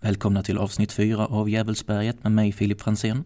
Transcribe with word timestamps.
Välkomna 0.00 0.42
till 0.42 0.58
avsnitt 0.58 0.92
4 0.92 1.26
av 1.26 1.50
Djävulsberget 1.50 2.22
med 2.22 2.32
mig 2.32 2.52
Filip 2.52 2.80
Fransén. 2.80 3.24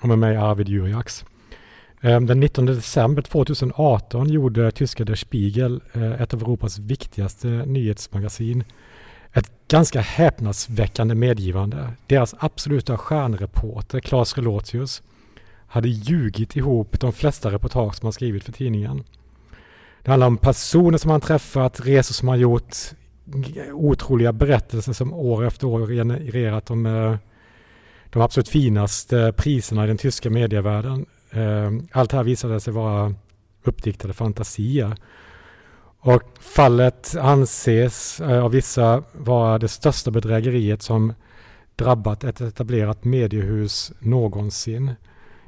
Och 0.00 0.08
med 0.08 0.18
mig 0.18 0.36
Arvid 0.36 0.68
Jurjaks. 0.68 1.24
Ehm, 2.00 2.26
den 2.26 2.40
19 2.40 2.66
december 2.66 3.22
2018 3.22 4.28
gjorde 4.28 4.70
tyska 4.70 5.04
Der 5.04 5.14
Spiegel, 5.14 5.80
eh, 5.92 6.22
ett 6.22 6.34
av 6.34 6.42
Europas 6.42 6.78
viktigaste 6.78 7.48
nyhetsmagasin, 7.48 8.64
ett 9.32 9.50
ganska 9.68 10.00
häpnadsväckande 10.00 11.14
medgivande. 11.14 11.90
Deras 12.06 12.34
absoluta 12.38 12.98
stjärnreporter 12.98 14.00
Claes 14.00 14.36
Relotius 14.36 15.02
hade 15.66 15.88
ljugit 15.88 16.56
ihop 16.56 17.00
de 17.00 17.12
flesta 17.12 17.50
reportage 17.50 17.96
som 17.96 18.06
han 18.06 18.12
skrivit 18.12 18.44
för 18.44 18.52
tidningen. 18.52 19.04
Det 20.02 20.10
handlar 20.10 20.26
om 20.26 20.36
personer 20.36 20.98
som 20.98 21.10
han 21.10 21.20
träffat, 21.20 21.80
resor 21.80 22.14
som 22.14 22.28
han 22.28 22.40
gjort, 22.40 22.76
otroliga 23.72 24.32
berättelser 24.32 24.92
som 24.92 25.12
år 25.12 25.44
efter 25.44 25.66
år 25.66 25.86
genererat 25.86 26.66
de, 26.66 26.86
eh, 26.86 27.16
de 28.10 28.22
absolut 28.22 28.48
finaste 28.48 29.32
priserna 29.36 29.84
i 29.84 29.86
den 29.86 29.98
tyska 29.98 30.30
medievärlden. 30.30 31.06
Eh, 31.30 31.72
allt 31.92 32.10
det 32.10 32.16
här 32.16 32.24
visade 32.24 32.60
sig 32.60 32.72
vara 32.72 33.14
uppdiktade 33.64 34.14
fantasier. 34.14 34.96
Och 36.00 36.22
fallet 36.40 37.16
anses 37.16 38.20
eh, 38.20 38.44
av 38.44 38.50
vissa 38.50 39.02
vara 39.12 39.58
det 39.58 39.68
största 39.68 40.10
bedrägeriet 40.10 40.82
som 40.82 41.12
drabbat 41.76 42.24
ett 42.24 42.40
etablerat 42.40 43.04
mediehus 43.04 43.92
någonsin. 43.98 44.92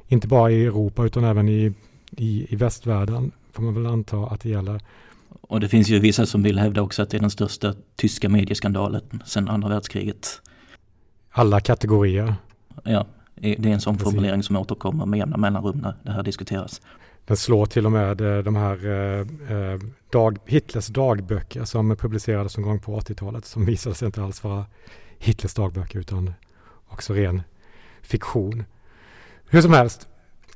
Inte 0.07 0.27
bara 0.27 0.51
i 0.51 0.65
Europa 0.65 1.05
utan 1.05 1.23
även 1.23 1.49
i, 1.49 1.73
i, 2.11 2.47
i 2.49 2.55
västvärlden 2.55 3.31
får 3.51 3.63
man 3.63 3.73
väl 3.73 3.85
anta 3.85 4.17
att 4.17 4.41
det 4.41 4.49
gäller. 4.49 4.81
Och 5.41 5.59
det 5.59 5.69
finns 5.69 5.89
ju 5.89 5.99
vissa 5.99 6.25
som 6.25 6.43
vill 6.43 6.59
hävda 6.59 6.81
också 6.81 7.01
att 7.01 7.09
det 7.09 7.17
är 7.17 7.21
den 7.21 7.29
största 7.29 7.73
tyska 7.95 8.29
medieskandalen 8.29 9.23
sedan 9.25 9.49
andra 9.49 9.69
världskriget. 9.69 10.41
Alla 11.31 11.59
kategorier. 11.59 12.35
Ja, 12.83 13.05
det 13.35 13.65
är 13.65 13.67
en 13.67 13.81
sån 13.81 13.97
Precis. 13.97 14.11
formulering 14.11 14.43
som 14.43 14.55
återkommer 14.55 15.05
med 15.05 15.19
jämna 15.19 15.37
mellanrum 15.37 15.77
när 15.77 15.95
det 16.03 16.11
här 16.11 16.23
diskuteras. 16.23 16.81
Den 17.25 17.37
slår 17.37 17.65
till 17.65 17.85
och 17.85 17.91
med 17.91 18.21
eh, 18.21 18.43
de 18.43 18.55
här 18.55 18.85
eh, 18.85 19.19
eh, 19.57 19.79
dag, 20.11 20.37
Hitlers 20.45 20.87
dagböcker 20.87 21.65
som 21.65 21.95
publicerades 21.95 22.57
en 22.57 22.63
gång 22.63 22.79
på 22.79 22.99
80-talet 22.99 23.45
som 23.45 23.65
visade 23.65 23.95
sig 23.95 24.05
inte 24.05 24.23
alls 24.23 24.43
vara 24.43 24.65
Hitlers 25.19 25.53
dagböcker 25.53 25.99
utan 25.99 26.33
också 26.87 27.13
ren 27.13 27.41
fiktion. 28.01 28.63
Hur 29.45 29.61
som 29.61 29.73
helst, 29.73 30.07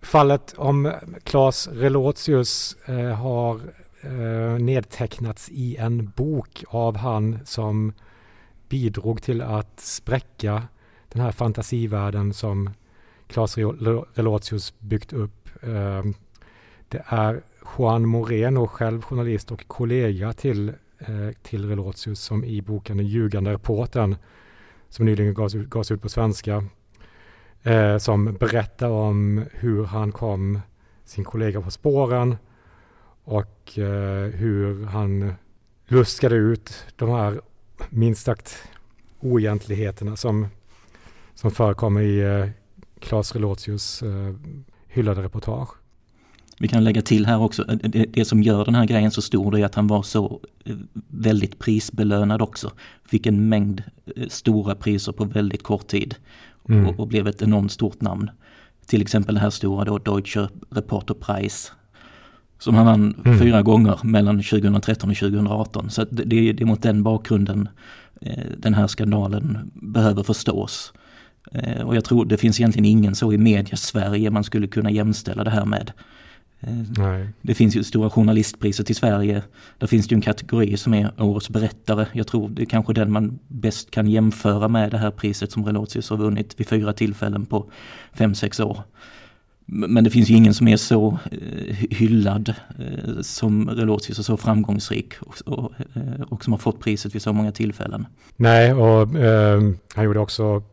fallet 0.02 0.54
om 0.58 0.94
Claes 1.24 1.68
Relotius 1.68 2.78
eh, 2.86 3.10
har 3.10 3.62
eh, 4.06 4.60
nedtecknats 4.60 5.50
i 5.50 5.78
en 5.78 6.12
bok 6.16 6.64
av 6.68 6.98
han 6.98 7.40
som 7.46 7.94
bidrog 8.70 9.22
till 9.22 9.42
att 9.42 9.80
spräcka 9.80 10.64
den 11.10 11.22
här 11.22 11.32
fantasivärlden 11.32 12.34
som 12.34 12.70
Claes 13.28 13.58
Relotius 14.14 14.80
byggt 14.80 15.14
upp. 15.14 15.50
Eh, 15.62 16.04
det 16.90 17.04
är 17.06 17.42
Juan 17.78 18.06
Moreno, 18.08 18.68
själv 18.68 19.02
journalist 19.02 19.52
och 19.52 19.68
kollega 19.68 20.34
till, 20.34 20.70
eh, 21.00 21.30
till 21.42 21.70
Relotius 21.70 22.20
som 22.20 22.44
i 22.44 22.62
boken 22.62 22.98
Den 22.98 23.08
ljugande 23.08 23.52
reportern 23.52 24.16
som 24.90 25.06
nyligen 25.06 25.34
gavs 25.34 25.56
ut, 25.56 25.70
gavs 25.70 25.92
ut 25.92 26.02
på 26.02 26.10
svenska 26.10 26.64
eh, 27.64 27.98
som 27.98 28.34
berättar 28.34 28.90
om 28.90 29.46
hur 29.52 29.84
han 29.84 30.12
kom 30.12 30.60
sin 31.06 31.24
kollega 31.24 31.62
på 31.62 31.72
spåren 31.72 32.38
och 33.26 33.80
eh, 33.80 34.30
hur 34.30 34.86
han 34.86 35.34
luskade 35.88 36.36
ut 36.36 36.74
de 36.96 37.10
här 37.10 37.42
minst 37.90 38.26
sagt 38.26 38.58
oegentligheterna 39.20 40.16
som, 40.16 40.48
som 41.36 41.52
förekommer 41.52 42.02
i 42.02 42.20
eh, 42.20 42.50
Claes 43.00 43.36
Relotius 43.36 44.04
eh, 44.04 44.34
hyllade 44.88 45.24
reportage. 45.24 45.70
Vi 46.60 46.68
kan 46.68 46.84
lägga 46.84 47.02
till 47.02 47.26
här 47.26 47.42
också, 47.42 47.64
det, 47.64 48.06
det, 48.06 48.26
som 48.26 48.44
gör 48.44 48.66
den 48.66 48.76
här 48.76 48.86
grejen 48.86 49.12
så 49.12 49.22
stor 49.22 49.58
är 49.60 49.66
att 49.66 49.76
han 49.76 49.88
var 49.88 50.04
så 50.04 50.42
väldigt 51.08 51.60
prisbelönad 51.60 52.42
också. 52.42 52.72
Fick 53.06 53.26
en 53.26 53.50
mängd 53.50 53.84
stora 54.28 54.76
priser 54.76 55.12
på 55.12 55.26
väldigt 55.26 55.64
kort 55.64 55.88
tid 55.88 56.16
mm. 56.70 56.88
och, 56.88 57.00
och, 57.00 57.08
blev 57.08 57.28
ett 57.28 57.42
enormt 57.42 57.72
stort 57.72 58.02
namn. 58.02 58.30
Till 58.86 59.02
exempel 59.02 59.36
det 59.36 59.42
här 59.42 59.50
stora 59.50 59.86
då 59.86 59.98
Deutsche 59.98 60.50
Reporter 60.70 61.14
Prize 61.14 61.72
som 62.60 62.76
han 62.76 62.86
vann 62.86 63.16
mm. 63.26 63.40
fyra 63.40 63.62
gånger 63.62 64.00
mellan 64.04 64.44
2013 64.44 65.10
och 65.10 65.18
2018. 65.18 65.90
Så 65.90 66.06
det, 66.12 66.24
det, 66.24 66.62
är 66.62 66.66
mot 66.66 66.82
den 66.82 67.04
bakgrunden 67.04 67.70
eh, 68.22 68.44
den 68.58 68.74
här 68.74 68.88
skandalen 68.88 69.72
behöver 69.74 70.24
förstås. 70.24 70.94
Eh, 71.52 71.82
och 71.82 71.96
jag 71.96 72.04
tror 72.04 72.26
det 72.26 72.38
finns 72.38 72.60
egentligen 72.60 72.86
ingen 72.86 73.16
så 73.16 73.34
i 73.34 73.38
media-Sverige 73.38 74.30
man 74.30 74.44
skulle 74.44 74.68
kunna 74.68 74.92
jämställa 74.92 75.44
det 75.44 75.50
här 75.50 75.66
med. 75.66 75.92
Eh, 76.60 76.74
Nej. 76.98 77.30
Det 77.42 77.54
finns 77.54 77.76
ju 77.76 77.84
stora 77.84 78.10
journalistpriset 78.10 78.90
i 78.90 78.94
Sverige. 78.94 79.44
Där 79.78 79.88
finns 79.88 80.08
det 80.08 80.14
ju 80.14 80.16
en 80.16 80.22
kategori 80.22 80.78
som 80.78 80.94
är 80.94 81.12
årets 81.18 81.50
berättare. 81.50 82.06
Jag 82.14 82.28
tror 82.28 82.50
det 82.50 82.62
är 82.62 82.66
kanske 82.66 82.94
den 82.94 83.12
man 83.12 83.40
bäst 83.48 83.92
kan 83.92 84.08
jämföra 84.08 84.68
med 84.68 84.92
det 84.92 84.98
här 84.98 85.12
priset 85.12 85.52
som 85.52 85.66
Relotius 85.66 86.10
har 86.10 86.18
vunnit 86.18 86.60
vid 86.60 86.68
fyra 86.68 86.94
tillfällen 86.94 87.46
på 87.46 87.66
fem 88.14 88.36
sex 88.36 88.60
år. 88.60 88.84
Men 89.66 90.04
det 90.04 90.10
finns 90.10 90.30
ju 90.30 90.36
ingen 90.36 90.54
som 90.54 90.68
är 90.68 90.78
så 90.78 91.20
eh, 91.32 91.76
hyllad 91.90 92.54
eh, 92.80 93.22
som 93.22 93.70
Relotius 93.70 94.20
och 94.20 94.26
så 94.26 94.38
framgångsrik 94.38 95.14
och, 95.22 95.36
och, 95.46 95.72
eh, 95.94 96.22
och, 96.30 96.44
som 96.44 96.54
har 96.54 96.58
fått 96.58 96.80
priset 96.80 97.16
vid 97.16 97.22
så 97.22 97.34
många 97.34 97.52
tillfällen. 97.52 98.06
Nej, 98.36 98.74
och 98.74 99.16
eh, 99.16 99.62
han 99.96 100.06
gjorde 100.06 100.20
också 100.20 100.64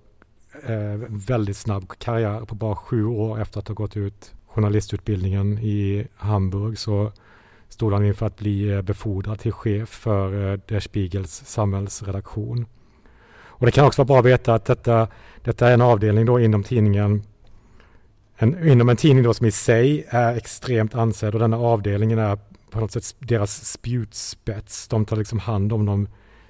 eh, 0.66 1.00
väldigt 1.08 1.56
snabb 1.56 1.88
karriär 1.98 2.41
på 2.41 2.54
bara 2.54 2.76
sju 2.76 3.06
år 3.06 3.41
efter 3.41 3.58
att 3.58 3.69
ha 3.69 3.75
gått 3.75 3.97
ut 3.97 4.32
journalistutbildningen 4.47 5.58
i 5.58 6.06
Hamburg 6.16 6.78
så 6.78 7.12
stod 7.69 7.92
han 7.92 8.04
inför 8.04 8.26
att 8.26 8.38
bli 8.38 8.82
befordrad 8.82 9.38
till 9.38 9.52
chef 9.52 9.88
för 9.88 10.56
Der 10.69 10.81
Spiegels 10.81 11.42
samhällsredaktion. 11.47 12.66
Och 13.44 13.66
det 13.66 13.72
kan 13.72 13.86
också 13.86 14.04
vara 14.04 14.06
bra 14.06 14.19
att 14.19 14.25
veta 14.25 14.54
att 14.54 14.64
detta, 14.64 15.08
detta 15.42 15.69
är 15.69 15.75
en 15.75 15.81
avdelning 15.81 16.26
då 16.26 16.41
inom 16.41 16.62
tidningen 16.62 17.22
en, 18.42 18.69
inom 18.69 18.88
en 18.88 18.97
tidning 18.97 19.25
då 19.25 19.34
som 19.34 19.47
i 19.47 19.50
sig 19.50 20.06
är 20.08 20.36
extremt 20.36 20.94
ansedd 20.94 21.34
och 21.34 21.41
denna 21.41 21.56
avdelningen 21.56 22.19
är 22.19 22.38
på 22.70 22.80
något 22.80 22.92
sätt 22.92 23.14
deras 23.19 23.64
spjutspets. 23.64 24.88
De 24.88 25.04
tar 25.04 25.16
liksom 25.16 25.38
hand 25.38 25.72
om 25.72 25.86
de 25.86 26.08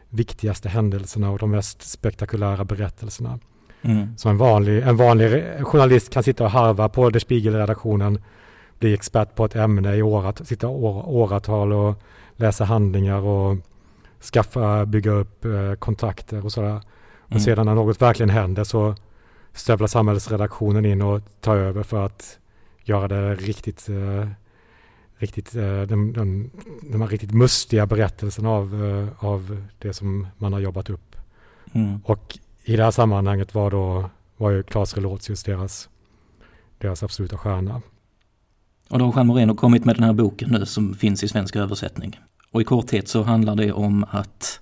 viktigaste 0.09 0.69
händelserna 0.69 1.31
och 1.31 1.39
de 1.39 1.51
mest 1.51 1.83
spektakulära 1.83 2.65
berättelserna. 2.65 3.39
Mm. 3.83 4.17
Så 4.17 4.29
en 4.29 4.37
vanlig, 4.37 4.83
en 4.83 4.97
vanlig 4.97 5.45
journalist 5.61 6.11
kan 6.11 6.23
sitta 6.23 6.45
och 6.45 6.51
harva 6.51 6.89
på 6.89 7.11
Der 7.11 7.21
Spiegel-redaktionen, 7.21 8.19
bli 8.79 8.95
expert 8.95 9.35
på 9.35 9.45
ett 9.45 9.57
ämne 9.57 9.97
i 9.97 10.03
årat, 10.03 10.47
sitta 10.49 10.69
år, 10.69 11.09
åratal 11.09 11.73
och 11.73 12.03
läsa 12.37 12.65
handlingar 12.65 13.21
och 13.21 13.57
skaffa, 14.33 14.87
bygga 14.87 15.11
upp 15.11 15.45
eh, 15.45 15.75
kontakter 15.79 16.45
och 16.45 16.53
sådär. 16.53 16.69
Mm. 16.69 16.83
Och 17.29 17.43
sedan 17.43 17.67
när 17.67 17.75
något 17.75 18.03
verkligen 18.03 18.31
händer 18.31 18.65
så 18.65 18.95
stövlar 19.53 19.87
samhällsredaktionen 19.87 20.85
in 20.85 21.03
och 21.03 21.21
tar 21.41 21.57
över 21.57 21.83
för 21.83 22.07
att 22.07 22.39
göra 22.85 23.09
det 23.09 23.35
riktigt, 23.35 23.89
eh, 23.89 24.29
riktigt 25.17 25.55
eh, 25.55 25.83
de, 25.83 26.13
de, 26.13 26.51
de 26.83 27.07
riktigt 27.07 27.33
mustiga 27.33 27.87
berättelserna 27.87 28.51
av, 28.51 28.85
eh, 28.85 29.25
av 29.25 29.63
det 29.79 29.93
som 29.93 30.27
man 30.39 30.53
har 30.53 30.61
jobbat 30.61 30.91
upp. 30.91 31.17
Mm. 31.73 32.01
Och 32.05 32.39
i 32.65 32.77
det 32.77 32.85
här 32.85 32.91
sammanhanget 32.91 33.55
var 33.55 33.71
då 33.71 34.11
var 34.37 34.51
ju 34.51 34.63
Claes 34.63 34.95
Relotius 34.95 35.43
deras, 35.43 35.89
deras 36.79 37.03
absoluta 37.03 37.37
stjärna. 37.37 37.83
Och 38.89 38.99
då 38.99 39.05
har 39.05 39.13
Jean 39.13 39.27
Moreno 39.27 39.55
kommit 39.55 39.85
med 39.85 39.97
den 39.97 40.05
här 40.05 40.13
boken 40.13 40.49
nu 40.51 40.67
som 40.67 40.95
finns 40.95 41.25
i 41.25 41.29
svensk 41.29 41.57
översättning. 41.57 42.21
Och 42.51 42.61
i 42.61 42.65
korthet 42.65 43.09
så 43.09 43.23
handlar 43.23 43.57
det 43.57 43.73
om 43.73 44.05
att 44.11 44.61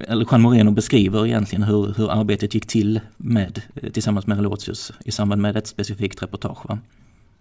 eller 0.00 0.26
Juan 0.30 0.42
Moreno 0.42 0.70
beskriver 0.70 1.26
egentligen 1.26 1.62
hur, 1.62 1.94
hur 1.96 2.10
arbetet 2.10 2.54
gick 2.54 2.66
till 2.66 3.00
med, 3.16 3.62
eh, 3.74 3.90
tillsammans 3.90 4.26
med 4.26 4.36
Relotius 4.36 4.92
i 5.04 5.10
samband 5.10 5.42
med 5.42 5.56
ett 5.56 5.66
specifikt 5.66 6.22
reportage. 6.22 6.66
Va? 6.68 6.78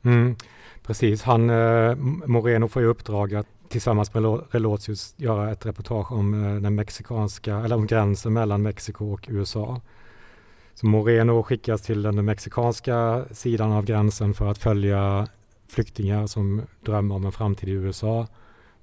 Mm, 0.04 0.36
precis, 0.84 1.24
han, 1.24 1.50
eh, 1.50 1.96
Moreno 2.26 2.68
får 2.68 2.82
i 2.82 2.86
uppdrag 2.86 3.36
att 3.36 3.48
tillsammans 3.70 4.14
med 4.14 4.42
Relotius 4.52 5.14
göra 5.18 5.52
ett 5.52 5.66
reportage 5.66 6.12
om 6.12 6.34
eh, 6.34 6.62
den 6.62 6.76
mexikanska, 6.76 7.56
eller 7.56 7.76
om 7.76 7.88
gränsen 7.88 8.34
mellan 8.34 8.62
Mexiko 8.62 9.14
och 9.14 9.28
USA. 9.30 9.82
Så 10.76 10.86
Moreno 10.86 11.44
skickas 11.44 11.82
till 11.82 12.02
den 12.02 12.26
mexikanska 12.26 13.26
sidan 13.32 13.72
av 13.72 13.86
gränsen 13.86 14.34
för 14.34 14.52
att 14.52 14.58
följa 14.58 15.28
flyktingar 15.68 16.28
som 16.28 16.62
drömmer 16.86 17.16
om 17.16 17.26
en 17.26 17.32
framtid 17.32 17.70
i 17.70 17.72
USA. 17.72 18.28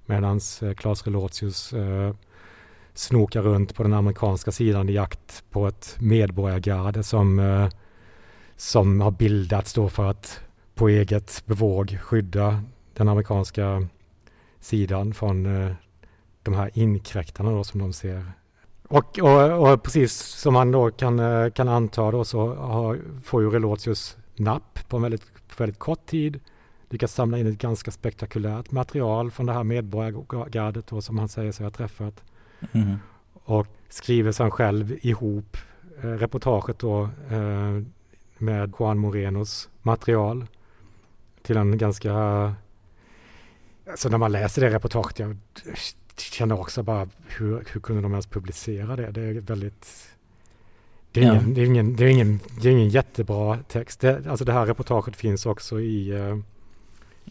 Medan 0.06 0.40
eh, 0.62 0.72
Claes 0.74 1.06
Relotius 1.06 1.72
eh, 1.72 2.14
snoka 3.00 3.40
runt 3.40 3.74
på 3.74 3.82
den 3.82 3.92
amerikanska 3.92 4.52
sidan 4.52 4.88
i 4.88 4.92
jakt 4.92 5.44
på 5.50 5.66
ett 5.66 5.96
medborgargarde 6.00 7.02
som, 7.02 7.38
eh, 7.38 7.68
som 8.56 9.00
har 9.00 9.10
bildats 9.10 9.74
då 9.74 9.88
för 9.88 10.10
att 10.10 10.40
på 10.74 10.88
eget 10.88 11.42
bevåg 11.46 11.98
skydda 12.02 12.62
den 12.94 13.08
amerikanska 13.08 13.86
sidan 14.60 15.14
från 15.14 15.46
eh, 15.46 15.72
de 16.42 16.54
här 16.54 16.70
inkräktarna 16.74 17.50
då 17.50 17.64
som 17.64 17.80
de 17.80 17.92
ser. 17.92 18.32
Och, 18.88 19.18
och, 19.18 19.72
och, 19.72 19.82
precis 19.82 20.12
som 20.12 20.54
man 20.54 20.70
då 20.70 20.90
kan, 20.90 21.18
eh, 21.18 21.50
kan 21.50 21.68
anta 21.68 22.10
då 22.10 22.24
så 22.24 22.54
har, 22.54 22.98
får 23.24 23.42
ju 23.42 23.50
Relotius 23.50 24.16
napp 24.36 24.88
på 24.88 24.96
en 24.96 25.02
väldigt, 25.02 25.24
på 25.48 25.54
väldigt 25.56 25.78
kort 25.78 26.06
tid. 26.06 26.40
Lyckas 26.90 27.14
samla 27.14 27.38
in 27.38 27.46
ett 27.46 27.58
ganska 27.58 27.90
spektakulärt 27.90 28.70
material 28.70 29.30
från 29.30 29.46
det 29.46 29.52
här 29.52 29.64
medborgargardet 29.64 30.86
då 30.86 31.00
som 31.00 31.18
han 31.18 31.28
säger 31.28 31.52
sig 31.52 31.66
ha 31.66 31.70
träffat. 31.70 32.24
Mm. 32.72 32.96
Och 33.32 33.66
skriver 33.88 34.32
sen 34.32 34.50
själv 34.50 34.98
ihop 35.02 35.56
eh, 36.02 36.06
reportaget 36.06 36.78
då 36.78 37.02
eh, 37.30 37.82
med 38.38 38.72
Juan 38.78 38.98
Morenos 38.98 39.68
material 39.82 40.46
till 41.42 41.56
en 41.56 41.78
ganska... 41.78 42.14
Alltså 43.90 44.08
när 44.08 44.18
man 44.18 44.32
läser 44.32 44.62
det 44.62 44.70
reportaget, 44.70 45.18
jag 45.18 45.36
känner 46.16 46.60
också 46.60 46.82
bara 46.82 47.08
hur, 47.26 47.64
hur 47.72 47.80
kunde 47.80 48.02
de 48.02 48.12
ens 48.12 48.26
publicera 48.26 48.96
det? 48.96 49.10
Det 49.10 49.20
är 49.20 49.40
väldigt... 49.40 50.16
Det 51.12 51.20
är, 51.20 51.24
ja. 51.24 51.32
ingen, 51.34 51.54
det, 51.54 51.60
är 51.60 51.66
ingen, 51.66 51.96
det, 51.96 52.04
är 52.04 52.08
ingen, 52.08 52.40
det 52.62 52.68
är 52.68 52.72
ingen 52.72 52.88
jättebra 52.88 53.58
text. 53.68 54.00
Det, 54.00 54.26
alltså 54.26 54.44
det 54.44 54.52
här 54.52 54.66
reportaget 54.66 55.16
finns 55.16 55.46
också 55.46 55.80
i, 55.80 56.12
uh, 56.12 56.38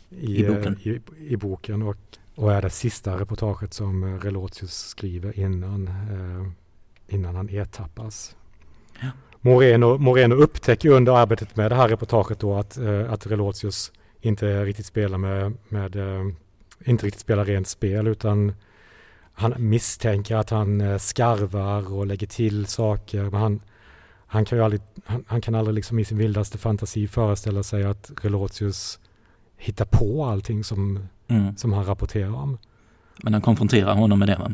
i, 0.09 0.37
I, 0.37 0.47
boken. 0.47 0.75
Uh, 0.75 0.87
i, 0.87 1.01
i, 1.17 1.37
boken 1.37 1.81
och, 1.81 1.97
och 2.39 2.53
är 2.53 2.61
det 2.61 2.69
sista 2.69 3.19
reportaget 3.19 3.73
som 3.73 4.19
Relotius 4.19 4.73
skriver 4.73 5.39
innan, 5.39 5.87
uh, 5.87 6.47
innan 7.07 7.35
han 7.35 7.49
ertappas. 7.49 8.35
Ja. 9.01 9.07
Moreno, 9.41 9.97
Moreno 9.97 10.35
upptäcker 10.35 10.89
under 10.89 11.13
arbetet 11.13 11.55
med 11.55 11.71
det 11.71 11.75
här 11.75 11.87
reportaget 11.87 12.39
då 12.39 12.55
att, 12.55 12.77
att 13.09 13.27
Relotius 13.27 13.91
inte 14.21 14.65
riktigt 14.65 14.85
spelar 14.85 15.17
med, 15.17 15.57
med 15.69 15.95
inte 16.85 17.05
riktigt 17.05 17.21
spelar 17.21 17.45
rent 17.45 17.67
spel 17.67 18.07
utan 18.07 18.53
han 19.33 19.53
misstänker 19.57 20.35
att 20.35 20.49
han 20.49 20.81
eh, 20.81 20.97
skarvar 20.97 21.93
och 21.93 22.07
lägger 22.07 22.27
till 22.27 22.65
saker. 22.65 23.23
Men 23.23 23.41
han, 23.41 23.61
han 24.27 24.45
kan 24.45 24.57
ju 24.57 24.63
aldrig, 24.63 24.81
han, 25.05 25.23
han, 25.27 25.41
kan 25.41 25.55
aldrig 25.55 25.75
liksom 25.75 25.99
i 25.99 26.05
sin 26.05 26.17
vildaste 26.17 26.57
fantasi 26.57 27.07
föreställa 27.07 27.63
sig 27.63 27.83
att 27.83 28.11
Relotius 28.21 28.99
hittar 29.57 29.85
på 29.85 30.25
allting 30.25 30.63
som, 30.63 31.07
mm. 31.29 31.57
som 31.57 31.73
han 31.73 31.85
rapporterar 31.85 32.35
om. 32.35 32.57
Men 33.23 33.33
han 33.33 33.41
konfronterar 33.41 33.95
honom 33.95 34.19
med 34.19 34.27
det 34.27 34.35
va? 34.35 34.51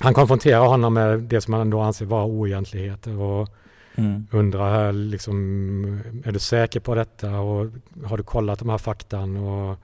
Han 0.00 0.14
konfronterar 0.14 0.66
honom 0.66 0.94
med 0.94 1.20
det 1.20 1.40
som 1.40 1.54
han 1.54 1.70
då 1.70 1.80
anser 1.80 2.06
vara 2.06 2.24
oegentligheter 2.24 3.18
och 3.18 3.48
mm. 3.94 4.26
undrar 4.30 4.92
liksom, 4.92 6.00
är 6.24 6.32
du 6.32 6.38
säker 6.38 6.80
på 6.80 6.94
detta 6.94 7.38
och 7.38 7.70
har 8.04 8.16
du 8.16 8.22
kollat 8.22 8.58
de 8.58 8.68
här 8.68 8.78
faktan 8.78 9.36
och 9.36 9.78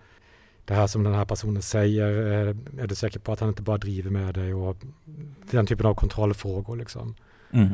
det 0.65 0.75
här 0.75 0.87
som 0.87 1.03
den 1.03 1.15
här 1.15 1.25
personen 1.25 1.63
säger, 1.63 2.07
är 2.79 2.87
du 2.87 2.95
säker 2.95 3.21
på 3.21 3.33
att 3.33 3.41
han 3.41 3.49
inte 3.49 3.63
bara 3.63 3.79
driver 3.79 4.11
med 4.11 4.35
dig 4.35 4.55
och 4.55 4.77
den 5.51 5.67
typen 5.67 5.87
av 5.87 5.95
kontrollfrågor 5.95 6.77
liksom. 6.77 7.15
Mm. 7.51 7.69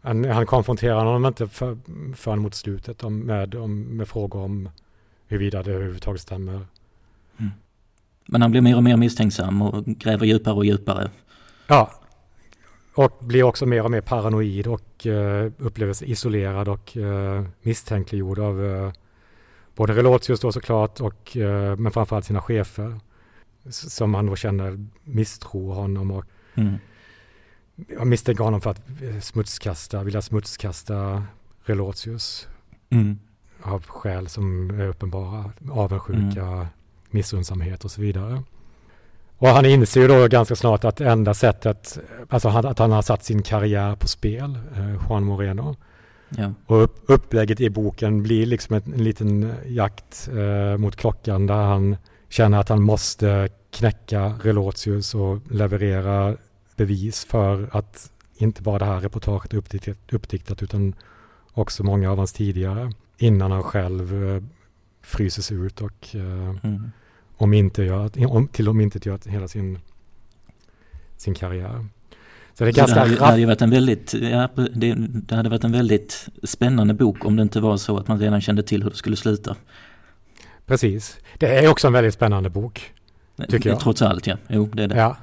Han, 0.00 0.24
han 0.24 0.46
konfronterar 0.46 1.04
honom 1.04 1.26
inte 1.26 1.48
för, 1.48 1.78
förrän 2.14 2.38
mot 2.38 2.54
slutet 2.54 3.04
om, 3.04 3.18
med, 3.18 3.54
om, 3.54 3.82
med 3.82 4.08
frågor 4.08 4.40
om 4.40 4.68
huruvida 5.26 5.62
det 5.62 5.72
överhuvudtaget 5.72 6.20
stämmer. 6.20 6.66
Men 8.26 8.42
han 8.42 8.50
blir 8.50 8.60
mer 8.60 8.76
och 8.76 8.82
mer 8.82 8.96
misstänksam 8.96 9.62
och 9.62 9.84
gräver 9.84 10.26
djupare 10.26 10.54
och 10.54 10.64
djupare. 10.64 11.10
Ja, 11.66 11.90
och 12.94 13.18
blir 13.20 13.42
också 13.42 13.66
mer 13.66 13.84
och 13.84 13.90
mer 13.90 14.00
paranoid 14.00 14.66
och 14.66 15.06
uh, 15.06 15.52
upplever 15.58 15.92
sig 15.92 16.10
isolerad 16.10 16.68
och 16.68 16.96
uh, 16.96 17.44
misstänkliggjord 17.62 18.38
av 18.38 18.60
uh, 18.60 18.92
både 19.76 19.92
Relotius 19.92 20.40
då 20.40 20.52
såklart 20.52 21.00
och 21.00 21.36
eh, 21.36 21.76
men 21.76 21.92
framförallt 21.92 22.24
sina 22.24 22.42
chefer 22.42 23.00
som 23.68 24.14
han 24.14 24.26
då 24.26 24.36
känner 24.36 24.86
misstror 25.04 25.74
honom 25.74 26.10
och 26.10 26.24
mm. 26.54 26.74
misstänker 28.04 28.44
honom 28.44 28.60
för 28.60 28.70
att 28.70 29.02
eh, 29.02 29.20
smutskasta, 29.20 30.02
vilja 30.02 30.22
smutskasta 30.22 31.24
Relotius 31.64 32.48
mm. 32.90 33.18
av 33.62 33.86
skäl 33.86 34.28
som 34.28 34.70
är 34.80 34.88
uppenbara, 34.88 35.52
avundsjuka, 35.70 36.46
mm. 36.46 36.66
Missundsamhet 37.10 37.84
och 37.84 37.90
så 37.90 38.00
vidare. 38.00 38.42
Och 39.38 39.48
han 39.48 39.66
inser 39.66 40.00
ju 40.00 40.08
då 40.08 40.28
ganska 40.28 40.56
snart 40.56 40.84
att 40.84 41.00
enda 41.00 41.34
sättet, 41.34 41.98
alltså 42.28 42.48
att 42.48 42.78
han 42.78 42.92
har 42.92 43.02
satt 43.02 43.24
sin 43.24 43.42
karriär 43.42 43.96
på 43.96 44.08
spel, 44.08 44.58
eh, 44.76 45.08
Juan 45.08 45.24
Moreno, 45.24 45.76
Ja. 46.28 46.52
Och 46.66 46.82
upp, 46.82 46.96
upplägget 47.06 47.60
i 47.60 47.70
boken 47.70 48.22
blir 48.22 48.46
liksom 48.46 48.76
en, 48.76 48.82
en 48.94 49.04
liten 49.04 49.52
jakt 49.66 50.28
eh, 50.32 50.78
mot 50.78 50.96
klockan 50.96 51.46
där 51.46 51.54
han 51.54 51.96
känner 52.28 52.58
att 52.58 52.68
han 52.68 52.82
måste 52.82 53.48
knäcka 53.70 54.34
Relotius 54.42 55.14
och 55.14 55.38
leverera 55.50 56.36
bevis 56.76 57.24
för 57.24 57.68
att 57.72 58.10
inte 58.36 58.62
bara 58.62 58.78
det 58.78 58.84
här 58.84 59.00
reportaget 59.00 59.52
är 59.52 59.56
uppdiktat, 59.56 59.96
uppdiktat 60.12 60.62
utan 60.62 60.94
också 61.52 61.84
många 61.84 62.10
av 62.10 62.18
hans 62.18 62.32
tidigare 62.32 62.92
innan 63.18 63.50
han 63.50 63.62
själv 63.62 64.34
eh, 64.34 64.42
fryses 65.06 65.52
ut 65.52 65.80
och 65.80 66.14
eh, 66.14 66.56
mm. 66.62 66.90
om 67.36 67.54
inte 67.54 67.82
gör, 67.82 68.26
om, 68.26 68.48
till 68.48 68.68
om 68.68 68.80
inte 68.80 69.08
gör 69.08 69.18
hela 69.28 69.48
sin, 69.48 69.78
sin 71.16 71.34
karriär. 71.34 71.86
Så 72.54 72.64
det, 72.64 72.70
är 72.70 72.72
ganska 72.72 72.94
det, 72.94 73.00
hade, 73.00 73.14
det 73.14 73.24
hade 73.24 73.46
varit 73.46 73.62
en 73.62 73.70
väldigt, 73.70 74.14
ja, 74.14 74.48
det, 74.74 74.94
det, 74.98 75.36
hade 75.36 75.48
varit 75.48 75.64
en 75.64 75.72
väldigt 75.72 76.28
spännande 76.42 76.94
bok 76.94 77.24
om 77.24 77.36
det 77.36 77.42
inte 77.42 77.60
var 77.60 77.76
så 77.76 77.98
att 77.98 78.08
man 78.08 78.20
redan 78.20 78.40
kände 78.40 78.62
till 78.62 78.82
hur 78.82 78.90
det 78.90 78.96
skulle 78.96 79.16
sluta. 79.16 79.56
Precis. 80.66 81.18
Det 81.38 81.58
är 81.58 81.68
också 81.68 81.86
en 81.86 81.92
väldigt 81.92 82.14
spännande 82.14 82.50
bok. 82.50 82.92
Tycker 83.48 83.70
jag. 83.70 83.80
Trots 83.80 84.02
allt 84.02 84.26
ja, 84.26 84.36
jo 84.48 84.66
det 84.66 84.82
är 84.82 84.88
det. 84.88 84.96
Ja. 84.96 85.16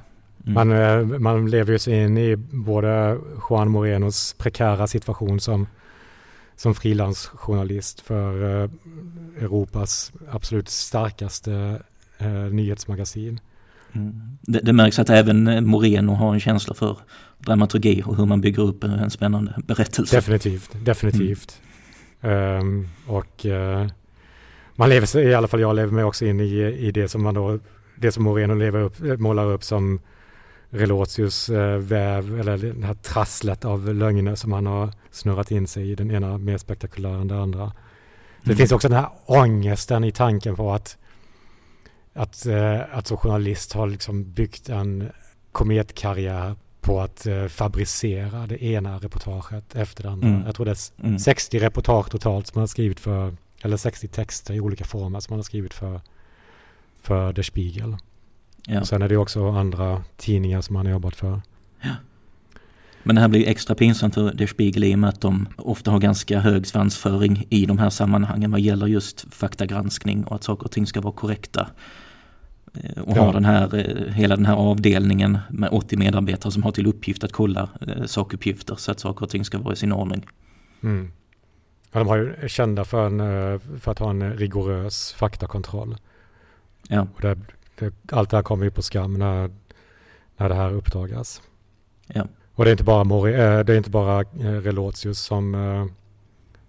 Mm. 0.46 0.54
Man, 0.54 0.72
eh, 1.12 1.18
man 1.18 1.50
lever 1.50 1.72
ju 1.72 1.78
sig 1.78 2.04
in 2.04 2.18
i 2.18 2.36
både 2.36 3.18
Juan 3.50 3.70
Morenos 3.70 4.34
prekära 4.38 4.86
situation 4.86 5.40
som, 5.40 5.66
som 6.56 6.74
frilansjournalist 6.74 8.00
för 8.00 8.62
eh, 8.62 8.70
Europas 9.42 10.12
absolut 10.30 10.68
starkaste 10.68 11.82
eh, 12.18 12.28
nyhetsmagasin. 12.32 13.40
Mm. 13.92 14.38
Det, 14.42 14.60
det, 14.60 14.72
märks 14.72 14.98
att 14.98 15.10
även 15.10 15.66
Moreno 15.66 16.12
har 16.12 16.34
en 16.34 16.40
känsla 16.40 16.74
för 16.74 16.98
dramaturgi 17.38 18.02
och 18.06 18.16
hur 18.16 18.26
man 18.26 18.40
bygger 18.40 18.62
upp 18.62 18.84
en 18.84 19.10
spännande 19.10 19.54
berättelse. 19.66 20.16
Definitivt, 20.16 20.70
definitivt. 20.84 21.60
Mm. 22.20 22.60
Um, 22.60 22.88
och 23.06 23.44
uh, 23.44 23.86
man 24.76 24.88
lever 24.88 25.06
sig, 25.06 25.24
i 25.24 25.34
alla 25.34 25.48
fall 25.48 25.60
jag 25.60 25.76
lever 25.76 25.92
mig 25.92 26.04
också 26.04 26.26
in 26.26 26.40
i, 26.40 26.44
i 26.62 26.90
det 26.90 27.08
som 27.08 27.22
man 27.22 27.34
då, 27.34 27.58
det 27.96 28.12
som 28.12 28.24
Moreno 28.24 28.54
lever 28.54 28.80
upp, 28.80 29.20
målar 29.20 29.52
upp 29.52 29.64
som 29.64 30.00
Relotius 30.74 31.50
uh, 31.50 31.76
väv 31.76 32.40
eller 32.40 32.58
det 32.58 32.86
här 32.86 32.94
trasslet 32.94 33.64
av 33.64 33.94
lögner 33.94 34.34
som 34.34 34.52
han 34.52 34.66
har 34.66 34.92
snurrat 35.10 35.50
in 35.50 35.66
sig 35.66 35.90
i, 35.90 35.94
den 35.94 36.10
ena 36.10 36.38
mer 36.38 36.58
spektakulära 36.58 37.20
än 37.20 37.28
det 37.28 37.38
andra. 37.38 37.62
Mm. 37.62 37.72
Det 38.42 38.56
finns 38.56 38.72
också 38.72 38.88
den 38.88 38.98
här 38.98 39.08
ångesten 39.26 40.04
i 40.04 40.12
tanken 40.12 40.56
på 40.56 40.72
att 40.72 40.98
att, 42.14 42.46
eh, 42.46 42.80
att 42.92 43.06
som 43.06 43.16
journalist 43.16 43.72
har 43.72 43.86
liksom 43.86 44.32
byggt 44.32 44.68
en 44.68 45.08
kometkarriär 45.52 46.56
på 46.80 47.00
att 47.00 47.26
eh, 47.26 47.46
fabricera 47.46 48.46
det 48.46 48.62
ena 48.62 48.98
reportaget 48.98 49.74
efter 49.74 50.02
det 50.02 50.10
andra. 50.10 50.28
Mm. 50.28 50.46
Jag 50.46 50.54
tror 50.54 50.66
det 50.66 50.72
är 50.72 51.06
mm. 51.06 51.18
60 51.18 51.58
reportage 51.58 52.10
totalt 52.10 52.46
som 52.46 52.58
man 52.58 52.62
har 52.62 52.66
skrivit 52.66 53.00
för, 53.00 53.36
eller 53.62 53.76
60 53.76 54.08
texter 54.08 54.54
i 54.54 54.60
olika 54.60 54.84
former 54.84 55.20
som 55.20 55.32
man 55.32 55.38
har 55.38 55.44
skrivit 55.44 55.74
för, 55.74 56.00
för 57.02 57.32
Der 57.32 57.42
Spiegel. 57.42 57.96
Ja. 58.66 58.80
Och 58.80 58.88
sen 58.88 59.02
är 59.02 59.08
det 59.08 59.16
också 59.16 59.48
andra 59.50 60.02
tidningar 60.16 60.60
som 60.60 60.74
man 60.74 60.86
har 60.86 60.92
jobbat 60.92 61.16
för. 61.16 61.40
Ja. 61.80 61.90
Men 63.02 63.16
det 63.16 63.22
här 63.22 63.28
blir 63.28 63.48
extra 63.48 63.74
pinsamt 63.74 64.14
för 64.14 64.32
Der 64.32 64.46
Spiegel 64.46 64.84
i 64.84 64.94
och 64.94 64.98
med 64.98 65.08
att 65.08 65.20
de 65.20 65.48
ofta 65.56 65.90
har 65.90 65.98
ganska 65.98 66.40
hög 66.40 66.66
svansföring 66.66 67.46
i 67.50 67.66
de 67.66 67.78
här 67.78 67.90
sammanhangen 67.90 68.50
vad 68.50 68.60
gäller 68.60 68.86
just 68.86 69.34
faktagranskning 69.34 70.24
och 70.24 70.34
att 70.34 70.44
saker 70.44 70.64
och 70.64 70.70
ting 70.70 70.86
ska 70.86 71.00
vara 71.00 71.14
korrekta. 71.14 71.68
Eh, 72.74 73.02
och 73.02 73.16
ja. 73.16 73.22
har 73.22 73.32
den 73.32 73.44
här, 73.44 73.74
eh, 73.74 74.12
hela 74.12 74.36
den 74.36 74.46
här 74.46 74.54
avdelningen 74.54 75.38
med 75.50 75.68
80 75.72 75.96
medarbetare 75.96 76.52
som 76.52 76.62
har 76.62 76.72
till 76.72 76.86
uppgift 76.86 77.24
att 77.24 77.32
kolla 77.32 77.68
eh, 77.80 78.04
sakuppgifter 78.04 78.74
så 78.76 78.90
att 78.90 79.00
saker 79.00 79.24
och 79.24 79.30
ting 79.30 79.44
ska 79.44 79.58
vara 79.58 79.72
i 79.72 79.76
sin 79.76 79.92
ordning. 79.92 80.26
Mm. 80.82 81.12
Ja, 81.92 81.98
de 81.98 82.08
har 82.08 82.16
ju 82.16 82.48
kända 82.48 82.84
för, 82.84 83.06
en, 83.06 83.60
för 83.80 83.92
att 83.92 83.98
ha 83.98 84.10
en 84.10 84.32
rigorös 84.32 85.12
faktakontroll. 85.12 85.96
Ja. 86.88 87.06
Och 87.14 87.20
det, 87.20 87.38
det, 87.78 87.94
allt 88.12 88.30
det 88.30 88.36
här 88.36 88.42
kommer 88.42 88.64
ju 88.64 88.70
på 88.70 88.82
skam 88.82 89.14
när, 89.14 89.50
när 90.36 90.48
det 90.48 90.54
här 90.54 90.72
uppdagas. 90.72 91.42
Ja. 92.06 92.26
Och 92.54 92.64
det 92.64 92.70
är 92.70 92.72
inte 92.72 92.84
bara, 92.84 93.04
Mori, 93.04 93.32
det 93.32 93.72
är 93.72 93.76
inte 93.76 93.90
bara 93.90 94.22
Relotius 94.40 95.18
som, 95.18 95.90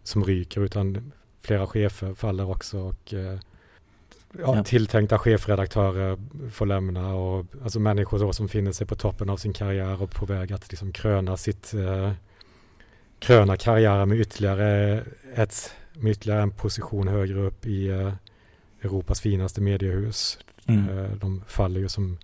som 0.03 0.23
ryker 0.23 0.61
utan 0.61 1.11
flera 1.41 1.67
chefer 1.67 2.13
faller 2.13 2.49
också 2.49 2.79
och 2.79 3.13
ja, 4.39 4.63
tilltänkta 4.63 5.19
chefredaktörer 5.19 6.17
får 6.51 6.65
lämna 6.65 7.13
och 7.13 7.45
alltså 7.63 7.79
människor 7.79 8.19
då 8.19 8.33
som 8.33 8.49
finner 8.49 8.71
sig 8.71 8.87
på 8.87 8.95
toppen 8.95 9.29
av 9.29 9.37
sin 9.37 9.53
karriär 9.53 10.01
och 10.01 10.11
på 10.11 10.25
väg 10.25 10.53
att 10.53 10.71
liksom 10.71 10.91
kröna 10.91 11.37
sitt 11.37 11.73
eh, 11.73 12.11
kröna 13.19 13.57
karriären 13.57 14.09
med 14.09 14.19
ytterligare 14.19 15.03
ett 15.35 15.73
med 15.93 16.11
ytterligare 16.11 16.41
en 16.41 16.51
position 16.51 17.07
högre 17.07 17.39
upp 17.39 17.65
i 17.65 17.87
eh, 17.87 18.13
Europas 18.81 19.21
finaste 19.21 19.61
mediehus. 19.61 20.39
Mm. 20.65 20.97
Eh, 20.97 21.11
de 21.11 21.41
faller 21.47 21.79
ju 21.79 21.89
som, 21.89 22.17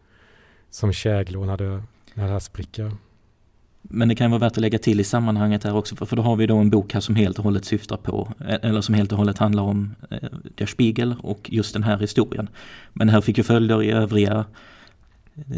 som 0.69 0.93
käglor 0.93 1.45
när 1.45 1.57
det, 1.57 1.83
när 2.13 2.25
det 2.25 2.31
här 2.31 2.39
spricker. 2.39 2.91
Men 3.81 4.07
det 4.07 4.15
kan 4.15 4.31
vara 4.31 4.39
värt 4.39 4.51
att 4.51 4.57
lägga 4.57 4.79
till 4.79 5.00
i 5.00 5.03
sammanhanget 5.03 5.63
här 5.63 5.75
också, 5.75 5.95
för 5.95 6.15
då 6.15 6.21
har 6.21 6.36
vi 6.36 6.48
då 6.48 6.57
en 6.57 6.69
bok 6.69 6.93
här 6.93 7.01
som 7.01 7.15
helt 7.15 7.38
och 7.38 7.43
hållet 7.43 7.65
syftar 7.65 7.98
på, 7.98 8.33
eller 8.39 8.81
som 8.81 8.95
helt 8.95 9.12
och 9.12 9.17
hållet 9.17 9.38
handlar 9.38 9.63
om 9.63 9.95
Der 10.55 10.65
Spiegel 10.65 11.15
och 11.24 11.50
just 11.51 11.74
den 11.74 11.83
här 11.83 11.98
historien. 11.98 12.50
Men 12.93 13.07
det 13.07 13.13
här 13.13 13.21
fick 13.21 13.38
ju 13.38 13.43
följder 13.43 13.83
i 13.83 13.91
övriga 13.91 14.45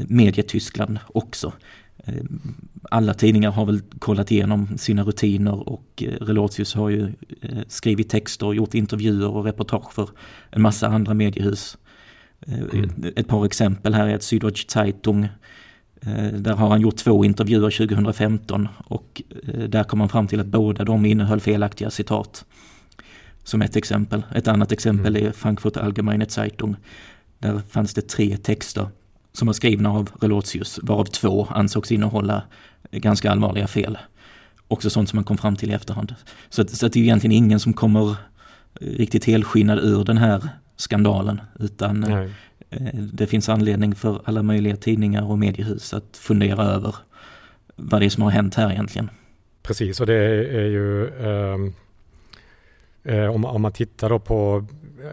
Medietyskland 0.08 1.00
också. 1.08 1.54
Alla 2.92 3.14
tidningar 3.14 3.52
har 3.52 3.66
väl 3.66 3.82
kollat 4.00 4.32
igenom 4.32 4.78
sina 4.78 5.04
rutiner 5.04 5.70
och 5.70 6.04
Relotius 6.22 6.74
har 6.74 6.90
ju 6.90 7.14
skrivit 7.68 8.10
texter 8.10 8.46
och 8.46 8.56
gjort 8.56 8.74
intervjuer 8.74 9.30
och 9.30 9.46
reportage 9.46 9.94
för 9.94 10.10
en 10.50 10.62
massa 10.62 10.88
andra 10.88 11.14
mediehus. 11.14 11.78
Mm. 12.48 13.14
Ett 13.16 13.28
par 13.28 13.46
exempel 13.46 13.94
här 13.94 14.08
är 14.08 14.16
att 14.16 14.24
Süddeutsche 14.24 14.70
Zeitung 14.70 15.30
Eh, 16.06 16.34
där 16.34 16.54
har 16.54 16.70
han 16.70 16.82
gjort 16.82 16.96
två 16.96 17.26
intervjuer 17.26 17.70
2015 17.88 18.68
och 18.86 19.22
eh, 19.48 19.60
där 19.60 19.84
kom 19.84 20.00
han 20.00 20.10
fram 20.10 20.28
till 20.28 20.40
att 20.40 20.48
båda 20.48 20.84
de 20.84 21.06
innehöll 21.06 21.40
felaktiga 21.40 21.90
citat. 21.90 22.46
Som 23.44 23.62
ett 23.62 23.76
exempel. 23.76 24.24
Ett 24.36 24.48
annat 24.48 24.72
exempel 24.72 25.16
mm. 25.16 25.28
är 25.28 25.32
Frankfurt 25.32 25.78
Allgemeine 25.78 26.30
Zeitung. 26.30 26.76
Där 27.40 27.62
fanns 27.70 27.94
det 27.94 28.02
tre 28.02 28.38
texter 28.38 28.88
som 29.34 29.46
var 29.46 29.54
skrivna 29.54 29.92
av 29.92 30.10
Relotius, 30.22 30.80
varav 30.84 31.06
två 31.06 31.48
ansågs 31.50 31.92
innehålla 31.92 32.44
ganska 32.92 33.32
allvarliga 33.32 33.68
fel. 33.68 33.98
Också 34.68 34.90
sånt 34.90 35.10
som 35.10 35.18
man 35.18 35.24
kom 35.24 35.38
fram 35.38 35.56
till 35.56 35.72
i 35.72 35.74
efterhand. 35.74 36.16
Så, 36.50 36.62
att, 36.62 36.70
så 36.70 36.86
att 36.86 36.94
det 36.94 37.00
är 37.00 37.04
egentligen 37.04 37.32
ingen 37.32 37.60
som 37.60 37.74
kommer 37.74 38.16
riktigt 38.82 39.26
helskinnad 39.26 39.80
ur 39.80 40.04
den 40.04 40.18
här 40.18 40.50
skandalen. 40.76 41.42
Utan 41.60 42.00
Nej. 42.00 42.30
Eh, 42.70 42.94
det 42.94 43.28
finns 43.28 43.50
anledning 43.50 43.96
för 43.96 44.22
alla 44.26 44.44
möjliga 44.44 44.76
tidningar 44.76 45.32
och 45.32 45.40
mediehus 45.40 45.94
att 45.94 46.18
fundera 46.18 46.64
över 46.64 46.96
vad 47.76 48.02
det 48.02 48.06
är 48.06 48.10
som 48.10 48.24
har 48.24 48.32
hänt 48.32 48.56
här 48.56 48.72
egentligen. 48.72 49.10
Precis, 49.64 50.00
och 50.00 50.08
det 50.08 50.16
är 50.56 50.66
ju 50.66 51.08
ehm, 51.08 51.74
eh, 53.04 53.26
om, 53.26 53.46
om, 53.46 53.62
man 53.62 53.72
tittar 53.72 54.10
då 54.10 54.20
på, 54.20 54.66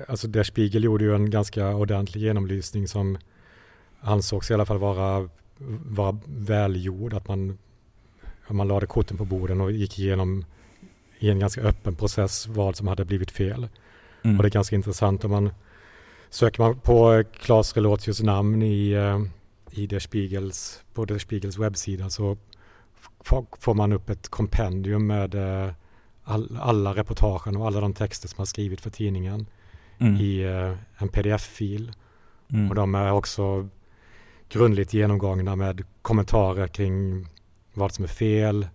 alltså 0.09 0.29
Der 0.29 0.43
Spiegel 0.43 0.85
gjorde 0.85 1.05
ju 1.05 1.14
en 1.14 1.31
ganska 1.31 1.75
ordentlig 1.75 2.23
genomlysning 2.23 2.88
som 2.88 3.19
ansågs 4.00 4.50
i 4.50 4.55
alla 4.55 4.67
fall 4.67 4.79
vara, 4.79 5.29
vara 5.87 6.19
välgjord, 6.26 7.14
att 7.14 7.29
man, 7.29 7.59
man 8.49 8.69
lade 8.69 8.87
korten 8.87 9.17
på 9.17 9.25
borden 9.25 9.61
och 9.61 9.73
gick 9.73 9.99
igenom 9.99 10.45
i 11.19 11.31
en 11.31 11.38
ganska 11.38 11.61
öppen 11.61 11.97
process 11.97 12.47
vad 12.47 12.76
som 12.76 12.88
hade 12.88 13.05
blivit 13.05 13.31
fel. 13.31 13.69
Mm. 14.23 14.37
Och 14.37 14.43
det 14.43 14.49
är 14.49 14.50
ganska 14.50 14.77
intressant 14.77 15.25
om 15.25 15.31
man 15.31 15.50
Söker 16.33 16.62
man 16.62 16.81
på 16.81 17.25
Claes 17.33 17.77
Relotius 17.77 18.23
namn 18.23 18.62
i, 18.62 18.91
eh, 18.91 19.21
i 19.71 19.87
Der 19.87 19.99
Spiegels, 19.99 20.83
på 20.95 21.05
Der 21.05 21.19
Spiegels 21.19 21.59
webbsida 21.59 22.11
så 22.11 22.37
får 23.59 23.75
man 23.75 23.93
upp 23.93 24.11
ett 24.11 24.29
kompendium 24.29 25.07
med 25.07 25.35
eh, 25.35 25.73
all, 26.25 26.59
alla 26.61 26.95
reportagen 26.95 27.57
och 27.57 27.67
alla 27.67 27.81
de 27.81 27.95
texter 27.95 28.29
som 28.29 28.39
har 28.39 28.47
skrivit 28.47 28.81
för 28.81 28.91
tidningen 28.91 29.47
mm. 29.99 30.17
i 30.17 30.43
eh, 30.43 31.03
en 31.03 31.09
pdf-fil. 31.09 31.93
Mm. 32.53 32.69
Och 32.69 32.75
de 32.75 32.95
är 32.95 33.12
också 33.12 33.69
grundligt 34.49 34.95
genomgångna 34.95 35.57
med 35.57 35.85
kommentarer 36.03 36.67
kring 36.67 37.27
vad 37.75 37.95
som 37.95 38.05
är 38.05 38.09
fel, 38.09 38.69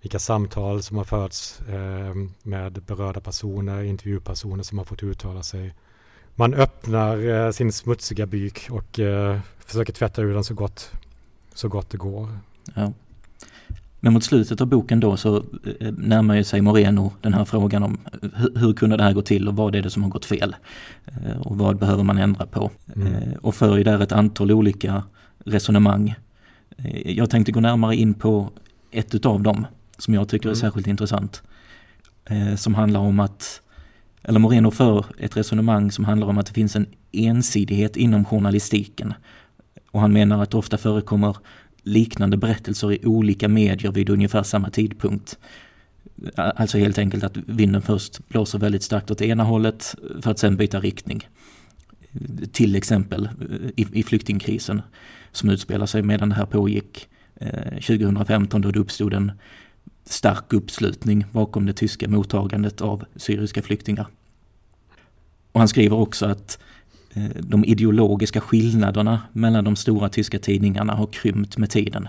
vilka 0.00 0.18
samtal 0.18 0.82
som 0.82 0.96
har 0.96 1.04
förts 1.04 1.60
med 2.42 2.72
berörda 2.72 3.20
personer, 3.20 3.82
intervjupersoner 3.82 4.62
som 4.62 4.78
har 4.78 4.84
fått 4.84 5.02
uttala 5.02 5.42
sig 5.42 5.74
man 6.38 6.54
öppnar 6.54 7.28
eh, 7.28 7.50
sin 7.50 7.72
smutsiga 7.72 8.26
byk 8.26 8.68
och 8.70 8.98
eh, 8.98 9.38
försöker 9.58 9.92
tvätta 9.92 10.22
ur 10.22 10.34
den 10.34 10.44
så 10.44 10.54
gott, 10.54 10.92
så 11.54 11.68
gott 11.68 11.90
det 11.90 11.96
går. 11.96 12.28
Ja. 12.74 12.92
Men 14.00 14.12
mot 14.12 14.24
slutet 14.24 14.60
av 14.60 14.66
boken 14.66 15.00
då 15.00 15.16
så 15.16 15.36
eh, 15.36 15.92
närmar 15.92 16.34
ju 16.36 16.44
sig 16.44 16.60
Moreno 16.60 17.12
den 17.20 17.34
här 17.34 17.44
frågan 17.44 17.82
om 17.82 17.98
hur, 18.34 18.58
hur 18.58 18.72
kunde 18.72 18.96
det 18.96 19.02
här 19.02 19.12
gå 19.12 19.22
till 19.22 19.48
och 19.48 19.56
vad 19.56 19.74
är 19.74 19.82
det 19.82 19.90
som 19.90 20.02
har 20.02 20.10
gått 20.10 20.24
fel? 20.24 20.56
Eh, 21.06 21.38
och 21.40 21.58
vad 21.58 21.78
behöver 21.78 22.04
man 22.04 22.18
ändra 22.18 22.46
på? 22.46 22.70
Mm. 22.96 23.14
Eh, 23.14 23.32
och 23.42 23.54
för 23.54 23.78
ju 23.78 23.84
där 23.84 24.02
ett 24.02 24.12
antal 24.12 24.52
olika 24.52 25.02
resonemang. 25.44 26.14
Eh, 26.76 27.10
jag 27.10 27.30
tänkte 27.30 27.52
gå 27.52 27.60
närmare 27.60 27.96
in 27.96 28.14
på 28.14 28.50
ett 28.90 29.14
utav 29.14 29.42
dem 29.42 29.66
som 29.98 30.14
jag 30.14 30.28
tycker 30.28 30.48
är 30.48 30.52
mm. 30.52 30.60
särskilt 30.60 30.86
intressant. 30.86 31.42
som 32.56 32.74
handlar 32.74 33.00
om 33.00 33.20
att 33.20 33.62
eller 34.22 34.38
Moreno 34.38 34.70
för 34.70 35.06
ett 35.18 35.36
resonemang 35.36 35.92
som 35.92 36.04
handlar 36.04 36.26
om 36.26 36.38
att 36.38 36.46
det 36.46 36.52
finns 36.52 36.76
en 36.76 36.86
ensidighet 37.12 37.96
inom 37.96 38.24
journalistiken. 38.24 39.14
Och 39.90 40.00
han 40.00 40.12
menar 40.12 40.42
att 40.42 40.50
det 40.50 40.56
ofta 40.56 40.78
förekommer 40.78 41.36
liknande 41.82 42.36
berättelser 42.36 42.92
i 42.92 43.06
olika 43.06 43.48
medier 43.48 43.92
vid 43.92 44.10
ungefär 44.10 44.42
samma 44.42 44.70
tidpunkt. 44.70 45.38
Alltså 46.34 46.78
helt 46.78 46.98
enkelt 46.98 47.24
att 47.24 47.36
vinden 47.36 47.82
först 47.82 48.28
blåser 48.28 48.58
väldigt 48.58 48.82
starkt 48.82 49.10
åt 49.10 49.22
ena 49.22 49.44
hållet 49.44 49.94
för 50.22 50.30
att 50.30 50.38
sen 50.38 50.56
byta 50.56 50.80
riktning. 50.80 51.28
Till 52.52 52.76
exempel 52.76 53.28
i, 53.76 53.86
i 53.92 54.02
flyktingkrisen 54.02 54.82
som 55.32 55.50
utspelar 55.50 55.86
sig 55.86 56.02
medan 56.02 56.28
det 56.28 56.34
här 56.34 56.46
pågick 56.46 57.08
2015 57.74 58.60
då 58.60 58.70
det 58.70 58.78
uppstod 58.78 59.14
en 59.14 59.32
stark 60.08 60.52
uppslutning 60.52 61.24
bakom 61.32 61.66
det 61.66 61.72
tyska 61.72 62.08
mottagandet 62.08 62.80
av 62.80 63.04
syriska 63.16 63.62
flyktingar. 63.62 64.06
Och 65.52 65.60
han 65.60 65.68
skriver 65.68 65.96
också 65.96 66.26
att 66.26 66.58
eh, 67.14 67.30
de 67.40 67.64
ideologiska 67.64 68.40
skillnaderna 68.40 69.22
mellan 69.32 69.64
de 69.64 69.76
stora 69.76 70.08
tyska 70.08 70.38
tidningarna 70.38 70.94
har 70.94 71.06
krympt 71.06 71.58
med 71.58 71.70
tiden. 71.70 72.08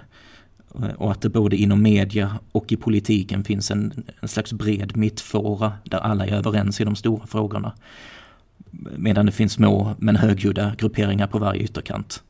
Eh, 0.75 0.89
och 0.89 1.11
att 1.11 1.21
det 1.21 1.29
både 1.29 1.55
inom 1.55 1.81
media 1.81 2.39
och 2.51 2.71
i 2.71 2.77
politiken 2.77 3.43
finns 3.43 3.71
en, 3.71 4.03
en 4.19 4.27
slags 4.27 4.53
bred 4.53 4.97
mittfåra 4.97 5.73
där 5.83 5.97
alla 5.97 6.25
är 6.25 6.31
överens 6.31 6.81
i 6.81 6.83
de 6.83 6.95
stora 6.95 7.27
frågorna. 7.27 7.73
Medan 8.97 9.25
det 9.25 9.31
finns 9.31 9.53
små 9.53 9.95
men 9.97 10.15
högljudda 10.15 10.75
grupperingar 10.77 11.27
på 11.27 11.39
varje 11.39 11.61
ytterkant. 11.61 12.23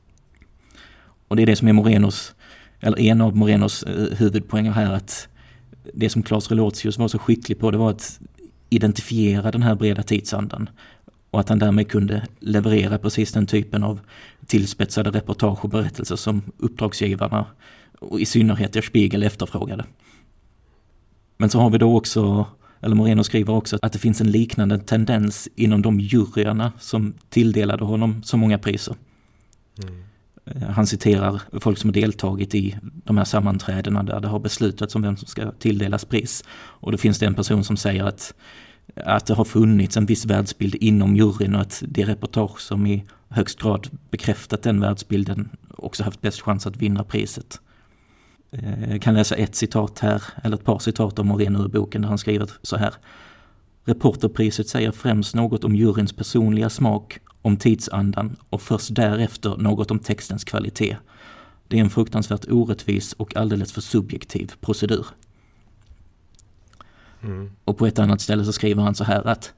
Och 1.28 1.36
det 1.36 1.42
är 1.42 1.46
det 1.46 1.56
som 1.56 1.68
är 1.68 1.74
Morenos, 1.74 2.36
eller 2.80 3.00
en 3.00 3.22
av 3.22 3.36
Morenos 3.36 3.84
eh, 3.84 4.18
huvudpoänger 4.18 4.72
här 4.72 4.94
att 4.94 5.28
det 5.93 6.10
som 6.10 6.24
Claes 6.24 6.50
Relotius 6.50 6.98
var 6.98 7.08
så 7.08 7.19
skicklig 7.19 7.60
på 7.60 7.72
det 7.72 7.77
var 7.77 7.89
att 7.89 8.19
identifiera 8.69 9.51
den 9.51 9.63
här 9.63 9.75
breda 9.75 10.03
tidsandan. 10.03 10.69
Och 11.31 11.39
att 11.39 11.50
han 11.50 11.60
därmed 11.60 11.88
kunde 11.88 12.27
leverera 12.39 12.98
precis 12.98 13.31
den 13.31 13.48
typen 13.48 13.84
av 13.84 14.00
tillspetsade 14.46 15.12
reportage 15.12 15.63
och 15.63 15.69
berättelser 15.69 16.15
som 16.15 16.41
uppdragsgivarna 16.58 17.46
och 18.00 18.19
i 18.19 18.25
synnerhet 18.25 18.74
Der 18.74 18.81
Spiegel 18.81 19.24
efterfrågade. 19.24 19.86
Men 21.38 21.50
så 21.50 21.60
har 21.60 21.69
vi 21.69 21.77
då 21.77 21.98
också, 21.98 22.46
eller 22.81 22.96
Moreno 22.96 23.24
skriver 23.24 23.53
också 23.53 23.77
att 23.81 23.93
det 23.93 24.00
finns 24.00 24.22
en 24.22 24.31
liknande 24.31 24.79
tendens 24.79 25.50
inom 25.55 25.81
de 25.81 26.00
juryerna 26.00 26.72
som 26.79 27.13
tilldelade 27.29 27.86
honom 27.86 28.24
så 28.24 28.38
många 28.38 28.58
priser. 28.58 28.96
Mm. 29.84 30.09
Han 30.70 30.88
citerar 30.88 31.41
folk 31.60 31.77
som 31.77 31.88
har 31.88 31.94
deltagit 31.94 32.56
i 32.56 32.77
de 32.82 33.18
här 33.18 33.25
sammanträdena 33.25 34.03
där 34.03 34.20
det 34.20 34.27
har 34.27 34.39
beslutats 34.39 34.96
om 34.96 35.01
vem 35.01 35.18
som 35.18 35.27
ska 35.27 35.51
tilldelas 35.51 36.06
pris. 36.06 36.44
Och 36.51 36.91
då 36.91 36.98
finns 36.98 37.20
det 37.20 37.25
en 37.25 37.36
person 37.36 37.63
som 37.63 37.77
säger 37.77 38.03
att, 38.03 38.34
att 38.96 39.25
det 39.25 39.34
har 39.34 39.46
funnits 39.46 39.98
en 39.98 40.06
viss 40.06 40.25
världsbild 40.25 40.75
inom 40.75 41.15
juryn 41.15 41.56
och 41.56 41.62
att 41.62 41.84
det 41.88 42.06
reportage 42.06 42.62
som 42.62 42.88
i 42.88 43.06
högst 43.29 43.62
grad 43.62 43.88
bekräftat 44.12 44.62
den 44.62 44.82
världsbilden 44.82 45.50
också 45.70 46.03
haft 46.03 46.22
bäst 46.22 46.41
chans 46.41 46.68
att 46.68 46.77
vinna 46.77 47.03
priset. 47.03 47.60
Eh, 48.51 48.91
jag 48.91 49.01
kan 49.01 49.13
läsa 49.13 49.36
ett 49.36 49.56
citat 49.56 50.00
här, 50.00 50.24
eller 50.44 50.58
ett 50.58 50.63
par 50.63 50.79
citat 50.79 51.20
om 51.20 51.27
Moreno 51.27 51.63
ur 51.63 51.68
boken 51.68 52.01
där 52.01 52.10
han 52.10 52.18
skriver 52.18 52.50
så 52.62 52.77
här. 52.77 52.94
Reporterpriset 53.89 54.69
säger 54.69 54.91
främst 54.91 55.36
något 55.36 55.63
om 55.63 55.75
juryns 55.75 56.13
personliga 56.13 56.69
smak 56.69 57.19
om 57.41 57.58
tidsandan 57.58 58.36
och 58.50 58.62
först 58.62 58.96
därefter 58.96 59.58
något 59.58 59.91
om 59.91 60.00
textens 60.00 60.43
kvalitet. 60.43 60.98
Det 61.67 61.77
är 61.77 61.81
en 61.81 61.89
fruktansvärt 61.89 62.46
orättvis 62.51 63.13
och 63.13 63.36
alldeles 63.36 63.72
för 63.72 63.81
subjektiv 63.81 64.53
procedur. 64.62 65.05
Mm. 67.22 67.51
Och 67.65 67.77
på 67.77 67.88
ett 67.88 68.00
annat 68.00 68.22
ställe 68.22 68.46
så 68.46 68.53
skriver 68.53 68.84
han 68.84 68.96
så 68.96 69.03
här 69.03 69.27
att 69.27 69.53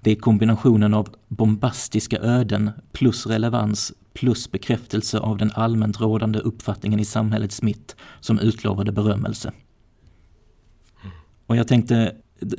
det 0.00 0.10
är 0.10 0.16
kombinationen 0.16 0.94
av 0.94 1.08
bombastiska 1.28 2.18
öden 2.18 2.70
plus 2.92 3.26
relevans 3.26 3.92
plus 4.14 4.50
bekräftelse 4.50 5.18
av 5.18 5.36
den 5.36 5.50
allmänt 5.54 6.00
rådande 6.00 6.38
uppfattningen 6.38 7.00
i 7.00 7.04
samhällets 7.04 7.62
mitt 7.62 7.96
som 8.20 8.38
utlovade 8.38 8.92
berömmelse. 8.92 9.52
Mm. 11.02 11.16
Och 11.46 11.56
jag 11.56 11.68
tänkte 11.68 12.16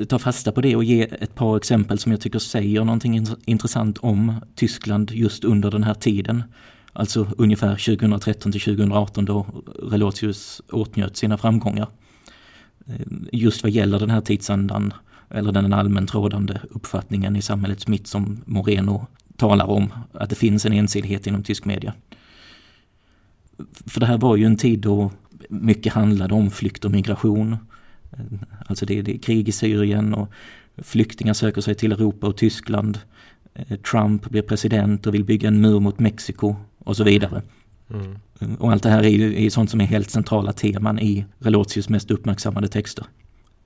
ta 0.10 0.20
fasta 0.20 0.52
på 0.52 0.62
det 0.62 0.76
och 0.76 0.84
ge 0.84 1.02
ett 1.02 1.36
par 1.36 1.58
exempel 1.58 2.00
som 2.00 2.12
jag 2.12 2.22
tycker 2.22 2.40
säger 2.40 2.84
någonting 2.84 3.28
intressant 3.46 3.98
om 3.98 4.36
Tyskland 4.56 5.12
just 5.12 5.44
under 5.44 5.72
den 5.72 5.84
här 5.84 5.94
tiden. 5.94 6.44
Alltså 6.94 7.28
ungefär 7.38 7.98
2013 7.98 8.52
till 8.52 8.62
2018 8.62 9.26
då 9.26 9.46
Relotius 9.82 10.62
åtnjöt 10.72 11.18
sina 11.18 11.38
framgångar. 11.38 11.88
Eh, 12.88 12.96
just 13.32 13.64
vad 13.64 13.72
gäller 13.72 14.00
den 14.00 14.10
här 14.10 14.22
tidsandan 14.22 14.94
eller 15.30 15.52
den 15.52 15.74
allmänt 15.74 16.14
rådande 16.14 16.60
uppfattningen 16.70 17.36
i 17.36 17.42
samhällets 17.42 17.88
mitt 17.88 18.08
som 18.08 18.42
Moreno 18.46 19.08
talar 19.38 19.66
om, 19.70 19.94
att 20.12 20.30
det 20.30 20.36
finns 20.36 20.66
en 20.66 20.74
ensidighet 20.74 21.28
inom 21.28 21.44
tysk 21.44 21.66
media. 21.66 21.94
För 23.86 24.00
det 24.00 24.06
här 24.06 24.18
var 24.18 24.36
ju 24.36 24.46
en 24.46 24.58
tid 24.58 24.80
då 24.80 25.12
mycket 25.50 25.94
handlade 25.94 26.34
om 26.34 26.52
flykt 26.52 26.86
och 26.86 26.92
migration. 26.92 27.58
Alltså 28.66 28.86
det, 28.86 29.02
det 29.02 29.16
är 29.16 29.18
krig 29.18 29.50
i 29.50 29.52
Syrien 29.52 30.14
och 30.14 30.30
flyktingar 30.78 31.34
söker 31.34 31.62
sig 31.62 31.76
till 31.76 31.92
Europa 31.92 32.28
och 32.28 32.38
Tyskland. 32.38 33.00
Trump 33.92 34.30
blir 34.30 34.42
president 34.42 35.08
och 35.08 35.14
vill 35.14 35.24
bygga 35.24 35.48
en 35.48 35.62
mur 35.62 35.80
mot 35.80 36.00
Mexiko 36.00 36.56
och 36.80 36.98
så 36.98 37.04
vidare. 37.04 37.42
Mm. 37.90 38.56
Och 38.60 38.72
allt 38.72 38.84
det 38.84 38.90
här 38.90 39.04
är 39.04 39.10
ju 39.10 39.46
är 39.46 39.50
sånt 39.50 39.70
som 39.70 39.82
är 39.82 39.86
helt 39.86 40.10
centrala 40.10 40.54
teman 40.54 41.00
i 41.00 41.26
Relotius 41.40 41.90
mest 41.90 42.12
uppmärksammade 42.12 42.68
texter. 42.68 43.06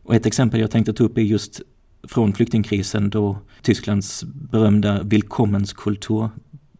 Och 0.04 0.16
ett 0.16 0.25
exempel 0.25 0.60
jag 0.60 0.72
tänkte 0.72 0.94
ta 0.94 1.04
upp 1.04 1.18
är 1.18 1.22
just 1.22 1.62
från 2.08 2.34
flyktingkrisen 2.34 3.10
då 3.10 3.38
Tysklands 3.62 4.24
berömda 4.24 5.04
Willkommenskultur 5.04 6.30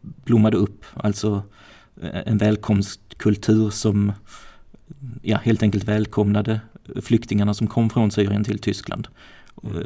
blommade 0.00 0.56
upp. 0.56 0.84
Alltså 0.94 1.42
en 2.00 2.38
välkomstkultur 2.38 3.70
som 3.70 4.12
ja, 5.22 5.38
helt 5.42 5.62
enkelt 5.62 5.84
välkomnade 5.84 6.60
flyktingarna 7.02 7.54
som 7.54 7.66
kom 7.66 7.90
från 7.90 8.10
Syrien 8.10 8.44
till 8.44 8.58
Tyskland. 8.58 9.08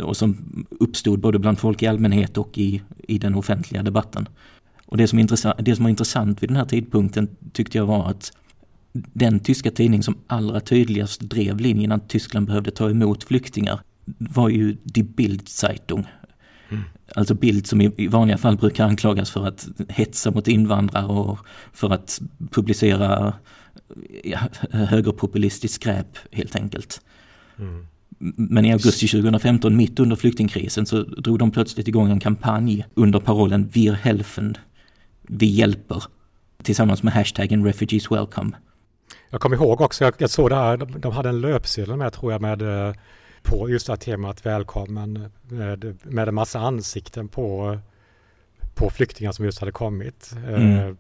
Och 0.03 0.17
som 0.17 0.37
uppstod 0.81 1.21
både 1.21 1.39
bland 1.39 1.59
folk 1.59 1.83
i 1.83 1.87
allmänhet 1.87 2.39
och 2.39 2.59
i, 2.59 2.83
i 3.09 3.19
den 3.19 3.35
offentliga 3.35 3.83
debatten. 3.83 4.29
Och 4.87 4.97
det 4.97 5.09
som, 5.09 5.27
det 5.59 5.77
som 5.77 5.85
var 5.85 5.91
intressant 5.91 6.43
vid 6.43 6.51
den 6.51 6.57
här 6.57 6.65
tidpunkten 6.65 7.29
tyckte 7.53 7.79
jag 7.79 7.87
var 7.87 8.11
att 8.11 8.33
den 8.93 9.41
tyska 9.41 9.71
tidning 9.71 10.03
som 10.03 10.19
allra 10.27 10.61
tydligast 10.61 11.21
drev 11.21 11.61
linjen 11.61 11.93
att 11.93 12.09
Tyskland 12.09 12.47
behövde 12.47 12.71
ta 12.71 12.91
emot 12.91 13.25
flyktingar 13.25 13.81
var 14.19 14.49
ju 14.49 14.77
Die 14.83 15.03
Bild-Zeitung. 15.03 16.07
Mm. 16.69 16.83
Alltså 17.15 17.35
Bild 17.35 17.67
som 17.67 17.81
i, 17.81 18.07
vanliga 18.07 18.39
fall 18.39 18.57
brukar 18.57 18.87
anklagas 18.87 19.31
för 19.31 19.47
att 19.47 19.69
hetsa 19.89 20.31
mot 20.31 20.49
invandrare 20.49 21.07
och 21.07 21.39
för 21.73 21.91
att 21.91 22.21
publicera 22.51 23.35
ja, 24.25 24.39
högerpopulistiskt 24.71 25.75
skräp 25.75 26.19
helt 26.31 26.57
enkelt. 26.57 27.01
Mm. 27.59 27.87
Men 28.37 28.65
i 28.65 28.73
augusti 28.73 29.09
2015, 29.09 29.77
mitt 29.77 30.01
under 30.01 30.17
flyktingkrisen, 30.17 30.87
så 30.87 31.03
drog 31.03 31.39
de 31.39 31.51
plötsligt 31.51 31.89
igång 31.89 32.11
en 32.11 32.21
kampanj 32.21 32.87
under 32.95 33.21
parollen 33.21 33.69
Wir 33.73 33.93
helfen, 33.93 34.57
vi 35.23 35.47
hjälper, 35.47 36.03
tillsammans 36.63 37.03
med 37.03 37.13
hashtaggen 37.13 37.65
Refugees 37.65 38.11
Welcome. 38.11 38.51
Jag 39.31 39.41
kommer 39.41 39.57
ihåg 39.57 39.81
också, 39.81 40.05
jag, 40.05 40.15
jag 40.19 40.31
såg 40.31 40.51
det 40.51 40.57
här, 40.57 40.77
de, 40.77 41.01
de 41.01 41.13
hade 41.13 41.29
en 41.29 41.41
löpsedel 41.41 41.97
med 41.97 42.13
tror 42.13 42.33
jag 42.33 42.41
med 42.41 42.63
eh, 42.63 42.95
på 43.43 43.71
just 43.71 43.87
det 43.87 43.93
här 43.93 43.99
temat 43.99 44.47
välkommen 44.47 45.31
med, 45.49 45.99
med 46.03 46.29
en 46.29 46.35
massa 46.35 46.59
ansikten 46.59 47.29
på, 47.29 47.79
på 48.75 48.91
flyktingar 48.91 49.33
som 49.33 49.45
just 49.45 49.59
hade 49.59 49.73
kommit. 49.73 50.33
Mm. 50.47 50.79
Eh, 50.79 50.95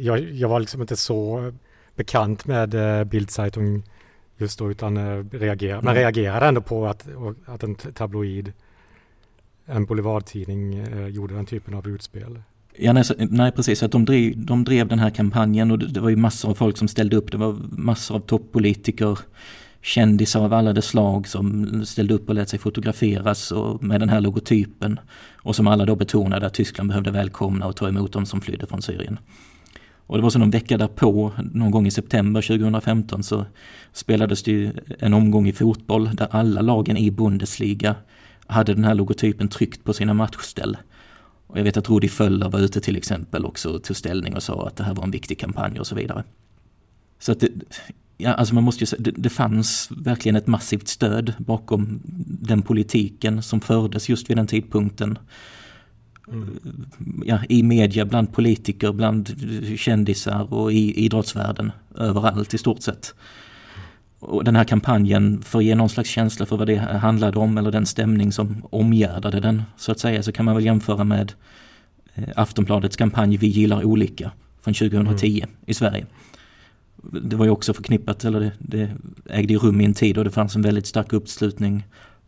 jag, 0.00 0.20
jag, 0.20 0.48
var 0.48 0.60
liksom 0.60 0.80
inte 0.80 0.96
så 0.96 1.52
bekant 1.96 2.46
med 2.46 2.74
eh, 2.74 3.04
Bildzeitung 3.04 3.82
just 4.38 4.58
då 4.58 4.70
utan 4.70 5.24
reagerade, 5.30 5.82
men 5.82 5.94
reagerade 5.94 6.46
ändå 6.46 6.60
på 6.60 6.86
att, 6.86 7.08
att 7.46 7.62
en 7.62 7.74
tabloid, 7.74 8.52
en 9.66 9.84
boulevardtidning 9.84 10.86
gjorde 11.08 11.34
den 11.34 11.46
typen 11.46 11.74
av 11.74 11.88
utspel. 11.88 12.38
Ja, 12.78 12.92
nej, 12.92 13.04
nej 13.18 13.52
precis. 13.52 13.82
Att 13.82 13.92
de, 13.92 14.04
drev, 14.04 14.32
de 14.36 14.64
drev 14.64 14.88
den 14.88 14.98
här 14.98 15.10
kampanjen 15.10 15.70
och 15.70 15.78
det, 15.78 15.86
det 15.86 16.00
var 16.00 16.08
ju 16.08 16.16
massor 16.16 16.50
av 16.50 16.54
folk 16.54 16.76
som 16.76 16.88
ställde 16.88 17.16
upp. 17.16 17.32
Det 17.32 17.38
var 17.38 17.56
massor 17.70 18.14
av 18.14 18.20
toppolitiker, 18.20 19.18
kändisar 19.82 20.44
av 20.44 20.52
alla 20.52 20.72
dess 20.72 20.86
slag 20.86 21.28
som 21.28 21.84
ställde 21.86 22.14
upp 22.14 22.28
och 22.28 22.34
lät 22.34 22.48
sig 22.48 22.58
fotograferas 22.58 23.52
och 23.52 23.82
med 23.82 24.00
den 24.00 24.08
här 24.08 24.20
logotypen. 24.20 25.00
Och 25.42 25.56
som 25.56 25.66
alla 25.66 25.84
då 25.84 25.96
betonade 25.96 26.46
att 26.46 26.54
Tyskland 26.54 26.88
behövde 26.88 27.10
välkomna 27.10 27.66
och 27.66 27.76
ta 27.76 27.88
emot 27.88 28.12
dem 28.12 28.26
som 28.26 28.40
flydde 28.40 28.66
från 28.66 28.82
Syrien. 28.82 29.18
Och 30.06 30.16
det 30.16 30.22
var 30.22 30.30
så 30.30 30.38
någon 30.38 30.50
vecka 30.50 30.78
därpå, 30.78 31.32
någon 31.52 31.70
gång 31.70 31.86
i 31.86 31.90
september 31.90 32.42
2015 32.42 33.22
så 33.22 33.44
spelades 33.92 34.42
det 34.42 34.50
ju 34.50 34.72
en 34.98 35.14
omgång 35.14 35.48
i 35.48 35.52
fotboll 35.52 36.10
där 36.16 36.28
alla 36.30 36.60
lagen 36.60 36.96
i 36.96 37.10
Bundesliga 37.10 37.94
hade 38.46 38.74
den 38.74 38.84
här 38.84 38.94
logotypen 38.94 39.48
tryckt 39.48 39.84
på 39.84 39.92
sina 39.92 40.14
matchställ. 40.14 40.76
Och 41.46 41.58
jag 41.58 41.64
vet 41.64 41.76
att 41.76 41.90
Rudi 41.90 42.08
Föller 42.08 42.48
var 42.48 42.60
ute 42.60 42.80
till 42.80 42.96
exempel 42.96 43.44
också 43.44 43.70
och 43.70 43.84
tog 43.84 43.96
ställning 43.96 44.34
och 44.34 44.42
sa 44.42 44.66
att 44.66 44.76
det 44.76 44.84
här 44.84 44.94
var 44.94 45.04
en 45.04 45.10
viktig 45.10 45.38
kampanj 45.38 45.80
och 45.80 45.86
så 45.86 45.94
vidare. 45.94 46.24
Så 47.18 47.32
att 47.32 47.40
det, 47.40 47.48
ja, 48.16 48.32
alltså 48.32 48.54
man 48.54 48.64
måste 48.64 48.82
ju 48.82 48.86
säga, 48.86 49.02
det, 49.02 49.10
det 49.10 49.30
fanns 49.30 49.88
verkligen 49.90 50.36
ett 50.36 50.46
massivt 50.46 50.88
stöd 50.88 51.34
bakom 51.38 52.00
den 52.26 52.62
politiken 52.62 53.42
som 53.42 53.60
fördes 53.60 54.08
just 54.08 54.30
vid 54.30 54.36
den 54.36 54.46
tidpunkten. 54.46 55.18
Mm. 56.32 56.58
Ja, 57.24 57.38
I 57.48 57.62
media, 57.62 58.04
bland 58.04 58.32
politiker, 58.32 58.92
bland 58.92 59.34
kändisar 59.78 60.54
och 60.54 60.72
i 60.72 61.04
idrottsvärlden. 61.04 61.72
Överallt 61.94 62.54
i 62.54 62.58
stort 62.58 62.82
sett 62.82 63.14
och 64.18 64.44
den 64.44 64.56
här 64.56 64.64
kampanjen 64.64 65.42
för 65.42 65.58
att 65.58 65.64
ge 65.64 65.74
någon 65.74 65.88
slags 65.88 66.10
känsla 66.10 66.46
för 66.46 66.56
vad 66.56 66.66
det 66.66 66.76
handlade 66.76 67.38
om 67.38 67.58
eller 67.58 67.70
den 67.70 67.86
stämning 67.86 68.32
som 68.32 68.66
omgärdade 68.70 69.40
den 69.40 69.62
så 69.76 69.92
att 69.92 69.98
säga 69.98 70.22
så 70.22 70.32
kan 70.32 70.44
man 70.44 70.54
väl 70.54 70.64
jämföra 70.64 71.04
med 71.04 71.32
eh, 72.14 72.24
Aftonbladets 72.36 72.96
kampanj 72.96 73.36
Vi 73.36 73.46
gillar 73.46 73.84
olika 73.84 74.30
från 74.60 74.74
2010 74.74 75.38
mm. 75.38 75.56
i 75.66 75.74
Sverige. 75.74 76.06
Det 77.22 77.36
var 77.36 77.44
ju 77.44 77.50
också 77.50 77.74
förknippat, 77.74 78.24
eller 78.24 78.40
det, 78.40 78.52
det 78.58 78.90
ägde 79.30 79.54
rum 79.54 79.80
i 79.80 79.84
en 79.84 79.94
tid 79.94 80.18
och 80.18 80.24
det 80.24 80.30
fanns 80.30 80.56
en 80.56 80.62
väldigt 80.62 80.86
stark 80.86 81.12
uppslutning 81.12 81.84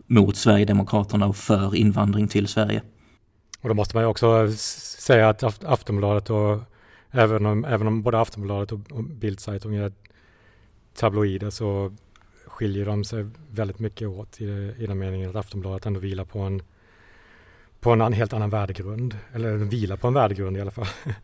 mot 0.06 0.36
Sverigedemokraterna 0.36 1.26
och 1.26 1.36
för 1.36 1.76
invandring 1.76 2.28
till 2.28 2.48
Sverige. 2.48 2.82
Och 3.60 3.68
då 3.68 3.74
måste 3.74 3.96
man 3.96 4.04
ju 4.04 4.08
också 4.08 4.52
säga 4.52 5.28
att 5.28 5.64
Aftonbladet 5.64 6.30
och 6.30 6.60
även 7.10 7.46
om, 7.46 7.64
även 7.64 7.86
om 7.86 8.02
både 8.02 8.20
Aftonbladet 8.20 8.72
och, 8.72 8.80
och 8.92 9.04
Bildzeitung 9.04 9.74
är 9.74 9.92
tabloider 10.94 11.50
så 11.50 11.94
skiljer 12.46 12.86
de 12.86 13.04
sig 13.04 13.26
väldigt 13.50 13.78
mycket 13.78 14.08
åt 14.08 14.40
i, 14.40 14.74
i 14.78 14.86
den 14.86 14.98
meningen 14.98 15.30
att 15.30 15.36
Aftonbladet 15.36 15.86
ändå 15.86 16.00
vilar 16.00 16.24
på 16.24 16.38
en, 16.38 16.62
på 17.80 17.92
en 17.92 18.12
helt 18.12 18.32
annan 18.32 18.50
värdegrund. 18.50 19.16
Eller 19.32 19.56
vilar 19.56 19.96
på 19.96 20.08
en 20.08 20.14
värdegrund 20.14 20.56
i 20.56 20.60
alla 20.60 20.70
fall. 20.70 20.86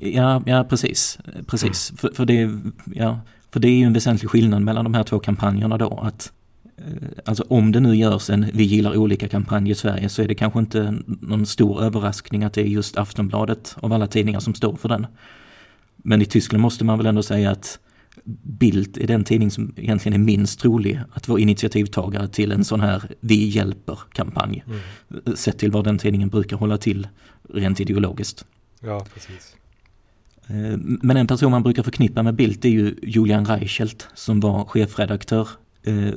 ja, 0.00 0.42
ja, 0.46 0.64
precis. 0.64 1.18
precis. 1.46 1.90
Mm. 1.90 1.96
För, 1.96 2.10
för, 2.14 2.24
det, 2.24 2.50
ja, 2.86 3.20
för 3.50 3.60
det 3.60 3.68
är 3.68 3.78
ju 3.78 3.84
en 3.84 3.92
väsentlig 3.92 4.30
skillnad 4.30 4.62
mellan 4.62 4.84
de 4.84 4.94
här 4.94 5.04
två 5.04 5.18
kampanjerna 5.18 5.78
då. 5.78 6.00
Att, 6.02 6.32
alltså 7.24 7.44
om 7.48 7.72
det 7.72 7.80
nu 7.80 7.96
görs 7.96 8.30
en 8.30 8.46
Vi 8.52 8.64
gillar 8.64 8.96
olika 8.96 9.28
kampanj 9.28 9.70
i 9.70 9.74
Sverige 9.74 10.08
så 10.08 10.22
är 10.22 10.28
det 10.28 10.34
kanske 10.34 10.58
inte 10.58 10.94
någon 11.06 11.46
stor 11.46 11.82
överraskning 11.82 12.44
att 12.44 12.52
det 12.52 12.60
är 12.60 12.66
just 12.66 12.96
Aftonbladet 12.96 13.76
av 13.80 13.92
alla 13.92 14.06
tidningar 14.06 14.40
som 14.40 14.54
står 14.54 14.76
för 14.76 14.88
den. 14.88 15.06
Men 15.96 16.22
i 16.22 16.24
Tyskland 16.24 16.62
måste 16.62 16.84
man 16.84 16.98
väl 16.98 17.06
ändå 17.06 17.22
säga 17.22 17.50
att 17.50 17.78
Bildt 18.42 18.96
är 18.96 19.06
den 19.06 19.24
tidning 19.24 19.50
som 19.50 19.74
egentligen 19.76 20.20
är 20.20 20.24
minst 20.24 20.60
trolig 20.60 21.00
att 21.12 21.28
vara 21.28 21.40
initiativtagare 21.40 22.28
till 22.28 22.52
en 22.52 22.64
sån 22.64 22.80
här 22.80 23.02
Vi 23.20 23.48
hjälper-kampanj. 23.48 24.64
Mm. 24.66 25.36
Sett 25.36 25.58
till 25.58 25.70
vad 25.70 25.84
den 25.84 25.98
tidningen 25.98 26.28
brukar 26.28 26.56
hålla 26.56 26.78
till 26.78 27.08
rent 27.54 27.80
ideologiskt. 27.80 28.44
Ja, 28.80 29.06
precis. 29.14 29.56
Eh, 30.46 30.78
men 30.78 31.16
en 31.16 31.26
person 31.26 31.50
man 31.50 31.62
brukar 31.62 31.82
förknippa 31.82 32.22
med 32.22 32.34
Bildt 32.34 32.64
är 32.64 32.68
ju 32.68 32.94
Julian 33.02 33.46
Reichelt 33.46 34.08
som 34.14 34.40
var 34.40 34.64
chefredaktör 34.64 35.48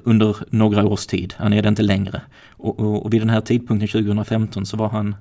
under 0.03 0.35
några 0.49 0.85
års 0.85 1.05
tid. 1.05 1.33
Han 1.37 1.53
är 1.53 1.61
det 1.61 1.69
inte 1.69 1.81
längre. 1.81 2.21
Och, 2.49 2.79
och, 2.79 3.05
och 3.05 3.13
vid 3.13 3.21
den 3.21 3.29
här 3.29 3.41
tidpunkten 3.41 3.87
2015 3.87 4.65
så 4.65 4.77
var 4.77 4.89
han 4.89 5.15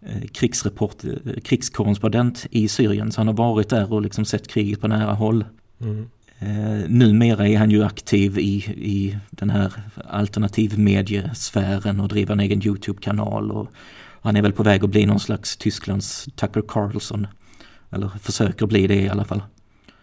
eh, 0.00 0.28
krigsreport, 0.32 0.96
krigskorrespondent 1.44 2.46
i 2.50 2.68
Syrien. 2.68 3.12
Så 3.12 3.20
han 3.20 3.26
har 3.26 3.34
varit 3.34 3.68
där 3.68 3.92
och 3.92 4.02
liksom 4.02 4.24
sett 4.24 4.48
kriget 4.48 4.80
på 4.80 4.88
nära 4.88 5.12
håll. 5.12 5.44
Mm. 5.80 6.08
Eh, 6.38 6.88
numera 6.88 7.48
är 7.48 7.58
han 7.58 7.70
ju 7.70 7.84
aktiv 7.84 8.38
i, 8.38 8.56
i 8.76 9.18
den 9.30 9.50
här 9.50 9.72
alternativmediesfären 10.04 12.00
och 12.00 12.08
driver 12.08 12.32
en 12.32 12.40
egen 12.40 12.66
YouTube-kanal. 12.66 13.50
Och 13.50 13.72
han 14.20 14.36
är 14.36 14.42
väl 14.42 14.52
på 14.52 14.62
väg 14.62 14.84
att 14.84 14.90
bli 14.90 15.06
någon 15.06 15.20
slags 15.20 15.56
Tysklands 15.56 16.28
Tucker 16.36 16.62
Carlson. 16.68 17.26
Eller 17.90 18.08
försöker 18.08 18.66
bli 18.66 18.86
det 18.86 19.00
i 19.00 19.08
alla 19.08 19.24
fall. 19.24 19.42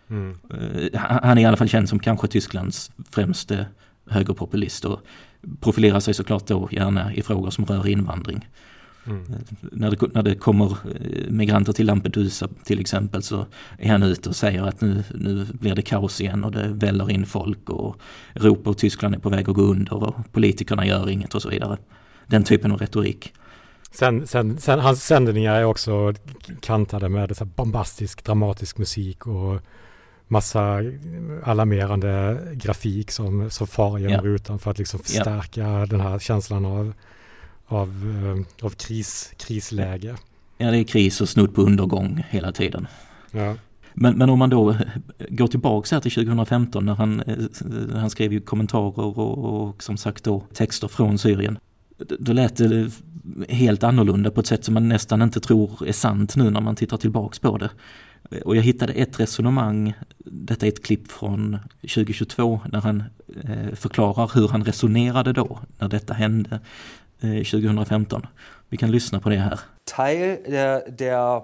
Mm. 0.09 0.37
Han 0.93 1.37
är 1.37 1.41
i 1.41 1.45
alla 1.45 1.57
fall 1.57 1.69
känd 1.69 1.89
som 1.89 1.99
kanske 1.99 2.27
Tysklands 2.27 2.91
främste 3.11 3.65
högerpopulist 4.09 4.85
och 4.85 4.99
profilerar 5.59 5.99
sig 5.99 6.13
såklart 6.13 6.47
då 6.47 6.69
gärna 6.71 7.13
i 7.13 7.21
frågor 7.21 7.49
som 7.49 7.65
rör 7.65 7.87
invandring. 7.87 8.47
Mm. 9.05 9.25
När, 9.61 9.91
det, 9.91 10.13
när 10.13 10.23
det 10.23 10.35
kommer 10.35 10.65
eh, 10.65 11.29
migranter 11.29 11.73
till 11.73 11.85
Lampedusa 11.85 12.47
till 12.63 12.79
exempel 12.79 13.23
så 13.23 13.45
är 13.77 13.91
han 13.91 14.03
ute 14.03 14.29
och 14.29 14.35
säger 14.35 14.63
att 14.63 14.81
nu, 14.81 15.03
nu 15.15 15.45
blir 15.53 15.75
det 15.75 15.81
kaos 15.81 16.21
igen 16.21 16.43
och 16.43 16.51
det 16.51 16.67
väller 16.67 17.11
in 17.11 17.25
folk 17.25 17.69
och 17.69 17.95
Europa 18.35 18.69
och 18.69 18.77
Tyskland 18.77 19.15
är 19.15 19.19
på 19.19 19.29
väg 19.29 19.49
att 19.49 19.55
gå 19.55 19.61
under 19.61 20.03
och 20.03 20.15
politikerna 20.31 20.85
gör 20.85 21.09
inget 21.09 21.35
och 21.35 21.41
så 21.41 21.49
vidare. 21.49 21.77
Den 22.27 22.43
typen 22.43 22.71
av 22.71 22.77
retorik. 22.77 23.33
Sen, 23.91 24.27
sen, 24.27 24.57
sen 24.57 24.79
hans 24.79 25.03
sändningar 25.03 25.55
är 25.55 25.63
också 25.63 26.13
kantade 26.61 27.09
med 27.09 27.37
så 27.37 27.45
bombastisk 27.45 28.23
dramatisk 28.23 28.77
musik 28.77 29.27
och 29.27 29.61
massa 30.31 30.81
alarmerande 31.43 32.39
grafik 32.53 33.11
som, 33.11 33.49
som 33.49 33.67
far 33.67 33.97
genom 33.97 34.13
ja. 34.13 34.21
rutan 34.21 34.59
för 34.59 34.71
att 34.71 34.77
liksom 34.77 34.99
förstärka 34.99 35.61
ja. 35.61 35.85
den 35.85 36.01
här 36.01 36.19
känslan 36.19 36.65
av 36.65 36.93
av, 37.69 37.89
eh, 38.59 38.65
av 38.65 38.69
kris, 38.69 39.33
krisläge. 39.37 40.15
Ja, 40.57 40.71
det 40.71 40.77
är 40.77 40.83
kris 40.83 41.21
och 41.21 41.29
snudd 41.29 41.55
på 41.55 41.61
undergång 41.61 42.23
hela 42.29 42.51
tiden. 42.51 42.87
Ja. 43.31 43.55
Men, 43.93 44.17
men 44.17 44.29
om 44.29 44.39
man 44.39 44.49
då 44.49 44.75
går 45.29 45.47
tillbaks 45.47 45.91
här 45.91 45.99
till 45.99 46.11
2015 46.11 46.85
när 46.85 46.95
han, 46.95 47.23
han 47.93 48.09
skrev 48.09 48.33
ju 48.33 48.41
kommentarer 48.41 49.19
och, 49.19 49.67
och 49.67 49.83
som 49.83 49.97
sagt 49.97 50.23
då 50.23 50.43
texter 50.53 50.87
från 50.87 51.17
Syrien. 51.17 51.59
Då 52.19 52.33
lät 52.33 52.55
det 52.55 52.91
helt 53.49 53.83
annorlunda 53.83 54.31
på 54.31 54.39
ett 54.39 54.47
sätt 54.47 54.65
som 54.65 54.73
man 54.73 54.87
nästan 54.87 55.21
inte 55.21 55.39
tror 55.39 55.87
är 55.87 55.91
sant 55.91 56.35
nu 56.35 56.49
när 56.49 56.61
man 56.61 56.75
tittar 56.75 56.97
tillbaks 56.97 57.39
på 57.39 57.57
det. 57.57 57.69
Och 58.45 58.55
jag 58.55 58.61
hittade 58.63 58.93
ett 58.93 59.19
resonemang, 59.19 59.93
detta 60.17 60.65
är 60.65 60.69
ett 60.69 60.83
klipp 60.83 61.11
från 61.11 61.59
2022, 61.81 62.59
när 62.71 62.81
han 62.81 63.03
eh, 63.43 63.75
förklarar 63.75 64.31
hur 64.35 64.47
han 64.47 64.63
resonerade 64.63 65.33
då, 65.33 65.59
när 65.79 65.87
detta 65.87 66.13
hände 66.13 66.59
eh, 67.21 67.43
2015. 67.43 68.27
Vi 68.69 68.77
kan 68.77 68.91
lyssna 68.91 69.19
på 69.19 69.29
det 69.29 69.35
här. 69.35 69.59
Teil 69.83 70.37
der, 70.45 70.91
der 70.91 71.41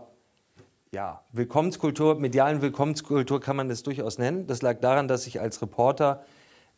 ja, 0.91 1.21
Willkommenskultur, 1.31 2.15
medialen 2.15 2.61
Willkommenskultur 2.61 3.39
kann 3.39 3.55
man 3.55 3.69
das 3.69 3.83
durchaus 3.83 4.17
nennen. 4.17 4.47
Das 4.47 4.61
lag 4.61 4.81
daran, 4.81 5.07
dass 5.07 5.27
ich 5.27 5.41
als 5.41 5.61
Reporter 5.61 6.23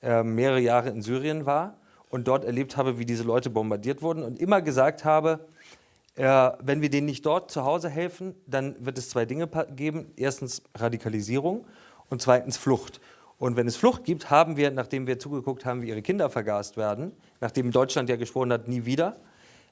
äh, 0.01 0.23
mehrere 0.23 0.59
Jahre 0.59 0.89
in 0.89 1.01
Syrien 1.01 1.45
war 1.45 1.75
und 2.09 2.27
dort 2.27 2.45
erlebt 2.45 2.77
habe, 2.77 2.97
wie 2.97 3.05
diese 3.05 3.23
Leute 3.23 3.49
bombardiert 3.49 4.01
wurden 4.01 4.23
und 4.23 4.39
immer 4.39 4.61
gesagt 4.61 5.03
habe, 5.05 5.39
wenn 6.17 6.81
wir 6.81 6.89
denen 6.89 7.05
nicht 7.05 7.25
dort 7.25 7.51
zu 7.51 7.63
Hause 7.63 7.89
helfen, 7.89 8.35
dann 8.47 8.75
wird 8.83 8.97
es 8.97 9.09
zwei 9.09 9.25
Dinge 9.25 9.47
geben. 9.75 10.11
Erstens 10.15 10.63
Radikalisierung 10.75 11.65
und 12.09 12.21
zweitens 12.21 12.57
Flucht. 12.57 12.99
Und 13.39 13.55
wenn 13.55 13.67
es 13.67 13.75
Flucht 13.75 14.03
gibt, 14.03 14.31
haben 14.31 14.57
wir, 14.57 14.71
nachdem 14.71 15.05
wir 15.05 15.19
zugeguckt 15.19 15.65
haben, 15.65 15.83
wie 15.83 15.89
ihre 15.89 16.01
Kinder 16.01 16.29
vergast 16.29 16.75
werden, 16.75 17.11
nachdem 17.39 17.71
Deutschland 17.71 18.09
ja 18.09 18.15
geschworen 18.15 18.51
hat, 18.51 18.67
nie 18.67 18.85
wieder, 18.85 19.17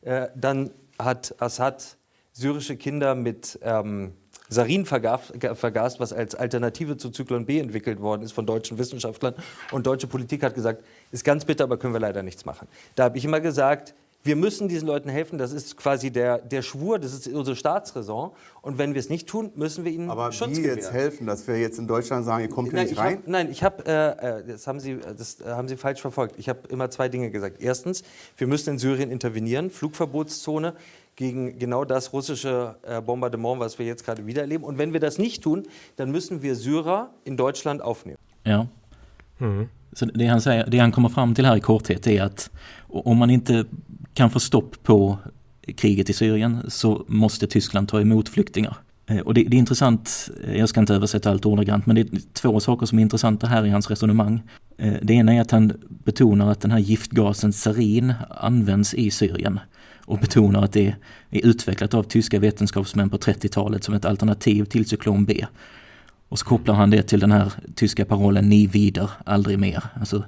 äh, 0.01 0.27
dann 0.35 0.71
hat 0.99 1.35
Assad 1.39 1.97
syrische 2.31 2.75
Kinder 2.75 3.15
mit 3.15 3.57
ähm, 3.63 4.13
Sarin 4.49 4.85
vergast, 4.85 5.33
vergast, 5.53 5.99
was 5.99 6.13
als 6.13 6.35
Alternative 6.35 6.97
zu 6.97 7.09
Zyklon 7.09 7.45
B 7.45 7.59
entwickelt 7.59 7.99
worden 7.99 8.21
ist 8.21 8.33
von 8.33 8.45
deutschen 8.45 8.77
Wissenschaftlern. 8.77 9.33
Und 9.71 9.87
deutsche 9.87 10.05
Politik 10.05 10.43
hat 10.43 10.53
gesagt, 10.53 10.83
ist 11.11 11.23
ganz 11.23 11.45
bitter, 11.45 11.63
aber 11.63 11.77
können 11.77 11.93
wir 11.93 11.99
leider 11.99 12.21
nichts 12.21 12.45
machen. 12.45 12.67
Da 12.95 13.05
habe 13.05 13.17
ich 13.17 13.25
immer 13.25 13.39
gesagt, 13.39 13.95
wir 14.25 14.35
müssen 14.35 14.67
diesen 14.67 14.87
Leuten 14.87 15.07
helfen. 15.07 15.37
Das 15.37 15.51
ist 15.51 15.77
quasi 15.77 16.09
der, 16.09 16.39
der 16.39 16.63
Schwur, 16.63 16.97
das 16.97 17.13
ist 17.13 17.27
unsere 17.27 17.55
Staatsräson. 17.55 18.31
Und 18.63 18.79
wenn 18.79 18.95
wir 18.95 18.99
es 18.99 19.07
nicht 19.09 19.27
tun, 19.27 19.51
müssen 19.55 19.85
wir 19.85 19.91
ihnen 19.91 20.09
Aber 20.09 20.31
Schutz 20.31 20.49
wie 20.49 20.61
gewähren. 20.61 20.77
jetzt 20.77 20.91
helfen, 20.91 21.27
dass 21.27 21.47
wir 21.47 21.59
jetzt 21.59 21.77
in 21.77 21.87
Deutschland 21.87 22.25
sagen, 22.25 22.41
ihr 22.43 22.49
kommt 22.49 22.69
hier 22.69 22.75
Nein, 22.75 22.85
nicht 22.85 22.93
ich 22.93 22.99
rein? 22.99 23.17
hab, 23.17 23.27
nein, 23.27 23.51
ich 23.51 23.63
habe, 23.63 23.85
äh, 23.85 24.39
äh, 24.39 24.43
das, 24.47 24.65
haben 24.65 24.79
Sie, 24.79 24.97
das 24.97 25.37
haben 25.45 25.67
Sie 25.67 25.77
falsch 25.77 26.01
verfolgt. 26.01 26.39
Ich 26.39 26.49
habe 26.49 26.67
immer 26.69 26.89
zwei 26.89 27.07
Dinge 27.07 27.29
gesagt. 27.29 27.57
Erstens, 27.61 28.03
wir 28.35 28.47
müssen 28.47 28.71
in 28.71 28.79
Syrien 28.79 29.11
intervenieren, 29.11 29.69
Flugverbotszone 29.69 30.73
gegen 31.15 31.59
genau 31.59 31.85
das 31.85 32.11
russische 32.11 32.75
äh, 32.81 33.01
Bombardement, 33.01 33.59
was 33.59 33.77
wir 33.77 33.85
jetzt 33.85 34.05
gerade 34.05 34.25
wieder 34.25 34.41
erleben. 34.41 34.63
Und 34.63 34.79
wenn 34.79 34.91
wir 34.91 34.99
das 34.99 35.19
nicht 35.19 35.43
tun, 35.43 35.63
dann 35.97 36.09
müssen 36.09 36.41
wir 36.41 36.55
Syrer 36.55 37.11
in 37.25 37.37
Deutschland 37.37 37.81
aufnehmen. 37.83 38.17
Ja. 38.43 38.67
Mm. 39.37 39.69
Så 39.93 40.05
det 40.05 40.27
han, 40.27 40.41
säger, 40.41 40.65
det 40.65 40.79
han 40.79 40.91
kommer 40.91 41.09
fram 41.09 41.35
till 41.35 41.45
här 41.45 41.55
i 41.55 41.61
korthet 41.61 42.07
är 42.07 42.23
att 42.23 42.49
om 42.87 43.17
man 43.17 43.29
inte 43.29 43.65
kan 44.15 44.29
få 44.29 44.39
stopp 44.39 44.83
på 44.83 45.17
kriget 45.77 46.09
i 46.09 46.13
Syrien 46.13 46.57
så 46.67 47.05
måste 47.07 47.47
Tyskland 47.47 47.89
ta 47.89 48.01
emot 48.01 48.29
flyktingar. 48.29 48.77
Eh, 49.07 49.19
och 49.19 49.33
det, 49.33 49.43
det, 49.43 49.57
är 49.57 49.59
intressant, 49.59 50.29
eh, 50.43 50.57
jag 50.57 50.69
ska 50.69 50.79
inte 50.79 50.95
översätta 50.95 51.31
allt 51.31 51.45
ordagrant, 51.45 51.85
men 51.85 51.95
det 51.95 52.01
är 52.01 52.33
två 52.33 52.59
saker 52.59 52.85
som 52.85 52.97
är 52.99 53.01
intressanta 53.01 53.47
här 53.47 53.65
i 53.65 53.69
hans 53.69 53.89
resonemang. 53.89 54.41
Eh, 54.77 54.93
det 55.01 55.13
ena 55.13 55.33
är 55.33 55.41
att 55.41 55.51
han 55.51 55.73
betonar 55.87 56.51
att 56.51 56.61
den 56.61 56.71
här 56.71 56.79
giftgasen 56.79 57.53
sarin 57.53 58.13
används 58.29 58.93
i 58.93 59.11
Syrien 59.11 59.59
och 60.05 60.19
betonar 60.19 60.63
att 60.63 60.73
det 60.73 60.95
är 61.29 61.45
utvecklat 61.45 61.93
av 61.93 62.03
tyska 62.03 62.39
vetenskapsmän 62.39 63.09
på 63.09 63.17
30-talet 63.17 63.83
som 63.83 63.93
ett 63.93 64.05
alternativ 64.05 64.65
till 64.65 64.85
cyklon 64.85 65.25
B. 65.25 65.45
Och 66.29 66.39
så 66.39 66.45
kopplar 66.45 66.75
han 66.75 66.89
det 66.89 67.01
till 67.01 67.19
den 67.19 67.31
här 67.31 67.53
tyska 67.75 68.05
parollen 68.05 68.49
ni 68.49 68.67
vider, 68.67 69.09
aldrig 69.25 69.59
mer. 69.59 69.83
Alltså, 69.93 70.23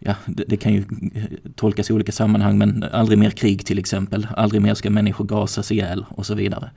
ja, 0.00 0.14
det, 0.26 0.44
det, 0.48 0.56
kan 0.56 0.72
ju 0.72 0.84
eh, 1.14 1.24
tolkas 1.54 1.90
i 1.90 1.92
olika 1.92 2.12
sammanhang 2.12 2.58
men 2.58 2.84
aldrig 2.92 3.18
mer 3.18 3.30
krig 3.30 3.66
till 3.66 3.78
exempel. 3.78 4.26
Aldrig 4.36 4.62
mer 4.62 4.74
ska 4.74 4.90
människor 4.90 5.24
gasas 5.24 5.72
ihjäl 5.72 6.04
och 6.08 6.26
så 6.26 6.34
vidare. 6.34 6.70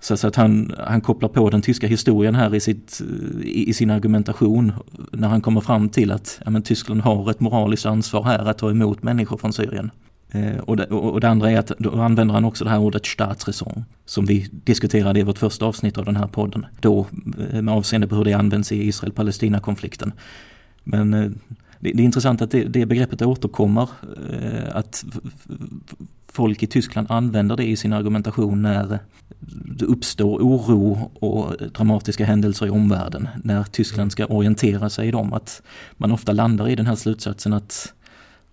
Så, 0.00 0.16
så 0.16 0.28
att 0.28 0.36
han, 0.36 0.74
han 0.78 1.00
kopplar 1.00 1.28
på 1.28 1.50
den 1.50 1.62
tyska 1.62 1.86
historien 1.86 2.34
här 2.34 2.54
i, 2.54 2.60
sitt, 2.60 3.00
eh, 3.00 3.46
i, 3.46 3.68
i 3.68 3.74
sin 3.74 3.90
argumentation 3.90 4.72
när 5.12 5.28
han 5.28 5.40
kommer 5.40 5.60
fram 5.60 5.88
till 5.88 6.10
att 6.10 6.40
ja, 6.44 6.50
men 6.50 6.62
Tyskland 6.62 7.00
har 7.00 7.30
ett 7.30 7.40
moraliskt 7.40 7.86
ansvar 7.86 8.24
här 8.24 8.46
att 8.46 8.58
ta 8.58 8.70
emot 8.70 9.02
människor 9.02 9.36
från 9.36 9.52
Syrien. 9.52 9.90
Eh, 10.32 10.58
och, 10.58 10.76
det, 10.76 10.86
och 10.86 11.20
det 11.20 11.28
andra 11.28 11.50
är 11.50 11.58
att 11.58 11.72
då 11.78 12.00
använder 12.00 12.34
han 12.34 12.44
också 12.44 12.64
det 12.64 12.70
här 12.70 12.78
ordet 12.78 13.06
Staatsräson 13.06 13.84
som 14.04 14.26
vi 14.26 14.48
diskuterade 14.64 15.20
i 15.20 15.22
vårt 15.22 15.38
första 15.38 15.66
avsnitt 15.66 15.98
av 15.98 16.04
den 16.04 16.16
här 16.16 16.26
podden. 16.26 16.66
Då 16.80 17.06
eh, 17.52 17.62
med 17.62 17.74
avseende 17.74 18.06
på 18.06 18.14
hur 18.14 18.24
det 18.24 18.32
används 18.32 18.72
i 18.72 18.88
Israel-Palestina-konflikten. 18.88 20.12
Men 20.84 21.14
eh, 21.14 21.30
det, 21.80 21.92
det, 21.92 22.02
är 22.02 22.04
intressant 22.04 22.42
att 22.42 22.50
det, 22.50 22.64
det 22.64 22.86
begreppet 22.86 23.22
återkommer. 23.22 23.88
Eh, 24.30 24.76
att 24.76 25.04
folk 26.28 26.62
i 26.62 26.66
Tyskland 26.66 27.10
använder 27.10 27.56
det 27.56 27.64
i 27.64 27.76
sin 27.76 27.92
argumentation 27.92 28.62
när 28.62 28.98
det 29.78 29.84
uppstår 29.84 30.38
oro 30.38 31.10
och 31.14 31.56
dramatiska 31.72 32.24
händelser 32.24 32.66
i 32.66 32.70
omvärlden. 32.70 33.28
När 33.44 33.64
Tyskland 33.64 34.12
ska 34.12 34.26
orientera 34.26 34.90
sig 34.90 35.08
i 35.08 35.10
dem. 35.10 35.32
Att 35.32 35.62
man 35.96 36.12
ofta 36.12 36.32
landar 36.32 36.68
i 36.68 36.74
den 36.74 36.86
här 36.86 36.96
slutsatsen 36.96 37.52
att 37.52 37.92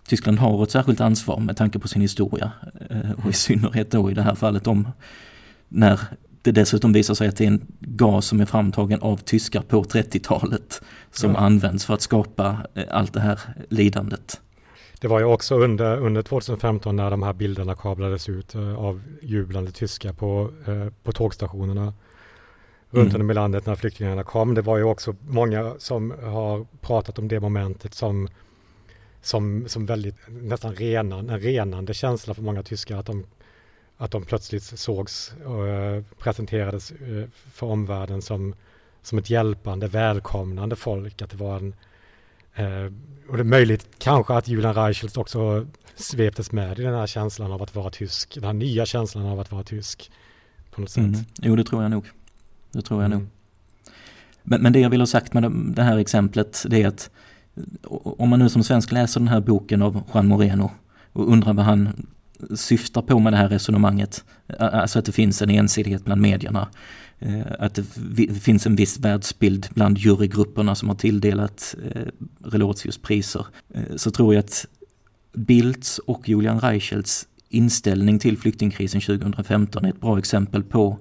Tyskland 0.07 0.39
har 0.39 0.63
ett 0.63 0.71
särskilt 0.71 1.01
ansvar 1.01 1.39
med 1.39 1.57
tanke 1.57 1.79
på 1.79 1.87
sin 1.87 2.01
historia. 2.01 2.51
Eh, 2.89 3.11
och 3.23 3.29
i 3.29 3.33
synnerhet 3.33 3.91
då 3.91 4.11
i 4.11 4.13
det 4.13 4.21
här 4.21 4.35
fallet 4.35 4.67
om 4.67 4.87
när 5.69 5.99
det 6.47 6.61
dessutom 6.61 6.93
visar 6.93 7.13
sig 7.13 7.27
att 7.27 7.37
det 7.37 7.43
är 7.43 7.47
en 7.47 7.67
gas 7.79 8.25
som 8.25 8.39
är 8.39 8.45
framtagen 8.45 9.01
av 9.01 9.17
tyskar 9.17 9.61
på 9.61 9.83
30-talet 9.83 10.81
som 11.11 11.31
ja. 11.31 11.37
används 11.37 11.85
för 11.85 11.93
att 11.93 12.01
skapa 12.01 12.57
allt 12.89 13.13
det 13.13 13.19
här 13.19 13.39
lidandet. 13.69 14.41
Det 14.99 15.07
var 15.07 15.19
ju 15.19 15.25
också 15.25 15.55
under, 15.55 15.97
under 15.97 16.21
2015 16.21 16.95
när 16.95 17.11
de 17.11 17.23
här 17.23 17.33
bilderna 17.33 17.75
kablades 17.75 18.29
ut 18.29 18.55
av 18.55 19.01
jublande 19.21 19.71
tyskar 19.71 20.13
på, 20.13 20.51
på 21.03 21.11
tågstationerna 21.11 21.93
runt 22.89 23.09
mm. 23.09 23.21
om 23.21 23.31
i 23.31 23.33
landet 23.33 23.65
när 23.65 23.75
flyktingarna 23.75 24.23
kom. 24.23 24.53
Det 24.53 24.61
var 24.61 24.77
ju 24.77 24.83
också 24.83 25.15
många 25.27 25.75
som 25.77 26.13
har 26.23 26.65
pratat 26.81 27.19
om 27.19 27.27
det 27.27 27.39
momentet 27.39 27.93
som 27.93 28.27
som, 29.21 29.63
som 29.67 29.85
väldigt 29.85 30.15
nästan 30.27 30.75
renan, 30.75 31.29
en 31.29 31.39
renande 31.39 31.93
känsla 31.93 32.33
för 32.33 32.41
många 32.41 32.63
tyskar 32.63 32.97
att 32.97 33.05
de, 33.05 33.23
att 33.97 34.11
de 34.11 34.25
plötsligt 34.25 34.63
sågs 34.63 35.33
och 35.45 35.63
uh, 35.63 36.03
presenterades 36.19 36.91
uh, 36.91 37.25
för 37.53 37.67
omvärlden 37.67 38.21
som, 38.21 38.55
som 39.01 39.17
ett 39.17 39.29
hjälpande, 39.29 39.87
välkomnande 39.87 40.75
folk. 40.75 41.21
Att 41.21 41.29
det 41.29 41.37
var 41.37 41.57
en, 41.57 41.73
uh, 42.59 42.93
och 43.29 43.37
det 43.37 43.41
är 43.41 43.43
möjligt 43.43 43.87
kanske 43.97 44.33
att 44.33 44.47
Julian 44.47 44.73
Reichelt 44.73 45.17
också 45.17 45.67
sveptes 45.95 46.51
med 46.51 46.79
i 46.79 46.83
den 46.83 46.93
här 46.93 47.07
känslan 47.07 47.51
av 47.51 47.63
att 47.63 47.75
vara 47.75 47.89
tysk, 47.89 48.35
den 48.35 48.43
här 48.43 48.53
nya 48.53 48.85
känslan 48.85 49.25
av 49.25 49.39
att 49.39 49.51
vara 49.51 49.63
tysk. 49.63 50.11
På 50.71 50.81
något 50.81 50.89
sätt. 50.89 51.03
Mm. 51.03 51.25
Jo, 51.41 51.55
det 51.55 51.63
tror 51.63 51.81
jag 51.81 51.91
nog. 51.91 52.05
Det 52.71 52.81
tror 52.81 53.01
jag 53.01 53.05
mm. 53.05 53.19
nog. 53.19 53.27
Men, 54.43 54.61
men 54.61 54.73
det 54.73 54.79
jag 54.79 54.89
vill 54.89 55.01
ha 55.01 55.07
sagt 55.07 55.33
med 55.33 55.51
det 55.51 55.83
här 55.83 55.97
exemplet, 55.97 56.65
det 56.69 56.83
är 56.83 56.87
att 56.87 57.09
om 58.03 58.29
man 58.29 58.39
nu 58.39 58.49
som 58.49 58.63
svensk 58.63 58.91
läser 58.91 59.19
den 59.19 59.27
här 59.27 59.39
boken 59.39 59.81
av 59.81 60.03
Juan 60.13 60.27
Moreno 60.27 60.71
och 61.13 61.31
undrar 61.31 61.53
vad 61.53 61.65
han 61.65 62.07
syftar 62.55 63.01
på 63.01 63.19
med 63.19 63.33
det 63.33 63.37
här 63.37 63.49
resonemanget, 63.49 64.25
alltså 64.59 64.99
att 64.99 65.05
det 65.05 65.11
finns 65.11 65.41
en 65.41 65.49
ensidighet 65.49 66.05
bland 66.05 66.21
medierna, 66.21 66.67
att 67.59 67.75
det 67.75 67.83
finns 68.41 68.65
en 68.65 68.75
viss 68.75 68.99
världsbild 68.99 69.67
bland 69.69 69.97
jurygrupperna 69.97 70.75
som 70.75 70.89
har 70.89 70.95
tilldelat 70.95 71.75
Relotius 72.43 72.97
priser, 72.97 73.45
så 73.95 74.11
tror 74.11 74.33
jag 74.33 74.43
att 74.43 74.65
Bildts 75.33 75.99
och 75.99 76.29
Julian 76.29 76.59
Reichelts 76.59 77.27
inställning 77.49 78.19
till 78.19 78.37
flyktingkrisen 78.37 79.01
2015 79.01 79.85
är 79.85 79.89
ett 79.89 80.01
bra 80.01 80.17
exempel 80.19 80.63
på 80.63 80.97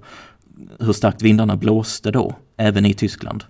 hur 0.79 0.93
starkt 0.93 1.21
vindarna 1.21 1.55
blåste 1.55 2.11
då, 2.11 2.35
även 2.57 2.85
i 2.85 2.93
Tyskland. 2.93 3.43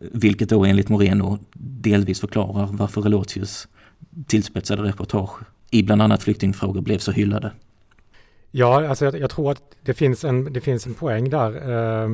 Vilket 0.00 0.48
då 0.48 0.64
enligt 0.64 0.88
Moreno 0.88 1.38
delvis 1.54 2.20
förklarar 2.20 2.66
varför 2.66 3.02
Relotius 3.02 3.68
tillspetsade 4.26 4.82
reportage 4.82 5.42
i 5.70 5.82
bland 5.82 6.02
annat 6.02 6.22
flyktingfrågor 6.22 6.80
blev 6.80 6.98
så 6.98 7.12
hyllade. 7.12 7.52
Ja, 8.50 8.88
alltså 8.88 9.04
jag, 9.04 9.18
jag, 9.18 9.30
tror 9.30 9.50
att 9.50 9.62
det 9.82 9.94
finns 9.94 10.24
en, 10.24 10.52
det 10.52 10.60
finns 10.60 10.86
en 10.86 10.94
poäng 10.94 11.30
där. 11.30 11.52
Eh, 12.04 12.10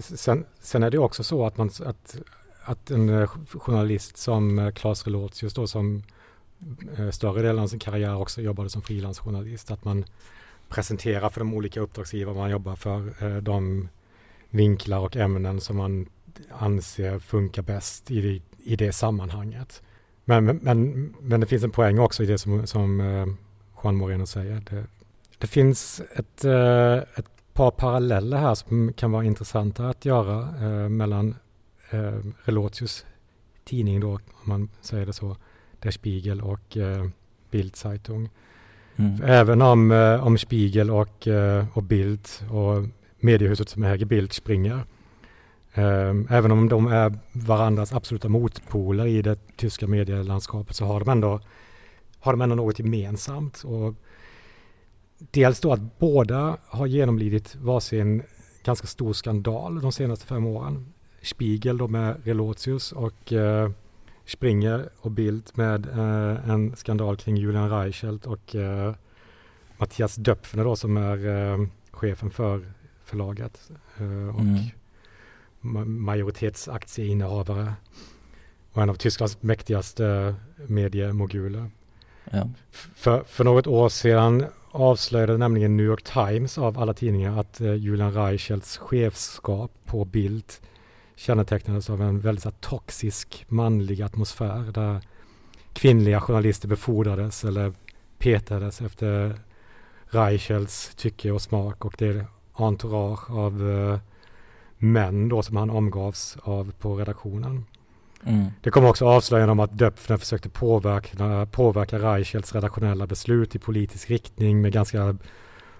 sen, 0.00 0.44
sen, 0.60 0.82
är 0.82 0.90
det 0.90 0.98
också 0.98 1.24
så 1.24 1.46
att, 1.46 1.56
man, 1.56 1.70
att, 1.86 2.16
att 2.64 2.90
en 2.90 3.08
eh, 3.08 3.28
journalist 3.52 4.16
som 4.16 4.58
eh, 4.58 4.70
Claes 4.70 5.04
Relotius 5.04 5.54
då 5.54 5.66
som 5.66 6.02
eh, 6.98 7.10
större 7.10 7.42
delen 7.42 7.62
av 7.62 7.66
sin 7.66 7.78
karriär 7.78 8.16
också 8.16 8.42
jobbade 8.42 8.68
som 8.68 8.82
frilansjournalist, 8.82 9.70
att 9.70 9.84
man 9.84 10.04
presenterar 10.68 11.28
för 11.28 11.40
de 11.40 11.54
olika 11.54 11.80
uppdragsgivare 11.80 12.34
man 12.34 12.50
jobbar 12.50 12.76
för 12.76 13.24
eh, 13.24 13.36
de 13.36 13.88
vinklar 14.50 14.98
och 14.98 15.16
ämnen 15.16 15.60
som 15.60 15.76
man 15.76 16.06
anser 16.50 17.18
funkar 17.18 17.62
bäst 17.62 18.10
i 18.10 18.42
i 18.66 18.76
det 18.76 18.92
sammanhanget. 18.92 19.82
Men, 20.28 20.44
men, 20.44 21.14
men 21.20 21.40
det 21.40 21.46
finns 21.46 21.64
en 21.64 21.70
poäng 21.70 21.98
också 21.98 22.22
i 22.22 22.26
det 22.26 22.38
som, 22.38 22.66
som 22.66 23.00
uh, 23.00 23.26
Juan 23.82 23.96
Moreno 23.96 24.26
säger. 24.26 24.62
Det, 24.70 24.84
det 25.38 25.46
finns 25.46 26.02
ett, 26.14 26.44
uh, 26.44 26.96
ett 27.16 27.26
par 27.56 27.70
paralleller 27.70 28.36
här 28.36 28.54
som 28.54 28.92
kan 28.92 29.12
vara 29.12 29.24
intressanta 29.24 29.88
att 29.88 30.04
göra 30.04 30.40
eh, 30.40 30.88
mellan 30.88 31.34
eh, 31.90 32.18
Relotius 32.44 33.06
tidning 33.64 34.00
då, 34.00 34.10
om 34.10 34.20
man 34.44 34.68
säger 34.80 35.06
det 35.06 35.12
så, 35.12 35.36
Der 35.82 35.90
Spiegel 35.90 36.40
och 36.40 36.76
eh, 36.76 37.06
Bildzeitung. 37.50 38.28
Mm. 38.96 39.22
Även 39.24 39.62
om, 39.62 39.90
eh, 39.90 40.26
om 40.26 40.38
Spiegel 40.38 40.90
och, 40.90 41.28
eh, 41.28 41.64
och 41.72 41.82
Bild 41.82 42.28
och 42.50 42.84
mediehuset 43.20 43.68
som 43.68 43.84
äger 43.84 44.06
Bild 44.06 44.32
springer, 44.32 44.74
eh, 44.74 44.82
Ehm, 45.76 46.26
även 46.30 46.52
om 46.52 46.68
de 46.68 46.86
är 46.86 47.18
varandras 47.32 47.92
absoluta 47.92 48.28
motpoler 48.28 49.06
i 49.06 49.22
det 49.22 49.56
tyska 49.56 49.86
medielandskapet 49.86 50.76
så 50.76 50.84
har 50.84 51.00
de 51.00 51.08
ändå, 51.08 51.40
har 52.20 52.32
de 52.32 52.40
ändå 52.40 52.54
något 52.54 52.78
gemensamt. 52.78 53.62
Och 53.64 53.94
dels 55.18 55.60
då 55.60 55.72
att 55.72 55.98
båda 55.98 56.56
har 56.66 56.86
genomlidit 56.86 57.56
varsin 57.56 58.22
ganska 58.64 58.86
stor 58.86 59.12
skandal 59.12 59.80
de 59.80 59.92
senaste 59.92 60.26
fem 60.26 60.46
åren. 60.46 60.92
Spiegel 61.22 61.78
då 61.78 61.88
med 61.88 62.16
Relotius 62.24 62.92
och 62.92 63.32
eh, 63.32 63.70
Springer 64.24 64.88
och 65.00 65.10
Bild 65.10 65.50
med 65.54 65.86
eh, 65.86 66.50
en 66.50 66.76
skandal 66.76 67.16
kring 67.16 67.36
Julian 67.36 67.70
Reichelt 67.70 68.26
och 68.26 68.54
eh, 68.54 68.94
Mattias 69.78 70.16
Döpfner 70.16 70.64
då 70.64 70.76
som 70.76 70.96
är 70.96 71.26
eh, 71.26 71.66
chefen 71.90 72.30
för 72.30 72.72
förlaget 73.04 73.70
eh, 73.98 74.34
och 74.34 74.40
mm 74.40 74.64
ma 75.66 75.84
majoritetsaktieinnehavare 75.84 77.74
och 78.72 78.82
en 78.82 78.90
av 78.90 78.94
Tysklands 78.94 79.42
mäktigaste 79.42 80.34
mediemoguler. 80.66 81.70
Ja. 82.30 82.50
För, 82.70 83.24
för 83.24 83.44
något 83.44 83.66
år 83.66 83.88
sedan 83.88 84.46
avslöjade 84.70 85.38
nämligen 85.38 85.76
New 85.76 85.86
York 85.86 86.02
Times 86.02 86.58
av 86.58 86.78
alla 86.78 86.94
tidningar 86.94 87.40
att 87.40 87.60
eh, 87.60 87.74
Julian 87.74 88.12
Reichelts 88.12 88.78
chefskap 88.78 89.70
på 89.84 90.04
Bild 90.04 90.52
kännetecknades 91.16 91.90
av 91.90 92.02
en 92.02 92.20
väldigt 92.20 92.60
toxisk 92.60 93.44
manlig 93.48 94.02
atmosfär 94.02 94.72
där 94.72 95.00
kvinnliga 95.72 96.20
journalister 96.20 96.68
befordrades 96.68 97.44
eller 97.44 97.72
petades 98.18 98.80
efter 98.80 99.40
Reichels 100.04 100.94
tycke 100.96 101.30
och 101.30 101.42
smak 101.42 101.84
och 101.84 101.94
det 101.98 102.24
entourage 102.52 103.30
av 103.30 103.62
uh, 103.62 103.98
män 104.78 105.28
då 105.28 105.42
som 105.42 105.56
han 105.56 105.70
omgavs 105.70 106.36
av 106.42 106.72
på 106.78 106.96
redaktionen. 106.96 107.64
Mm. 108.26 108.46
Det 108.60 108.70
kom 108.70 108.84
också 108.84 109.06
avslöjanden 109.06 109.50
om 109.50 109.60
att 109.60 109.78
Döpfner 109.78 110.16
försökte 110.16 110.48
påverka, 110.48 111.46
påverka 111.46 111.98
Reichels 111.98 112.54
redaktionella 112.54 113.06
beslut 113.06 113.54
i 113.54 113.58
politisk 113.58 114.10
riktning 114.10 114.62
med 114.62 114.72
ganska 114.72 115.16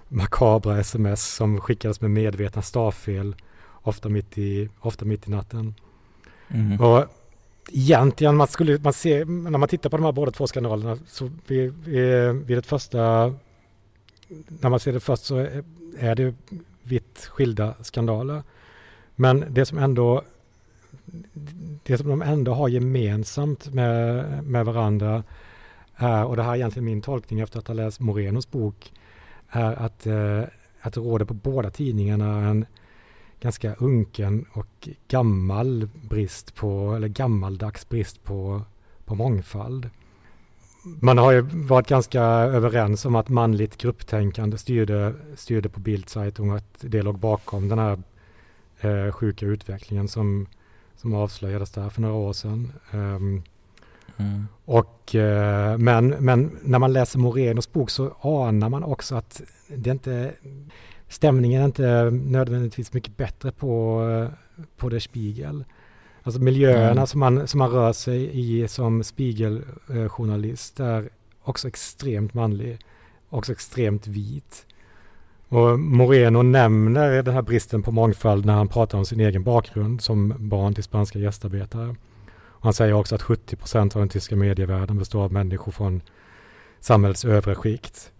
makabra 0.07 0.79
sms 0.79 1.35
som 1.35 1.61
skickades 1.61 2.01
med 2.01 2.11
medvetna 2.11 2.61
stavfel 2.61 3.35
ofta 3.81 4.09
mitt 4.09 4.37
i, 4.37 4.69
ofta 4.79 5.05
mitt 5.05 5.27
i 5.27 5.31
natten. 5.31 5.75
Mm. 6.47 6.81
Och 6.81 7.05
egentligen, 7.71 8.35
man 8.35 8.47
skulle, 8.47 8.79
man 8.79 8.93
ser, 8.93 9.25
när 9.25 9.57
man 9.57 9.69
tittar 9.69 9.89
på 9.89 9.97
de 9.97 10.03
här 10.03 10.11
båda 10.11 10.31
två 10.31 10.47
skandalerna 10.47 10.97
så 11.07 11.31
vid, 11.47 11.73
vid, 12.45 12.57
det 12.57 12.65
första, 12.65 13.33
när 14.47 14.69
man 14.69 14.79
ser 14.79 14.93
det 14.93 14.99
först 14.99 15.23
så 15.23 15.37
är, 15.37 15.63
är 15.99 16.15
det 16.15 16.35
vitt 16.83 17.29
skilda 17.31 17.73
skandaler. 17.81 18.43
Men 19.19 19.45
det 19.49 19.65
som 19.65 19.77
ändå 19.77 20.21
det 21.83 21.97
som 21.97 22.09
de 22.09 22.21
ändå 22.21 22.53
har 22.53 22.67
gemensamt 22.67 23.73
med, 23.73 24.43
med 24.43 24.65
varandra 24.65 25.23
är, 25.95 26.25
och 26.25 26.35
det 26.35 26.43
här 26.43 26.51
är 26.51 26.55
egentligen 26.55 26.85
min 26.85 27.01
tolkning 27.01 27.39
efter 27.39 27.59
att 27.59 27.67
ha 27.67 27.75
läst 27.75 27.99
Morenos 27.99 28.51
bok, 28.51 28.93
är 29.49 29.73
att, 29.73 30.07
eh, 30.07 30.41
att 30.81 30.93
det 30.93 30.99
råder 30.99 31.25
på 31.25 31.33
båda 31.33 31.69
tidningarna 31.69 32.49
en 32.49 32.65
ganska 33.39 33.73
unken 33.73 34.45
och 34.53 34.89
gammal 35.07 35.89
brist 36.09 36.55
på, 36.55 36.93
eller 36.95 37.07
gammaldags 37.07 37.89
brist 37.89 38.23
på, 38.23 38.61
på 39.05 39.15
mångfald. 39.15 39.89
Man 40.83 41.17
har 41.17 41.31
ju 41.31 41.41
varit 41.41 41.87
ganska 41.87 42.21
överens 42.21 43.05
om 43.05 43.15
att 43.15 43.29
manligt 43.29 43.77
grupptänkande 43.77 44.57
styrde, 44.57 45.13
styrde 45.35 45.69
på 45.69 45.79
Bildzeitung 45.79 46.49
och 46.49 46.57
att 46.57 46.77
det 46.79 47.01
låg 47.01 47.19
bakom 47.19 47.67
den 47.67 47.79
här 47.79 47.99
eh, 48.81 49.11
sjuka 49.11 49.45
utvecklingen 49.45 50.07
som, 50.07 50.47
som 50.95 51.13
avslöjades 51.13 51.71
där 51.71 51.89
för 51.89 52.01
några 52.01 52.15
år 52.15 52.33
sedan. 52.33 52.71
Um, 52.91 53.43
mm. 54.17 54.47
och, 54.65 55.15
eh, 55.15 55.77
men, 55.77 56.07
men 56.09 56.57
när 56.61 56.79
man 56.79 56.93
läser 56.93 57.19
Morenos 57.19 57.71
bok 57.71 57.89
så 57.89 58.15
anar 58.21 58.69
man 58.69 58.83
också 58.83 59.15
att 59.15 59.41
det 59.67 59.91
inte 59.91 60.33
stämningen 61.07 61.61
är 61.61 61.65
inte 61.65 62.09
nödvändigtvis 62.11 62.93
mycket 62.93 63.17
bättre 63.17 63.51
på, 63.51 64.01
på 64.77 64.89
Der 64.89 64.99
Spiegel. 64.99 65.65
Alltså 66.23 66.41
miljöerna 66.41 66.91
mm. 66.91 67.07
som, 67.07 67.19
man, 67.19 67.47
som 67.47 67.57
man 67.57 67.69
rör 67.69 67.93
sig 67.93 68.39
i 68.39 68.67
som 68.67 69.03
Spiegel-journalist 69.03 70.79
är 70.79 71.09
också 71.43 71.67
extremt 71.67 72.33
manlig, 72.33 72.79
också 73.29 73.51
extremt 73.51 74.07
vit. 74.07 74.65
Och 75.49 75.79
Moreno 75.79 76.41
nämner 76.41 77.23
den 77.23 77.33
här 77.33 77.41
bristen 77.41 77.83
på 77.83 77.91
mångfald 77.91 78.45
när 78.45 78.53
han 78.53 78.67
pratar 78.67 78.97
om 78.97 79.05
sin 79.05 79.19
egen 79.19 79.43
bakgrund 79.43 80.01
som 80.01 80.33
barn 80.37 80.73
till 80.73 80.83
spanska 80.83 81.19
gästarbetare. 81.19 81.95
Och 82.29 82.63
han 82.63 82.73
säger 82.73 82.93
också 82.93 83.15
att 83.15 83.21
70 83.21 83.55
procent 83.55 83.95
av 83.95 83.99
den 83.99 84.09
tyska 84.09 84.35
medievärlden 84.35 84.97
består 84.97 85.23
av 85.23 85.33
människor 85.33 85.71
från 85.71 86.01
samhällets 86.79 87.25
övre 87.25 87.55
skikt. 87.55 88.11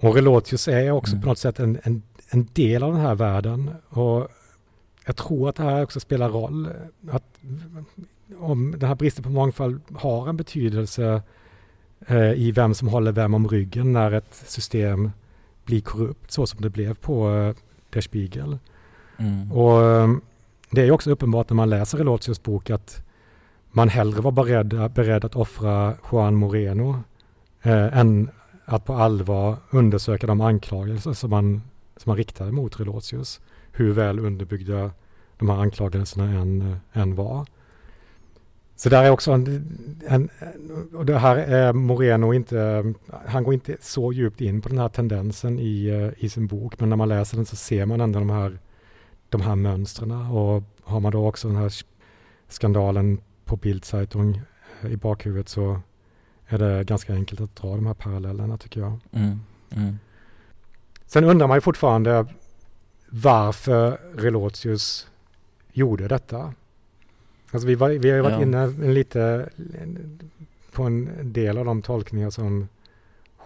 Och 0.00 0.14
Relotius 0.14 0.68
är 0.68 0.90
också 0.90 1.12
mm. 1.12 1.22
på 1.22 1.28
något 1.28 1.38
sätt 1.38 1.60
en, 1.60 1.78
en 1.82 2.02
en 2.34 2.48
del 2.52 2.82
av 2.82 2.92
den 2.92 3.00
här 3.00 3.14
världen. 3.14 3.70
Och 3.88 4.28
jag 5.06 5.16
tror 5.16 5.48
att 5.48 5.56
det 5.56 5.62
här 5.62 5.82
också 5.82 6.00
spelar 6.00 6.28
roll. 6.28 6.68
Att 7.10 7.24
om 8.38 8.74
den 8.78 8.88
här 8.88 8.94
bristen 8.94 9.24
på 9.24 9.30
mångfald 9.30 9.80
har 9.94 10.28
en 10.28 10.36
betydelse 10.36 11.22
eh, 12.06 12.32
i 12.32 12.52
vem 12.52 12.74
som 12.74 12.88
håller 12.88 13.12
vem 13.12 13.34
om 13.34 13.48
ryggen 13.48 13.92
när 13.92 14.12
ett 14.12 14.42
system 14.46 15.10
blir 15.64 15.80
korrupt 15.80 16.32
så 16.32 16.46
som 16.46 16.60
det 16.60 16.70
blev 16.70 16.94
på 16.94 17.30
eh, 17.30 17.54
Der 17.90 18.00
Spiegel. 18.00 18.58
Mm. 19.16 19.52
Och 19.52 19.82
eh, 19.82 20.08
det 20.70 20.82
är 20.82 20.90
också 20.90 21.10
uppenbart 21.10 21.50
när 21.50 21.56
man 21.56 21.70
läser 21.70 21.98
Relotius 21.98 22.42
bok 22.42 22.70
att 22.70 23.02
man 23.70 23.88
hellre 23.88 24.20
var 24.20 24.32
beredd, 24.32 24.90
beredd 24.94 25.24
att 25.24 25.36
offra 25.36 25.94
Juan 26.12 26.34
Moreno 26.34 27.02
eh, 27.62 27.98
än 27.98 28.30
att 28.64 28.84
på 28.84 28.94
allvar 28.94 29.56
undersöka 29.70 30.26
de 30.26 30.40
anklagelser 30.40 31.12
som 31.12 31.30
man 31.30 31.62
som 31.96 32.10
han 32.10 32.16
riktade 32.16 32.52
mot 32.52 32.80
Relotius, 32.80 33.40
hur 33.72 33.92
väl 33.92 34.18
underbyggda 34.18 34.90
de 35.38 35.48
här 35.48 35.56
anklagelserna 35.56 36.24
än, 36.24 36.76
än 36.92 37.14
var. 37.14 37.46
Så 38.76 38.88
där 38.88 39.04
är 39.04 39.10
också 39.10 39.32
en, 39.32 39.68
en, 40.06 40.28
och 40.94 41.06
det 41.06 41.18
här 41.18 41.36
är 41.36 41.72
Moreno 41.72 42.34
inte, 42.34 42.94
han 43.26 43.44
går 43.44 43.54
inte 43.54 43.76
så 43.80 44.12
djupt 44.12 44.40
in 44.40 44.60
på 44.60 44.68
den 44.68 44.78
här 44.78 44.88
tendensen 44.88 45.58
i, 45.58 46.12
i 46.16 46.28
sin 46.28 46.46
bok, 46.46 46.80
men 46.80 46.88
när 46.88 46.96
man 46.96 47.08
läser 47.08 47.36
den 47.36 47.46
så 47.46 47.56
ser 47.56 47.86
man 47.86 48.00
ändå 48.00 48.18
de 48.18 48.30
här, 48.30 48.58
de 49.28 49.40
här 49.40 49.54
mönstren 49.54 50.12
och 50.12 50.62
har 50.82 51.00
man 51.00 51.12
då 51.12 51.28
också 51.28 51.48
den 51.48 51.56
här 51.56 51.72
skandalen 52.48 53.20
på 53.44 53.56
Bildzeitung 53.56 54.42
i 54.82 54.96
bakhuvudet 54.96 55.48
så 55.48 55.80
är 56.46 56.58
det 56.58 56.84
ganska 56.84 57.14
enkelt 57.14 57.40
att 57.40 57.56
dra 57.56 57.74
de 57.74 57.86
här 57.86 57.94
parallellerna 57.94 58.56
tycker 58.56 58.80
jag. 58.80 58.98
Mm, 59.12 59.40
mm. 59.70 59.98
Sen 61.06 61.24
undrar 61.24 61.46
man 61.46 61.56
ju 61.56 61.60
fortfarande 61.60 62.26
varför 63.08 63.98
Relotius 64.14 65.08
gjorde 65.72 66.08
detta. 66.08 66.52
Alltså 67.54 67.66
vi, 67.66 67.74
var, 67.74 67.90
vi 67.90 68.10
har 68.10 68.20
varit 68.20 68.34
ja. 68.34 68.42
inne 68.42 68.66
lite 68.92 69.48
på 70.72 70.82
en 70.82 71.32
del 71.32 71.58
av 71.58 71.64
de 71.64 71.82
tolkningar 71.82 72.30
som 72.30 72.68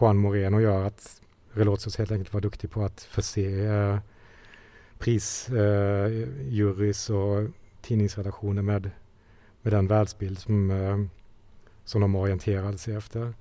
Juan 0.01 0.17
Moreno 0.17 0.61
gör, 0.61 0.85
att 0.85 1.23
Relotius 1.53 1.97
helt 1.97 2.13
enkelt 2.13 2.35
var 2.35 2.41
duktig 2.41 2.71
på 2.71 2.85
att 2.85 3.03
förse 3.03 3.67
eh, 3.67 3.99
prisjurys 4.99 5.51
eh, 7.11 7.17
och 7.17 7.49
tidningsredaktioner 7.83 8.63
med, 8.63 8.91
med 9.63 9.73
den 9.73 9.87
världsbild 9.87 10.39
som, 10.39 10.71
eh, 10.71 10.99
som 11.85 12.01
de 12.01 12.15
orienterade 12.15 12.79
sig 12.79 12.95
efter. 12.95 13.35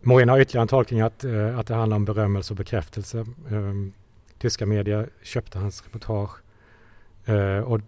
Morin 0.00 0.28
har 0.28 0.40
ytterligare 0.40 0.62
en 0.62 0.68
tolkning 0.68 1.00
att, 1.00 1.24
eh, 1.24 1.58
att 1.58 1.66
det 1.66 1.74
handlar 1.74 1.96
om 1.96 2.04
berömmelse 2.04 2.52
och 2.52 2.56
bekräftelse. 2.56 3.26
Um, 3.50 3.92
tyska 4.38 4.66
medier 4.66 5.10
köpte 5.22 5.58
hans 5.58 5.84
reportage 5.84 6.30
uh, 7.28 7.58
och 7.58 7.80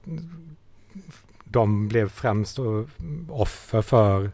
de 1.51 1.89
blev 1.89 2.09
främst 2.09 2.59
offer 3.29 3.83
för, 3.83 4.31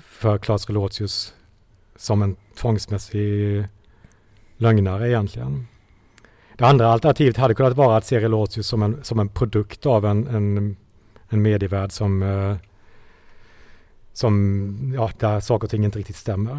för 0.00 0.38
Claes 0.38 0.66
Relotius 0.66 1.34
som 1.96 2.22
en 2.22 2.36
tvångsmässig 2.56 3.64
lögnare 4.56 5.08
egentligen. 5.08 5.66
Det 6.56 6.64
andra 6.66 6.88
alternativet 6.88 7.36
hade 7.36 7.54
kunnat 7.54 7.76
vara 7.76 7.96
att 7.96 8.06
se 8.06 8.20
Relotius 8.20 8.66
som 8.66 8.82
en, 8.82 9.04
som 9.04 9.18
en 9.18 9.28
produkt 9.28 9.86
av 9.86 10.04
en, 10.06 10.26
en, 10.26 10.76
en 11.28 11.42
medievärld 11.42 11.92
som, 11.92 12.22
eh, 12.22 12.56
som, 14.12 14.92
ja, 14.96 15.10
där 15.18 15.40
saker 15.40 15.66
och 15.66 15.70
ting 15.70 15.84
inte 15.84 15.98
riktigt 15.98 16.16
stämmer. 16.16 16.58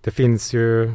Det 0.00 0.10
finns 0.10 0.52
ju 0.54 0.92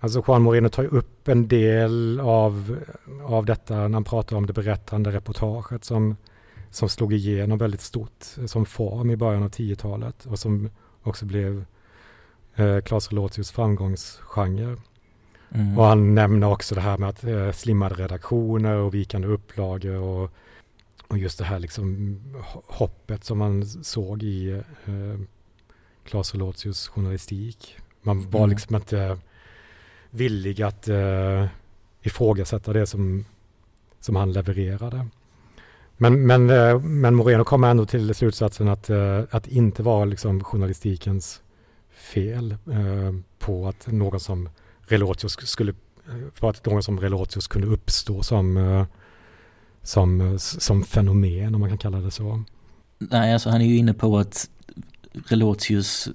Alltså 0.00 0.22
Juan 0.28 0.42
Moreno 0.42 0.68
tar 0.68 0.82
ju 0.82 0.88
upp 0.88 1.28
en 1.28 1.48
del 1.48 2.20
av, 2.20 2.78
av 3.24 3.44
detta 3.44 3.74
när 3.74 3.88
han 3.88 4.04
pratar 4.04 4.36
om 4.36 4.46
det 4.46 4.52
berättande 4.52 5.10
reportaget 5.10 5.84
som, 5.84 6.16
som 6.70 6.88
slog 6.88 7.12
igenom 7.12 7.58
väldigt 7.58 7.80
stort 7.80 8.24
som 8.46 8.66
form 8.66 9.10
i 9.10 9.16
början 9.16 9.42
av 9.42 9.50
10-talet 9.50 10.26
och 10.26 10.38
som 10.38 10.70
också 11.02 11.26
blev 11.26 11.64
eh, 12.54 12.80
Claes 12.80 13.08
Relotius 13.08 13.50
framgångsgenre. 13.50 14.76
Mm. 15.50 15.78
Och 15.78 15.84
han 15.84 16.14
nämner 16.14 16.52
också 16.52 16.74
det 16.74 16.80
här 16.80 16.98
med 16.98 17.08
att 17.08 17.24
eh, 17.24 17.52
slimmade 17.52 17.94
redaktioner 17.94 18.76
och 18.76 18.94
vikande 18.94 19.28
upplagor 19.28 19.96
och, 19.96 20.30
och 21.08 21.18
just 21.18 21.38
det 21.38 21.44
här 21.44 21.58
liksom 21.58 22.20
hoppet 22.66 23.24
som 23.24 23.38
man 23.38 23.66
såg 23.66 24.22
i 24.22 24.50
eh, 24.84 25.20
Claes 26.04 26.34
Relotius 26.34 26.88
journalistik. 26.88 27.76
Man 28.02 28.30
var 28.30 28.40
mm. 28.40 28.50
liksom 28.50 28.76
inte 28.76 29.18
villig 30.10 30.62
att 30.62 30.88
eh, 30.88 31.46
ifrågasätta 32.02 32.72
det 32.72 32.86
som, 32.86 33.24
som 34.00 34.16
han 34.16 34.32
levererade. 34.32 35.06
Men, 36.00 36.26
men, 36.26 36.50
eh, 36.50 36.80
men 36.80 37.14
Moreno 37.14 37.44
kommer 37.44 37.70
ändå 37.70 37.86
till 37.86 38.14
slutsatsen 38.14 38.68
att, 38.68 38.90
eh, 38.90 39.20
att 39.30 39.46
inte 39.46 39.82
vara 39.82 40.04
liksom 40.04 40.44
journalistikens 40.44 41.42
fel 41.90 42.52
eh, 42.52 43.14
på 43.38 43.68
att 43.68 43.86
någon 43.86 44.20
som 44.20 44.48
Relotius 44.80 45.32
skulle, 45.32 45.74
för 46.34 46.50
att 46.50 46.66
någon 46.66 46.82
som 46.82 47.00
Relotius 47.00 47.46
kunde 47.46 47.66
uppstå 47.66 48.22
som, 48.22 48.56
eh, 48.56 48.84
som, 49.82 50.38
som 50.38 50.82
fenomen 50.82 51.54
om 51.54 51.60
man 51.60 51.70
kan 51.70 51.78
kalla 51.78 51.98
det 51.98 52.10
så. 52.10 52.44
Nej, 52.98 53.32
alltså 53.32 53.50
han 53.50 53.60
är 53.60 53.66
ju 53.66 53.76
inne 53.76 53.94
på 53.94 54.18
att 54.18 54.50
Relotius, 55.12 56.08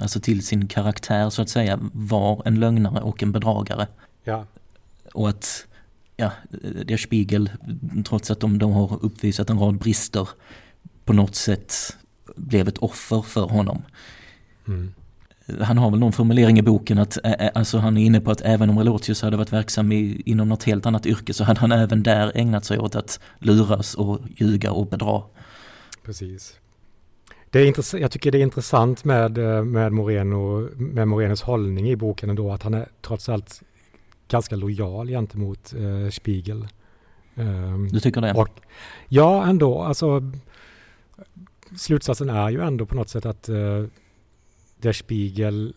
alltså 0.00 0.20
till 0.20 0.46
sin 0.46 0.68
karaktär 0.68 1.30
så 1.30 1.42
att 1.42 1.48
säga, 1.48 1.78
var 1.92 2.42
en 2.44 2.60
lögnare 2.60 3.00
och 3.00 3.22
en 3.22 3.32
bedragare. 3.32 3.86
Ja. 4.24 4.46
Och 5.14 5.28
att, 5.28 5.66
ja, 6.22 6.32
Der 6.84 6.96
Spiegel, 6.96 7.50
trots 8.04 8.30
att 8.30 8.40
de 8.40 8.58
då 8.58 8.68
har 8.68 9.04
uppvisat 9.04 9.50
en 9.50 9.58
rad 9.58 9.78
brister, 9.78 10.28
på 11.04 11.12
något 11.12 11.34
sätt 11.34 11.96
blev 12.36 12.68
ett 12.68 12.78
offer 12.78 13.22
för 13.22 13.42
honom. 13.42 13.82
Mm 14.68 14.92
han 15.60 15.78
har 15.78 15.90
väl 15.90 16.00
någon 16.00 16.12
formulering 16.12 16.58
i 16.58 16.62
boken 16.62 16.98
att 16.98 17.18
alltså 17.54 17.78
han 17.78 17.96
är 17.96 18.04
inne 18.04 18.20
på 18.20 18.30
att 18.30 18.40
även 18.40 18.70
om 18.70 18.78
Relotius 18.78 19.22
hade 19.22 19.36
varit 19.36 19.52
verksam 19.52 19.92
i, 19.92 20.22
inom 20.26 20.48
något 20.48 20.64
helt 20.64 20.86
annat 20.86 21.06
yrke 21.06 21.34
så 21.34 21.44
hade 21.44 21.60
han 21.60 21.72
även 21.72 22.02
där 22.02 22.32
ägnat 22.34 22.64
sig 22.64 22.78
åt 22.78 22.94
att 22.94 23.20
luras 23.38 23.94
och 23.94 24.20
ljuga 24.36 24.72
och 24.72 24.86
bedra. 24.86 25.22
Precis. 26.04 26.56
Det 27.50 27.60
är 27.60 27.96
jag 27.96 28.10
tycker 28.10 28.30
det 28.30 28.38
är 28.38 28.42
intressant 28.42 29.04
med, 29.04 29.38
eh, 29.38 29.64
med, 29.64 29.92
Moreno, 29.92 30.68
med 30.76 31.08
Morenos 31.08 31.42
hållning 31.42 31.90
i 31.90 31.96
boken 31.96 32.30
ändå 32.30 32.52
att 32.52 32.62
han 32.62 32.74
är 32.74 32.88
trots 33.02 33.28
allt 33.28 33.62
ganska 34.32 34.56
lojal 34.56 35.08
gentemot 35.08 35.74
eh, 35.74 36.10
Spiegel. 36.10 36.68
Um, 37.34 37.88
du 37.88 38.00
tycker 38.00 38.20
det? 38.20 38.32
Och, 38.32 38.48
ja, 39.08 39.46
ändå. 39.46 39.82
Alltså, 39.82 40.32
slutsatsen 41.76 42.30
är 42.30 42.50
ju 42.50 42.60
ändå 42.60 42.86
på 42.86 42.94
något 42.94 43.08
sätt 43.08 43.26
att 43.26 43.48
eh, 43.48 43.84
der 44.78 44.92
Spiegel 44.92 45.74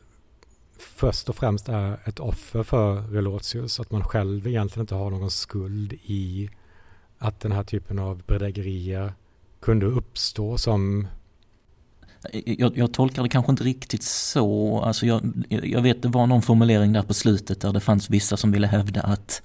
först 0.77 1.29
och 1.29 1.35
främst 1.35 1.69
är 1.69 1.97
ett 2.05 2.19
offer 2.19 2.63
för 2.63 3.01
Relotius. 3.01 3.79
Att 3.79 3.91
man 3.91 4.03
själv 4.03 4.47
egentligen 4.47 4.83
inte 4.83 4.95
har 4.95 5.09
någon 5.09 5.31
skuld 5.31 5.93
i 5.93 6.49
att 7.17 7.39
den 7.39 7.51
här 7.51 7.63
typen 7.63 7.99
av 7.99 8.21
bedrägerier 8.27 9.13
kunde 9.59 9.85
uppstå 9.85 10.57
som 10.57 11.07
Eh, 12.33 12.53
jag, 12.59 12.77
jag, 12.77 12.91
tolkar 12.91 13.23
det 13.23 13.29
kanske 13.29 13.51
inte 13.51 13.63
riktigt 13.63 14.03
så. 14.03 14.79
Alltså 14.81 15.05
jag, 15.05 15.45
jag 15.49 15.81
vet 15.81 16.01
det 16.01 16.07
var 16.07 16.27
någon 16.27 16.41
formulering 16.41 16.93
där 16.93 17.01
på 17.01 17.13
slutet 17.13 17.61
där 17.61 17.73
det 17.73 17.79
fanns 17.79 18.09
vissa 18.09 18.37
som 18.37 18.51
ville 18.51 18.67
hävda 18.67 19.01
att 19.01 19.41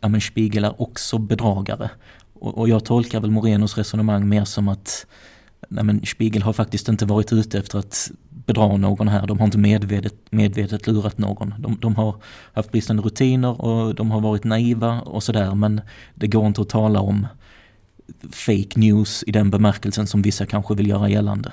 ja, 0.00 0.08
men 0.08 0.20
Spiegel 0.20 0.64
är 0.64 0.82
också 0.82 1.18
bedragare. 1.18 1.90
Och, 2.32 2.58
och 2.58 2.68
jag 2.68 2.84
tolkar 2.84 3.20
väl 3.20 3.30
Morenos 3.30 3.76
resonemang 3.76 4.28
mer 4.28 4.44
som 4.44 4.68
att 4.68 5.06
nej 5.68 5.84
men 5.84 6.06
Spiegel 6.06 6.42
har 6.42 6.52
faktiskt 6.52 6.88
inte 6.88 7.06
varit 7.06 7.32
ute 7.32 7.58
efter 7.58 7.78
att 7.78 8.10
bedra 8.46 8.76
någon 8.76 9.08
här. 9.08 9.26
De 9.26 9.38
har 9.38 9.44
inte 9.44 9.58
medvetet, 9.58 10.14
medvetet 10.30 10.86
lurat 10.86 11.18
någon. 11.18 11.54
De, 11.58 11.78
de 11.80 11.96
har 11.96 12.14
haft 12.52 12.72
bristande 12.72 13.02
rutiner 13.02 13.60
och 13.60 13.94
de 13.94 14.10
har 14.10 14.20
varit 14.20 14.44
naiva 14.44 15.00
och 15.00 15.22
sådär. 15.22 15.54
Men 15.54 15.80
det 16.14 16.26
går 16.26 16.46
inte 16.46 16.60
att 16.60 16.68
tala 16.68 17.00
om 17.00 17.26
fake 18.30 18.80
news 18.80 19.24
i 19.26 19.32
den 19.32 19.50
bemärkelsen 19.50 20.06
som 20.06 20.22
vissa 20.22 20.46
kanske 20.46 20.74
vill 20.74 20.88
göra 20.88 21.08
gällande. 21.08 21.52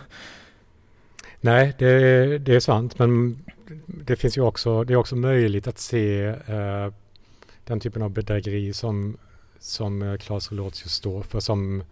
Nej, 1.42 1.74
det, 1.78 2.38
det 2.38 2.56
är 2.56 2.60
sant. 2.60 3.00
Men 3.00 3.44
det 3.88 4.16
finns 4.16 4.38
ju 4.38 4.42
också, 4.42 4.84
det 4.84 4.94
är 4.94 4.98
också 4.98 5.16
möjligt 5.16 5.68
att 5.68 5.80
se 5.80 6.26
eh, 6.26 6.94
den 7.64 7.80
typen 7.80 8.02
av 8.02 8.10
bedrägeri 8.10 8.74
som, 8.74 9.18
som 9.60 10.02
eh, 10.02 10.18
Claes 10.18 10.52
Relotius 10.52 10.94
står 10.94 11.22
för 11.22 11.40
som, 11.40 11.84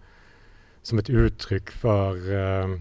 som 0.82 1.00
ett 1.00 1.10
uttryck 1.10 1.70
för 1.70 2.34
eh, 2.34 2.80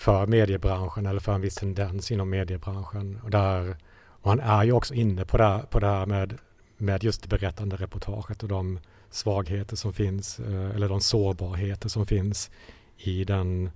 för 0.00 0.26
mediebranschen 0.26 1.06
eller 1.06 1.20
för 1.20 1.34
en 1.34 1.40
viss 1.40 1.54
tendens 1.54 2.10
inom 2.10 2.30
mediebranschen. 2.30 3.20
Och, 3.24 3.30
där, 3.30 3.76
och 4.06 4.30
han 4.30 4.40
är 4.40 4.64
ju 4.64 4.72
också 4.72 4.94
inne 4.94 5.24
på 5.24 5.36
det, 5.36 5.66
på 5.70 5.80
det 5.80 5.86
här 5.86 6.06
med, 6.06 6.38
med 6.76 7.04
just 7.04 7.22
det 7.22 7.28
berättande 7.28 7.76
reportaget 7.76 8.42
och 8.42 8.48
de 8.48 8.78
svagheter 9.10 9.76
som 9.76 9.92
finns, 9.92 10.40
eh, 10.40 10.70
eller 10.70 10.88
de 10.88 11.00
sårbarheter 11.00 11.88
som 11.88 12.06
finns 12.06 12.50
i 12.98 13.24
den, 13.24 13.70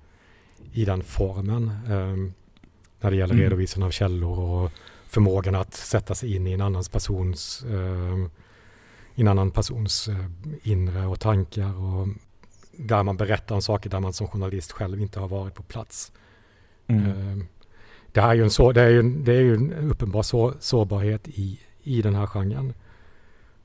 i 0.73 0.85
den 0.85 1.03
formen. 1.03 1.69
Eh, 1.69 2.33
när 3.01 3.11
det 3.11 3.17
gäller 3.17 3.35
mm. 3.35 3.45
redovisning 3.45 3.85
av 3.85 3.91
källor 3.91 4.39
och 4.39 4.71
förmågan 5.07 5.55
att 5.55 5.75
sätta 5.75 6.15
sig 6.15 6.37
in 6.37 6.47
i 6.47 6.53
en 6.53 6.61
annan 6.61 6.85
persons, 6.85 7.65
eh, 7.65 8.27
i 9.15 9.21
en 9.21 9.29
annan 9.29 9.51
persons 9.51 10.09
inre 10.63 11.07
och 11.07 11.21
tankar 11.21 11.75
och 11.77 12.09
där 12.77 13.03
man 13.03 13.17
berättar 13.17 13.55
om 13.55 13.63
saker 13.63 13.91
där 13.91 14.01
man 14.01 14.13
som 14.13 14.29
journalist 14.29 14.73
själv 14.73 15.01
inte 15.01 15.21
har 15.21 15.29
varit 15.29 15.55
på 15.55 15.63
plats. 15.63 16.13
Mm. 16.87 17.05
Ehm, 17.05 17.47
det, 18.13 18.21
är 18.21 18.35
ju 18.35 18.43
en 18.43 18.51
så, 18.51 18.73
det, 18.73 18.83
är 18.83 18.89
ju, 18.89 19.03
det 19.03 19.33
är 19.33 19.41
ju 19.41 19.55
en 19.55 19.91
uppenbar 19.91 20.23
så, 20.23 20.55
sårbarhet 20.61 21.29
i, 21.29 21.61
i 21.83 22.03
den 22.03 22.15
här 22.15 22.27
genren. 22.27 22.75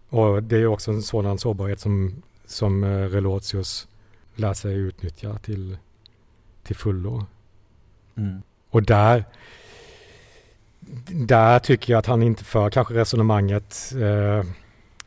Och 0.10 0.44
det 0.44 0.58
är 0.58 0.66
också 0.66 0.92
en 0.92 1.02
sådan 1.02 1.38
sårbarhet 1.38 1.80
som, 1.80 2.22
som 2.46 2.84
eh, 2.84 3.10
Relotius 3.10 3.88
lär 4.36 4.54
sig 4.54 4.76
utnyttja 4.76 5.38
till, 5.38 5.78
till 6.70 6.78
fullo. 6.78 7.26
Mm. 8.16 8.42
Och 8.70 8.84
där, 8.84 9.26
där 11.08 11.60
tycker 11.60 11.94
jag 11.94 12.00
att 12.00 12.06
han 12.06 12.24
inte 12.24 12.44
för 12.44 12.70
kanske 12.70 12.94
resonemanget 12.94 13.94
eh, 13.96 14.44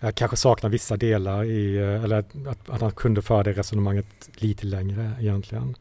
jag 0.01 0.15
kanske 0.15 0.37
saknar 0.37 0.71
vissa 0.71 0.97
delar 0.97 1.45
i, 1.45 1.77
eh, 1.77 2.05
eller 2.05 2.17
att, 2.19 2.69
att 2.69 2.81
han 2.81 2.93
kunde 2.93 3.23
föra 3.23 3.43
det 3.43 3.53
resonemanget 3.53 4.07
lite 4.35 4.67
längre 4.67 5.13
egentligen. 5.21 5.75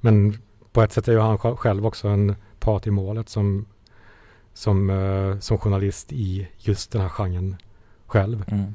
Men 0.00 0.38
på 0.72 0.82
ett 0.82 0.92
sätt 0.92 1.08
är 1.08 1.12
ju 1.12 1.18
han 1.18 1.38
själv 1.38 1.86
också 1.86 2.08
en 2.08 2.36
part 2.58 2.86
i 2.86 2.90
målet 2.90 3.28
som, 3.28 3.66
som, 4.54 4.90
uh, 4.90 5.38
som 5.38 5.58
journalist 5.58 6.12
i 6.12 6.48
just 6.58 6.92
den 6.92 7.02
här 7.02 7.08
genren 7.08 7.56
själv. 8.06 8.44
Mm. 8.48 8.74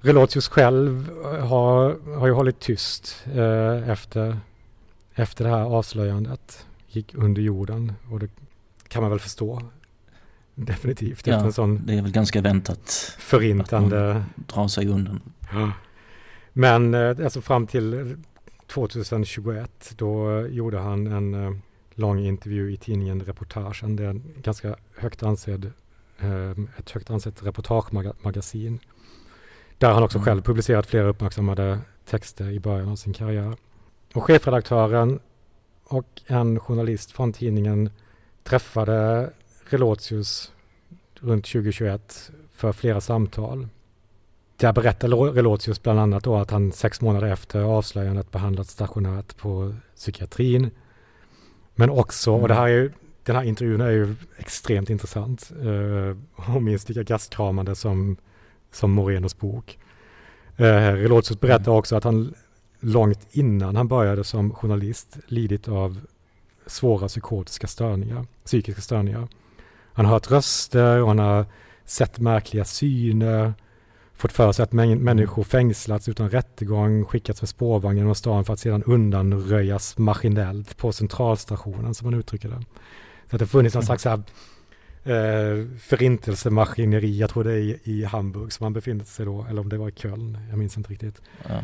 Relotius 0.00 0.48
själv 0.48 1.10
har, 1.40 1.96
har 2.18 2.26
ju 2.26 2.32
hållit 2.32 2.60
tyst 2.60 3.26
uh, 3.36 3.90
efter, 3.90 4.38
efter 5.16 5.44
det 5.44 5.50
här 5.50 5.62
avslöjandet. 5.62 6.66
Gick 6.88 7.14
under 7.14 7.42
jorden 7.42 7.92
och 8.10 8.20
det 8.20 8.30
kan 8.88 9.02
man 9.02 9.10
väl 9.10 9.20
förstå 9.20 9.62
Definitivt. 10.58 11.26
Ja, 11.26 11.44
en 11.44 11.52
sån 11.52 11.86
det 11.86 11.94
är 11.94 12.02
väl 12.02 12.12
ganska 12.12 12.40
väntat. 12.40 13.14
Förintande. 13.18 14.24
Dra 14.34 14.68
sig 14.68 14.88
undan. 14.88 15.20
Ja. 15.52 15.72
Men 16.52 16.94
eh, 16.94 17.24
alltså 17.24 17.40
fram 17.40 17.66
till 17.66 18.16
2021 18.66 19.94
då 19.96 20.46
gjorde 20.46 20.78
han 20.78 21.06
en 21.06 21.34
eh, 21.34 21.52
lång 21.94 22.18
intervju 22.18 22.72
i 22.72 22.76
tidningen 22.76 23.20
Reportagen. 23.20 23.96
Det 23.96 24.04
är 24.04 24.08
en 24.08 24.22
ganska 24.42 24.76
högt 24.96 25.22
ansedd, 25.22 25.72
eh, 26.18 26.50
ett 26.78 26.90
högt 26.90 27.10
ansett 27.10 27.42
reportagemagasin. 27.42 28.78
Där 29.78 29.92
han 29.92 30.02
också 30.02 30.18
mm. 30.18 30.24
själv 30.24 30.42
publicerat 30.42 30.86
flera 30.86 31.08
uppmärksammade 31.08 31.78
texter 32.04 32.50
i 32.50 32.60
början 32.60 32.88
av 32.88 32.96
sin 32.96 33.12
karriär. 33.12 33.56
Och 34.16 34.24
chefredaktören 34.24 35.20
och 35.84 36.22
en 36.26 36.60
journalist 36.60 37.12
från 37.12 37.32
tidningen 37.32 37.90
träffade 38.42 39.30
Relotius 39.68 40.52
runt 41.20 41.44
2021 41.44 42.30
för 42.52 42.72
flera 42.72 43.00
samtal. 43.00 43.68
Där 44.56 44.72
berättar 44.72 45.08
Relotius 45.32 45.82
bland 45.82 46.00
annat 46.00 46.24
då 46.24 46.36
att 46.36 46.50
han 46.50 46.72
sex 46.72 47.00
månader 47.00 47.26
efter 47.26 47.60
avslöjandet 47.60 48.30
behandlats 48.30 48.70
stationärt 48.70 49.36
på 49.36 49.74
psykiatrin. 49.96 50.70
Men 51.74 51.90
också, 51.90 52.32
och 52.32 52.48
det 52.48 52.54
här 52.54 52.68
är, 52.68 52.92
den 53.22 53.36
här 53.36 53.42
intervjun 53.42 53.80
är 53.80 53.90
ju 53.90 54.14
extremt 54.36 54.90
intressant 54.90 55.52
eh, 55.62 56.52
och 56.54 56.62
minst 56.62 56.88
lika 56.88 57.02
gastkramande 57.02 57.74
som, 57.74 58.16
som 58.72 58.90
Morenos 58.90 59.38
bok. 59.38 59.78
Eh, 60.56 60.92
Relotius 60.92 61.40
berättar 61.40 61.72
också 61.72 61.96
att 61.96 62.04
han 62.04 62.34
långt 62.80 63.26
innan 63.30 63.76
han 63.76 63.88
började 63.88 64.24
som 64.24 64.54
journalist 64.54 65.18
lidit 65.26 65.68
av 65.68 66.00
svåra 66.66 67.08
psykotiska 67.08 67.66
störningar, 67.66 68.26
psykiska 68.44 68.80
störningar. 68.80 69.28
han 69.92 70.06
har 70.06 70.12
hört 70.12 70.30
röster 70.30 71.02
och 71.02 71.08
han 71.08 71.18
har 71.18 71.46
sett 71.84 72.18
märkliga 72.18 72.64
syner, 72.64 73.54
fått 74.16 74.32
för 74.32 74.52
sig 74.52 74.62
att 74.62 74.72
människor 74.72 75.44
fängslats 75.44 76.08
utan 76.08 76.30
rättegång, 76.30 77.04
skickats 77.04 77.42
med 77.42 77.48
spårvagn 77.48 77.98
genom 77.98 78.14
stan 78.14 78.44
för 78.44 78.52
att 78.52 78.58
sedan 78.58 78.82
undanröjas 78.82 79.98
maskinellt 79.98 80.76
på 80.76 80.92
centralstationen 80.92 81.94
som 81.94 82.10
man 82.10 82.20
uttrycker 82.20 82.48
det. 82.48 82.62
Så 83.30 83.36
att 83.36 83.40
det 83.40 83.46
funnits 83.46 83.74
någon 83.74 83.84
slags 83.84 84.04
här, 84.04 84.22
eh, 85.04 85.66
förintelsemaskineri, 85.78 87.18
jag 87.18 87.30
tror 87.30 87.44
det 87.44 87.52
är 87.52 87.58
i, 87.58 87.80
i 87.84 88.04
Hamburg 88.04 88.52
som 88.52 88.64
han 88.64 88.72
befinner 88.72 89.04
sig 89.04 89.26
då, 89.26 89.46
eller 89.50 89.60
om 89.60 89.68
det 89.68 89.78
var 89.78 89.88
i 89.88 89.92
Köln, 89.92 90.38
jag 90.50 90.58
minns 90.58 90.76
inte 90.76 90.92
riktigt. 90.92 91.22
Ja. 91.48 91.60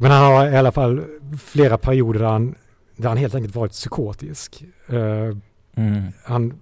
Men 0.00 0.10
han 0.10 0.24
har 0.24 0.46
i 0.46 0.56
alla 0.56 0.72
fall 0.72 1.04
flera 1.44 1.78
perioder 1.78 2.20
där 2.20 2.26
han, 2.26 2.54
där 2.96 3.08
han 3.08 3.18
helt 3.18 3.34
enkelt 3.34 3.54
varit 3.54 3.72
psykotisk. 3.72 4.64
Eh, 4.86 5.36
mm. 5.74 6.12
Han 6.24 6.60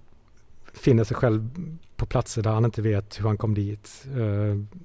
finner 0.75 1.05
sig 1.05 1.17
själv 1.17 1.51
på 1.97 2.07
platser 2.07 2.43
där 2.43 2.51
han 2.51 2.65
inte 2.65 2.83
vet 2.83 3.21
hur 3.21 3.27
han 3.27 3.37
kom 3.37 3.55
dit. 3.55 4.07
Eh, 4.17 4.81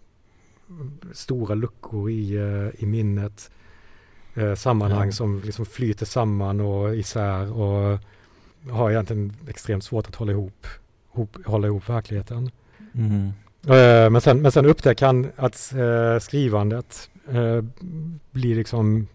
stora 1.13 1.55
luckor 1.55 2.09
i, 2.09 2.35
eh, 2.35 2.83
i 2.83 2.85
minnet. 2.85 3.51
Sammanhang 4.55 5.07
ja. 5.07 5.11
som 5.11 5.41
liksom 5.45 5.65
flyter 5.65 6.05
samman 6.05 6.59
och 6.59 6.95
isär 6.95 7.53
och 7.53 7.99
har 8.69 8.91
egentligen 8.91 9.33
extremt 9.47 9.83
svårt 9.83 10.07
att 10.07 10.15
hålla 10.15 10.31
ihop, 10.31 10.67
ihop 11.13 11.37
hålla 11.45 11.67
ihop 11.67 11.89
verkligheten. 11.89 12.51
Mm. 12.93 13.31
Men, 14.11 14.21
sen, 14.21 14.41
men 14.41 14.51
sen 14.51 14.65
upptäcker 14.65 15.05
han 15.05 15.31
att 15.35 15.73
skrivandet 16.23 17.11
eh, 17.28 17.61
blir 18.32 18.55
liksom 18.55 19.07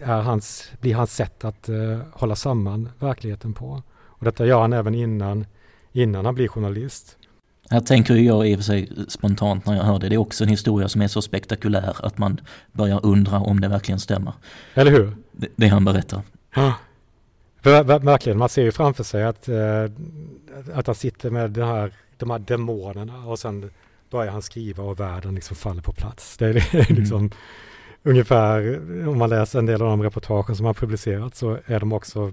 är 0.00 0.20
hans, 0.20 0.72
blir 0.80 0.94
hans 0.94 1.14
sätt 1.14 1.44
att 1.44 1.68
hålla 2.12 2.36
samman 2.36 2.88
verkligheten 2.98 3.54
på. 3.54 3.82
Och 4.22 4.24
detta 4.24 4.46
gör 4.46 4.60
han 4.60 4.72
även 4.72 4.94
innan, 4.94 5.46
innan 5.92 6.24
han 6.24 6.34
blir 6.34 6.48
journalist. 6.48 7.18
Här 7.70 7.80
tänker 7.80 8.14
jag 8.14 8.48
i 8.48 8.54
och 8.54 8.58
för 8.58 8.64
sig 8.64 8.92
spontant 9.08 9.66
när 9.66 9.76
jag 9.76 9.84
hör 9.84 9.98
det. 9.98 10.08
Det 10.08 10.14
är 10.14 10.18
också 10.18 10.44
en 10.44 10.50
historia 10.50 10.88
som 10.88 11.02
är 11.02 11.08
så 11.08 11.22
spektakulär 11.22 11.96
att 12.06 12.18
man 12.18 12.40
börjar 12.72 13.06
undra 13.06 13.40
om 13.40 13.60
det 13.60 13.68
verkligen 13.68 14.00
stämmer. 14.00 14.32
Eller 14.74 14.90
hur? 14.90 15.16
Det, 15.32 15.48
det 15.56 15.68
han 15.68 15.84
berättar. 15.84 16.22
Ja. 16.54 16.74
Verkligen, 17.62 18.38
man 18.38 18.48
ser 18.48 18.62
ju 18.62 18.72
framför 18.72 19.04
sig 19.04 19.24
att, 19.24 19.48
eh, 19.48 19.84
att 20.74 20.86
han 20.86 20.94
sitter 20.94 21.30
med 21.30 21.50
den 21.50 21.68
här, 21.68 21.92
de 22.16 22.30
här 22.30 22.38
demonerna 22.38 23.26
och 23.26 23.38
sen 23.38 23.70
börjar 24.12 24.32
han 24.32 24.42
skriva 24.42 24.84
och 24.84 25.00
världen 25.00 25.34
liksom 25.34 25.56
faller 25.56 25.82
på 25.82 25.92
plats. 25.92 26.36
Det 26.36 26.46
är 26.46 26.92
liksom 26.92 27.18
mm. 27.18 27.32
ungefär, 28.02 28.78
om 29.08 29.18
man 29.18 29.30
läser 29.30 29.58
en 29.58 29.66
del 29.66 29.82
av 29.82 29.88
de 29.88 30.02
reportagen 30.02 30.56
som 30.56 30.66
har 30.66 30.74
publicerats 30.74 31.38
så 31.38 31.58
är 31.66 31.80
de 31.80 31.92
också 31.92 32.32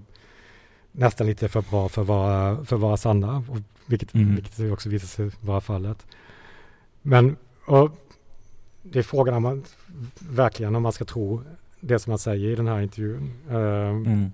nästan 0.92 1.28
lite 1.28 1.48
för 1.48 1.62
bra 1.62 1.90
för 1.90 2.02
att 2.02 2.08
vara, 2.08 2.66
för 2.66 2.76
att 2.76 2.82
vara 2.82 2.98
sanna, 2.98 3.44
vilket, 3.86 4.14
mm. 4.14 4.36
vilket 4.36 4.72
också 4.72 4.90
visar 4.90 5.08
sig 5.08 5.32
vara 5.42 5.62
fallet. 5.62 6.06
Men 7.02 7.36
och 7.66 7.92
det 8.82 9.00
är 9.00 9.04
frågan 9.04 9.36
om 9.36 9.44
man 9.44 9.64
verkligen 10.20 10.76
om 10.76 10.84
man 10.84 10.92
ska 10.92 11.06
tro 11.06 11.42
det 11.80 12.00
som 12.00 12.12
han 12.12 12.20
säger 12.20 12.50
i 12.50 12.56
den 12.56 12.68
här 12.68 12.82
intervjun. 12.82 13.34
Uh, 13.50 13.90
mm. 13.90 14.32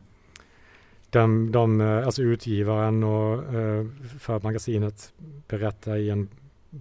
de, 1.10 1.52
de, 1.52 1.82
alltså 1.82 2.22
utgivaren 2.22 3.04
och 3.04 3.54
uh, 3.56 3.88
för 4.20 4.40
magasinet 4.40 5.14
berättar 5.48 5.96
i 5.98 6.10
en 6.10 6.28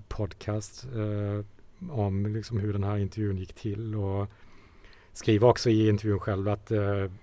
podcast 0.08 0.86
uh, 0.96 1.44
om 1.90 2.26
liksom 2.26 2.58
hur 2.58 2.72
den 2.72 2.84
här 2.84 2.96
intervjun 2.96 3.36
gick 3.36 3.54
till 3.54 3.94
och 3.94 4.28
skriver 5.12 5.48
också 5.48 5.70
i 5.70 5.88
intervjun 5.88 6.18
själv 6.18 6.48
att, 6.48 6.72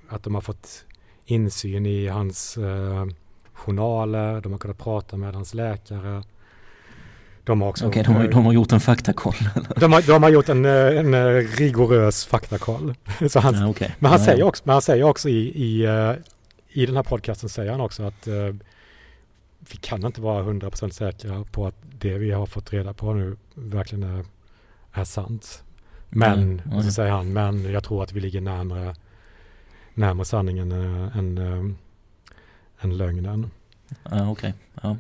att 0.10 0.24
de 0.24 0.36
har 0.36 0.42
fått 0.42 0.86
insyn 1.26 1.86
i 1.86 2.08
hans 2.08 2.58
eh, 2.58 3.06
journaler, 3.54 4.42
de 4.42 4.52
har 4.52 4.60
kunnat 4.60 4.78
prata 4.78 5.18
med 5.18 5.34
hans 5.34 5.54
läkare. 5.54 6.24
De 7.44 7.62
har 7.62 7.70
också... 7.70 7.88
Okej, 7.88 8.02
okay, 8.02 8.14
de, 8.14 8.32
de, 8.32 8.46
har 8.46 8.54
gjort 8.54 8.72
en 8.72 8.80
faktakoll? 8.80 9.36
De 9.76 9.94
har, 9.94 10.02
de 10.02 10.24
har 10.24 10.30
gjort 10.30 10.50
en, 10.50 10.66
eh, 10.66 11.00
en 11.00 11.14
eh, 11.14 11.34
rigorös 11.58 12.26
faktakoll. 12.26 12.94
Så 13.30 13.40
han, 13.40 13.56
ja, 13.56 13.68
okay. 13.68 13.90
Men 14.00 14.12
han 14.12 14.20
ja, 14.20 14.26
säger 14.26 14.44
också, 14.44 14.64
men 14.66 14.74
han 14.74 14.82
säger 14.82 15.04
också 15.04 15.30
i, 15.30 15.52
i, 15.56 15.86
eh, 15.86 16.14
i 16.70 16.86
den 16.86 16.96
här 16.96 17.04
podcasten 17.04 17.50
säger 17.50 17.72
han 17.72 17.82
också 17.82 18.04
att 18.04 18.28
vi 19.72 19.78
kan 19.78 20.06
inte 20.06 20.22
vara 20.22 20.44
100% 20.44 20.90
säkra 20.90 21.46
på 21.52 21.68
att 21.68 21.76
det 22.00 22.18
vi 22.18 22.32
har 22.32 22.46
fått 22.46 22.74
reda 22.74 22.94
på 22.94 23.14
nu 23.14 23.38
verkligen 23.54 24.04
är, 24.04 24.26
är 24.92 25.04
sant. 25.04 25.64
Men, 26.10 26.40
mm, 26.40 26.62
mm. 26.72 26.84
så 26.84 26.92
säger 26.92 27.12
han, 27.12 27.34
men 27.34 27.72
jag 27.72 27.84
tror 27.84 28.04
att 28.04 28.14
vi 28.14 28.20
ligger 28.20 28.42
närmare 28.42 28.96
närmare 29.94 30.26
sanningen 30.26 30.72
än, 30.72 31.38
än, 31.38 31.78
än 32.80 32.98
lögnen. 32.98 33.50
Ja, 34.10 34.30
okay. 34.30 34.54
ja. 34.82 34.98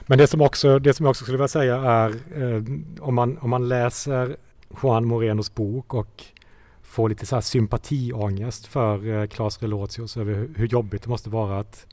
Men 0.00 0.18
det 0.18 0.26
som, 0.26 0.40
också, 0.40 0.78
det 0.78 0.94
som 0.94 1.04
jag 1.04 1.10
också 1.10 1.24
skulle 1.24 1.38
vilja 1.38 1.48
säga 1.48 1.76
är 1.76 2.10
eh, 2.10 2.62
om, 3.00 3.14
man, 3.14 3.38
om 3.38 3.50
man 3.50 3.68
läser 3.68 4.36
Juan 4.82 5.04
Morenos 5.04 5.54
bok 5.54 5.94
och 5.94 6.24
får 6.82 7.08
lite 7.08 7.26
så 7.26 7.36
här 7.36 7.40
sympatiångest 7.40 8.66
för 8.66 9.06
eh, 9.06 9.26
Claes 9.26 9.62
Relotius 9.62 10.16
över 10.16 10.34
hur, 10.34 10.54
hur 10.56 10.66
jobbigt 10.66 11.02
det 11.02 11.08
måste 11.08 11.30
vara 11.30 11.58
att 11.58 11.86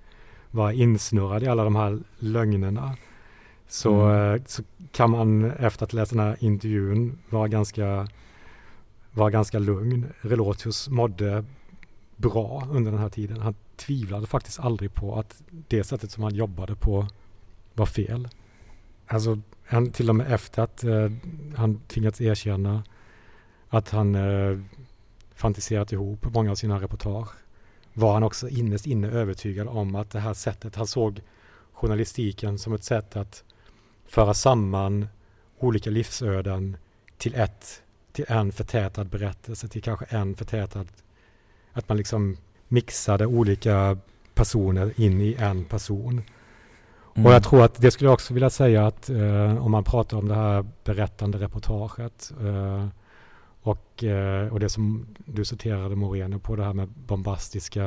vara 0.52 0.74
insnurrad 0.74 1.44
i 1.44 1.48
alla 1.48 1.64
de 1.64 1.76
här 1.76 2.00
lögnerna. 2.20 2.98
Så, 3.68 4.02
mm. 4.02 4.36
eh, 4.36 4.42
så 4.46 4.64
kan 4.92 5.10
man 5.10 5.52
efter 5.52 5.86
att 5.86 5.94
läsa 5.94 6.16
den 6.16 6.26
här 6.26 6.38
intervjun 6.40 7.20
vara 7.30 7.48
ganska, 7.48 8.08
vara 9.12 9.30
ganska 9.30 9.60
lugn. 9.60 10.06
Relotius 10.22 10.90
mådde 10.90 11.46
bra 12.16 12.68
under 12.72 12.92
den 12.92 13.00
här 13.00 13.10
tiden. 13.10 13.42
Han 13.42 13.56
tvivlade 13.76 14.28
faktiskt 14.28 14.60
aldrig 14.60 14.94
på 14.94 15.20
att 15.20 15.42
det 15.50 15.84
sättet 15.84 16.12
som 16.12 16.24
han 16.24 16.36
jobbade 16.36 16.76
på 16.76 17.08
var 17.74 17.86
fel. 17.86 18.28
Alltså, 19.08 19.40
han, 19.66 19.92
till 19.92 20.10
och 20.10 20.16
med 20.16 20.34
efter 20.34 20.62
att 20.62 20.84
eh, 20.84 21.12
han 21.56 21.80
tvingats 21.88 22.22
erkänna 22.22 22.84
att 23.70 23.90
han 23.90 24.16
eh, 24.16 24.60
fantiserat 25.36 25.92
ihop 25.92 26.34
många 26.34 26.52
av 26.52 26.56
sina 26.56 26.82
reportage 26.82 27.30
var 28.00 28.14
han 28.14 28.24
också 28.24 28.50
innerst 28.50 28.86
inne 28.86 29.08
övertygad 29.08 29.68
om 29.68 29.96
att 29.96 30.10
det 30.10 30.20
här 30.20 30.34
sättet, 30.34 30.76
han 30.76 30.88
såg 30.88 31.22
journalistiken 31.74 32.60
som 32.60 32.74
ett 32.74 32.84
sätt 32.84 33.16
att 33.16 33.44
föra 34.06 34.34
samman 34.34 35.08
olika 35.60 35.90
livsöden 35.90 36.78
till 37.18 37.36
ett, 37.36 37.82
till 38.12 38.26
en 38.28 38.52
förtätad 38.52 39.04
berättelse, 39.04 39.68
till 39.68 39.82
kanske 39.82 40.06
en 40.06 40.36
förtätad 40.36 40.86
att 41.74 41.90
man 41.90 41.98
liksom 41.98 42.38
mixade 42.68 43.26
olika 43.26 43.98
personer 44.34 44.94
in 45.02 45.22
i 45.22 45.36
en 45.40 45.66
person. 45.66 46.22
Mm. 47.14 47.26
Och 47.26 47.34
jag 47.34 47.44
tror 47.44 47.64
att 47.64 47.82
det 47.82 47.92
skulle 47.92 48.08
jag 48.08 48.14
också 48.14 48.34
vilja 48.34 48.50
säga 48.50 48.88
att 48.88 49.10
eh, 49.10 49.66
om 49.66 49.72
man 49.72 49.84
pratar 49.84 50.18
om 50.18 50.28
det 50.28 50.36
här 50.36 50.66
berättande 50.84 51.38
reportaget 51.38 52.32
eh, 52.42 52.88
och, 53.70 54.04
eh, 54.04 54.54
och 54.54 54.60
det 54.60 54.70
som 54.70 55.06
du 55.26 55.46
citerade 55.46 55.96
Moreno 55.96 56.40
på 56.40 56.56
det 56.56 56.64
här 56.64 56.74
med 56.74 56.88
bombastiska 56.88 57.86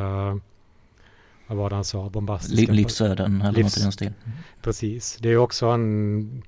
vad 1.46 1.58
var 1.58 1.70
det 1.70 1.74
han 1.74 1.84
sa? 1.84 2.10
Bombastiska 2.10 2.72
livsöden 2.72 3.42
eller 3.42 3.52
livs, 3.52 3.64
något 3.64 3.78
i 3.78 3.82
den 3.82 3.92
stil. 3.92 4.12
Precis, 4.62 5.18
det 5.20 5.28
är 5.28 5.36
också 5.36 5.66
en, 5.66 6.42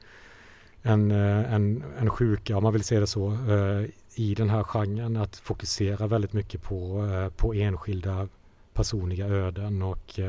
en, 0.83 1.11
eh, 1.11 1.55
en, 1.55 1.85
en 1.99 2.11
sjuka 2.11 2.57
om 2.57 2.63
man 2.63 2.73
vill 2.73 2.85
se 2.85 3.01
det 3.01 3.07
så 3.07 3.33
eh, 3.33 3.87
i 4.15 4.35
den 4.35 4.51
här 4.51 4.63
genren 4.63 5.17
att 5.17 5.37
fokusera 5.37 6.07
väldigt 6.07 6.33
mycket 6.33 6.63
på, 6.63 7.09
på 7.37 7.55
enskilda 7.55 8.29
personliga 8.73 9.27
öden 9.27 9.83
och 9.83 10.21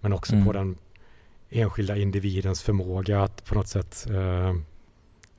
men 0.00 0.12
också 0.12 0.32
mm. 0.32 0.46
på 0.46 0.52
den 0.52 0.76
enskilda 1.50 1.96
individens 1.96 2.62
förmåga 2.62 3.22
att 3.22 3.44
på 3.44 3.54
något 3.54 3.68
sätt 3.68 4.06
eh, 4.10 4.54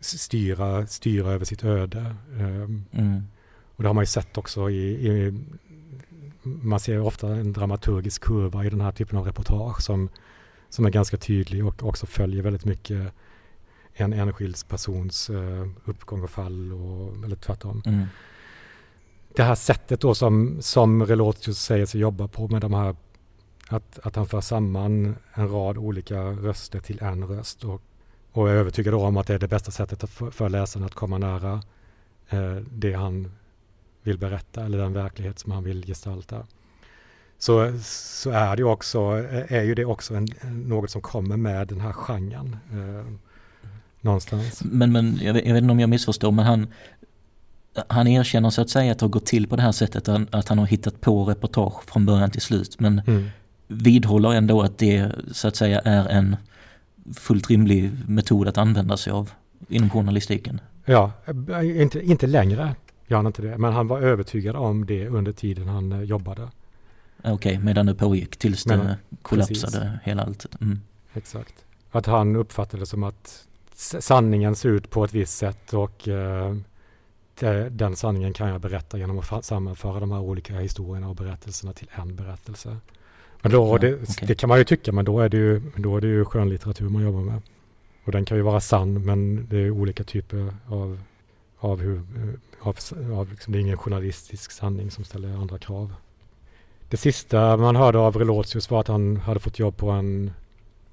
styra, 0.02 0.88
styra 0.88 1.32
över 1.32 1.46
sitt 1.46 1.64
öde. 1.64 2.16
Mm. 2.32 3.28
Och 3.76 3.84
det 3.84 3.90
har 3.90 3.94
man 3.94 4.02
ju 4.02 4.08
sett 4.08 4.38
också 4.38 4.70
i, 4.70 5.08
i, 5.08 5.34
man 6.44 6.80
ser 6.80 7.00
ofta 7.00 7.28
en 7.28 7.54
dramaturgisk 7.54 8.24
kurva 8.24 8.66
i 8.66 8.70
den 8.70 8.82
här 8.82 8.92
typen 8.92 9.18
av 9.18 9.26
reportage 9.26 9.82
som, 9.82 10.10
som 10.70 10.86
är 10.86 10.90
ganska 10.90 11.18
tydlig 11.18 11.66
och 11.66 11.84
också 11.84 12.06
följer 12.06 12.44
väldigt 12.44 12.66
mycket 12.66 13.14
en 13.94 14.14
enskild 14.14 14.68
persons 14.68 15.30
uh, 15.30 15.68
uppgång 15.86 16.24
och 16.24 16.30
fall 16.30 16.74
och, 16.74 17.26
eller 17.26 17.36
tvärtom. 17.36 17.84
Mm. 17.86 18.06
Det 19.36 19.44
här 19.44 19.56
sättet 19.56 20.02
då 20.02 20.16
som, 20.16 20.58
som 20.62 21.06
Relotius 21.06 21.60
säger 21.60 21.86
sig 21.86 22.02
jobba 22.02 22.28
på 22.28 22.48
med 22.48 22.62
de 22.62 22.74
här 22.74 22.96
att, 23.68 24.00
att 24.04 24.16
han 24.16 24.28
för 24.28 24.42
samman 24.42 25.16
en 25.34 25.50
rad 25.50 25.78
olika 25.78 26.22
röster 26.22 26.80
till 26.80 27.04
en 27.04 27.28
röst 27.28 27.64
och, 27.64 27.82
och 28.32 28.50
är 28.50 28.54
övertygad 28.54 28.94
om 28.94 29.18
att 29.18 29.28
det 29.28 29.34
är 29.34 29.40
det 29.40 29.48
bästa 29.48 29.72
sättet 29.72 30.10
för, 30.10 30.50
läsaren 30.50 30.86
att 30.86 30.96
komma 30.96 31.18
nära 31.18 31.62
eh, 32.30 32.56
det 32.72 32.94
han 32.94 33.32
vill 34.04 34.18
berätta 34.18 34.66
eller 34.66 34.78
den 34.78 34.94
verklighet 34.94 35.40
som 35.40 35.52
han 35.52 35.64
vill 35.64 35.86
gestalta. 35.86 36.46
Så, 37.38 37.80
så 37.84 38.30
är 38.30 38.56
det 38.56 38.64
också, 38.64 39.00
är 39.48 39.64
ju 39.64 39.76
det 39.76 39.86
också 39.86 40.16
en, 40.16 40.28
något 40.42 40.92
som 40.92 41.02
kommer 41.02 41.38
med 41.38 41.68
den 41.68 41.82
här 41.82 41.94
genren. 41.94 42.58
Eh, 42.72 43.14
någonstans. 44.02 44.62
Men, 44.64 44.92
men 44.92 45.20
jag 45.22 45.34
vet, 45.34 45.46
jag 45.46 45.54
vet 45.54 45.62
inte 45.62 45.72
om 45.72 45.80
jag 45.80 45.90
missförstår, 45.90 46.32
men 46.32 46.46
han, 46.46 46.68
han 47.88 48.08
erkänner 48.08 48.50
så 48.50 48.62
att 48.62 48.70
säga 48.70 48.92
att 48.92 49.00
det 49.00 49.06
har 49.06 49.10
gått 49.10 49.26
till 49.26 49.48
på 49.48 49.56
det 49.56 49.62
här 49.62 49.72
sättet, 49.72 50.08
att 50.10 50.50
han 50.50 50.60
har 50.60 50.66
hittat 50.66 51.02
på 51.02 51.26
reportage 51.26 51.84
från 51.86 52.06
början 52.06 52.32
till 52.32 52.42
slut, 52.42 52.80
men 52.80 53.02
mm. 53.08 53.30
vidhåller 53.68 54.34
ändå 54.34 54.62
att 54.62 54.78
det 54.78 55.12
så 55.32 55.48
att 55.48 55.56
säga 55.56 55.80
är 55.80 56.10
en 56.10 56.36
fullt 57.18 57.50
rimlig 57.50 57.92
metod 58.08 58.48
att 58.48 58.58
använda 58.58 58.98
sig 58.98 59.14
av 59.14 59.32
inom 59.68 59.90
journalistiken. 59.90 60.62
Ja, 60.86 61.12
inte, 61.64 62.02
inte 62.02 62.28
längre 62.28 62.76
gör 63.08 63.18
han 63.18 63.28
inte 63.28 63.42
det. 63.42 63.58
Men 63.58 63.74
han 63.74 63.88
var 63.88 64.02
övertygad 64.02 64.56
om 64.56 64.86
det 64.86 65.08
under 65.08 65.32
tiden 65.32 65.68
han 65.68 65.92
eh, 65.92 66.02
jobbade. 66.02 66.50
Okej, 67.18 67.34
okay, 67.34 67.60
medan 67.60 67.86
det 67.86 67.96
pågick 67.96 68.38
tills 68.38 68.64
det 68.64 68.78
men, 68.78 68.96
kollapsade 69.22 69.80
precis. 69.80 70.00
hela 70.04 70.24
allt. 70.24 70.62
Mm. 70.62 70.80
Exakt. 71.14 71.66
Att 71.92 72.06
han 72.06 72.36
uppfattade 72.36 72.82
det 72.82 72.86
som 72.86 73.04
att 73.04 73.48
sanningen 74.00 74.56
ser 74.56 74.70
ut 74.70 74.90
på 74.90 75.04
ett 75.04 75.14
visst 75.14 75.38
sätt 75.38 75.74
och 75.74 76.08
eh, 76.08 76.56
den 77.70 77.96
sanningen 77.96 78.34
kan 78.34 78.50
jag 78.50 78.62
berätta 78.62 78.98
genom 78.98 79.20
att 79.20 79.46
sammanföra 79.46 80.00
de 80.00 80.12
här 80.12 80.20
olika 80.20 80.60
historierna 80.60 81.10
och 81.10 81.16
berättelserna 81.16 81.74
till 81.74 81.88
en 81.92 82.16
berättelse. 82.16 82.78
Men 83.42 83.52
då, 83.52 83.78
det, 83.78 83.94
okay. 83.94 84.28
det, 84.28 84.36
kan 84.36 84.50
man 84.50 84.58
ju 84.58 84.64
tycka, 84.64 84.92
men 84.92 85.06
då 85.06 85.20
är 85.20 85.30
det 85.30 85.38
ju, 85.38 85.62
då 85.76 85.98
är 85.98 86.02
det 86.02 86.08
ju 86.08 86.26
skönlitteratur 86.26 86.90
man 86.90 87.04
jobbar 87.04 87.22
med. 87.22 87.42
Och 88.04 88.12
den 88.12 88.26
kan 88.26 88.38
ju 88.38 88.44
vara 88.44 88.60
sann, 88.60 89.06
men 89.06 89.48
det 89.50 89.58
är 89.58 89.72
olika 89.72 90.04
typer 90.04 90.54
av, 90.68 91.00
av 91.60 91.82
hur, 91.82 92.02
av, 92.60 92.78
av 93.14 93.30
liksom, 93.32 93.54
det 93.54 93.60
är 93.60 93.62
ingen 93.62 93.78
journalistisk 93.78 94.52
sanning 94.52 94.92
som 94.92 95.04
ställer 95.04 95.34
andra 95.34 95.58
krav. 95.58 95.94
Det 96.90 96.98
sista 96.98 97.58
man 97.58 97.76
hörde 97.76 97.98
av 97.98 98.16
Relotius 98.16 98.70
var 98.70 98.80
att 98.80 98.88
han 98.88 99.18
hade 99.18 99.40
fått 99.40 99.60
jobb 99.60 99.78
på 99.78 99.90
en 99.90 100.32